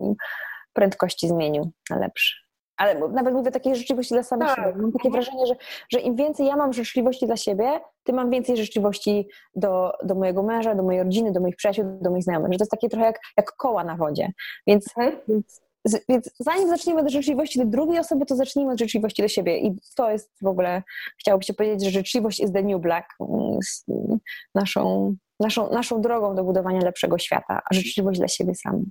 prędkości 0.73 1.29
zmienił 1.29 1.71
na 1.91 1.99
lepszy. 1.99 2.46
Ale 2.77 3.09
nawet 3.09 3.35
mówię 3.35 3.51
takiej 3.51 3.77
życzliwości 3.77 4.15
dla 4.15 4.23
samych 4.23 4.49
Tak. 4.49 4.57
siebie. 4.57 4.83
Mam 4.83 4.93
takie 4.93 5.11
wrażenie, 5.11 5.47
że, 5.47 5.55
że 5.91 6.01
im 6.01 6.17
więcej 6.17 6.47
ja 6.47 6.57
mam 6.57 6.73
życzliwości 6.73 7.27
dla 7.27 7.37
siebie, 7.37 7.81
tym 8.05 8.17
mam 8.17 8.31
więcej 8.31 8.57
życzliwości 8.57 9.29
do, 9.55 9.93
do 10.03 10.15
mojego 10.15 10.43
męża, 10.43 10.75
do 10.75 10.83
mojej 10.83 11.03
rodziny, 11.03 11.33
do 11.33 11.41
moich 11.41 11.57
przyjaciół, 11.57 11.85
do 12.01 12.11
moich 12.11 12.23
znajomych. 12.25 12.53
Że 12.53 12.59
to 12.59 12.63
jest 12.63 12.71
takie 12.71 12.89
trochę 12.89 13.07
jak, 13.07 13.21
jak 13.37 13.53
koła 13.53 13.85
na 13.85 13.97
wodzie. 13.97 14.33
Więc 14.67 14.87
Mhm. 14.97 15.17
więc, 15.29 15.61
więc 16.09 16.31
zanim 16.39 16.69
zaczniemy 16.69 17.01
od 17.01 17.11
życzliwości 17.11 17.59
do 17.59 17.65
drugiej 17.65 17.99
osoby, 17.99 18.27
to 18.27 18.37
zacznijmy 18.37 18.73
od 18.73 18.79
życzliwości 18.79 19.23
do 19.23 19.29
siebie. 19.29 19.59
I 19.59 19.77
to 19.97 20.11
jest 20.11 20.31
w 20.43 20.47
ogóle, 20.47 20.83
chciałoby 21.19 21.45
się 21.45 21.55
powiedzieć, 21.55 21.85
że 21.85 21.91
życzliwość 21.91 22.41
is 22.41 22.53
the 22.53 22.63
new 22.63 22.81
black, 22.81 23.07
mm, 23.21 23.59
mm, 23.89 24.19
naszą, 24.55 25.15
naszą, 25.41 25.71
naszą 25.71 26.01
drogą 26.01 26.35
do 26.35 26.45
budowania 26.45 26.81
lepszego 26.81 27.19
świata, 27.19 27.63
a 27.71 27.75
życzliwość 27.75 28.19
dla 28.19 28.29
siebie 28.29 28.55
samych. 28.55 28.87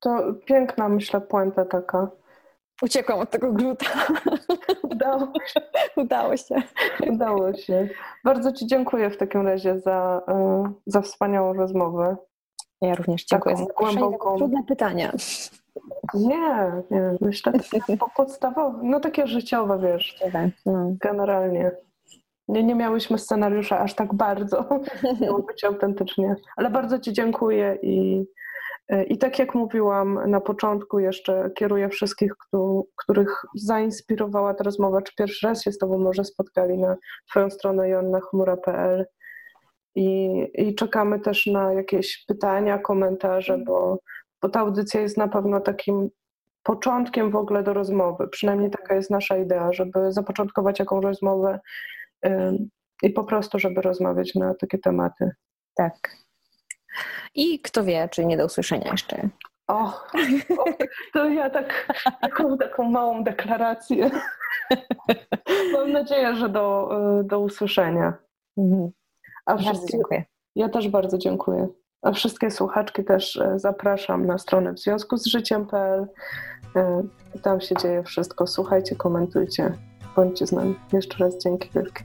To 0.00 0.34
piękna, 0.44 0.88
myślę, 0.88 1.20
puenta 1.20 1.64
taka. 1.64 2.10
Uciekłam 2.82 3.18
od 3.18 3.30
tego 3.30 3.52
gluta. 3.52 3.86
Udało, 4.92 5.32
Udało 5.96 6.36
się. 6.36 6.54
udało 7.10 7.54
się. 7.54 7.88
Bardzo 8.24 8.52
Ci 8.52 8.66
dziękuję 8.66 9.10
w 9.10 9.16
takim 9.16 9.46
razie 9.46 9.80
za, 9.80 10.22
y, 10.68 10.72
za 10.86 11.00
wspaniałą 11.02 11.52
rozmowę. 11.52 12.16
Ja 12.82 12.94
również 12.94 13.24
dziękuję 13.24 13.56
Taką 13.56 13.66
za 13.66 14.00
głęboką- 14.00 14.36
Trudne 14.36 14.62
pytania. 14.68 15.12
Nie, 16.14 16.72
nie, 16.90 17.14
myślę, 17.20 17.52
takie 17.72 17.96
po- 17.96 18.10
podstawowe, 18.16 18.78
no 18.82 19.00
takie 19.00 19.26
życiowe, 19.26 19.78
wiesz, 19.78 20.20
No. 20.66 20.92
generalnie. 21.00 21.70
Nie, 22.48 22.62
nie 22.64 22.74
miałyśmy 22.74 23.18
scenariusza 23.18 23.78
aż 23.80 23.94
tak 23.94 24.14
bardzo, 24.14 24.64
miało 25.20 25.38
być 25.42 25.64
autentycznie, 25.64 26.36
ale 26.56 26.70
bardzo 26.70 26.98
Ci 26.98 27.12
dziękuję 27.12 27.78
i, 27.82 28.24
i 29.08 29.18
tak 29.18 29.38
jak 29.38 29.54
mówiłam 29.54 30.30
na 30.30 30.40
początku, 30.40 30.98
jeszcze 30.98 31.50
kieruję 31.54 31.88
wszystkich, 31.88 32.32
któ- 32.36 32.88
których 32.96 33.42
zainspirowała 33.54 34.54
ta 34.54 34.64
rozmowa, 34.64 35.02
czy 35.02 35.14
pierwszy 35.14 35.46
raz 35.46 35.62
się 35.62 35.72
z 35.72 35.78
Tobą 35.78 35.98
może 35.98 36.24
spotkali 36.24 36.78
na 36.78 36.96
Twoją 37.30 37.50
stronę 37.50 37.88
jonnachmura.pl 37.88 39.06
i, 39.94 40.28
i 40.54 40.74
czekamy 40.74 41.20
też 41.20 41.46
na 41.46 41.72
jakieś 41.72 42.24
pytania, 42.28 42.78
komentarze, 42.78 43.58
bo, 43.58 43.98
bo 44.42 44.48
ta 44.48 44.60
audycja 44.60 45.00
jest 45.00 45.16
na 45.16 45.28
pewno 45.28 45.60
takim 45.60 46.10
początkiem 46.62 47.30
w 47.30 47.36
ogóle 47.36 47.62
do 47.62 47.74
rozmowy. 47.74 48.28
Przynajmniej 48.28 48.70
taka 48.70 48.94
jest 48.94 49.10
nasza 49.10 49.36
idea, 49.36 49.72
żeby 49.72 50.12
zapoczątkować 50.12 50.78
jakąś 50.78 51.04
rozmowę 51.04 51.60
ym, 52.26 52.68
i 53.02 53.10
po 53.10 53.24
prostu, 53.24 53.58
żeby 53.58 53.82
rozmawiać 53.82 54.34
na 54.34 54.54
takie 54.54 54.78
tematy. 54.78 55.30
Tak. 55.74 56.16
I 57.34 57.60
kto 57.60 57.84
wie, 57.84 58.08
czy 58.08 58.24
nie 58.24 58.36
do 58.36 58.44
usłyszenia 58.44 58.90
jeszcze. 58.90 59.28
O, 59.68 59.84
o 60.58 60.64
to 61.12 61.28
ja 61.28 61.50
tak, 61.50 61.86
taką, 62.20 62.58
taką 62.58 62.90
małą 62.90 63.24
deklarację. 63.24 64.10
Mam 65.72 65.92
nadzieję, 65.92 66.34
że 66.36 66.48
do, 66.48 66.90
do 67.24 67.40
usłyszenia. 67.40 68.14
Mhm. 68.58 68.90
A 69.46 69.54
Bardzo 69.56 69.86
dziękuję. 69.92 70.24
ja 70.56 70.68
też 70.68 70.88
bardzo 70.88 71.18
dziękuję. 71.18 71.68
A 72.02 72.12
wszystkie 72.12 72.50
słuchaczki 72.50 73.04
też 73.04 73.36
e, 73.36 73.58
zapraszam 73.58 74.26
na 74.26 74.38
stronę 74.38 74.72
w 74.72 74.78
związku 74.78 75.16
z 75.16 75.26
życiem.pl. 75.26 76.06
E, 76.76 77.02
Tam 77.42 77.60
się 77.60 77.74
dzieje 77.76 78.02
wszystko. 78.02 78.46
Słuchajcie, 78.46 78.96
komentujcie. 78.96 79.72
Bądźcie 80.16 80.46
z 80.46 80.52
nami. 80.52 80.74
Jeszcze 80.92 81.24
raz 81.24 81.38
dzięki 81.38 81.70
wielkie. 81.74 82.04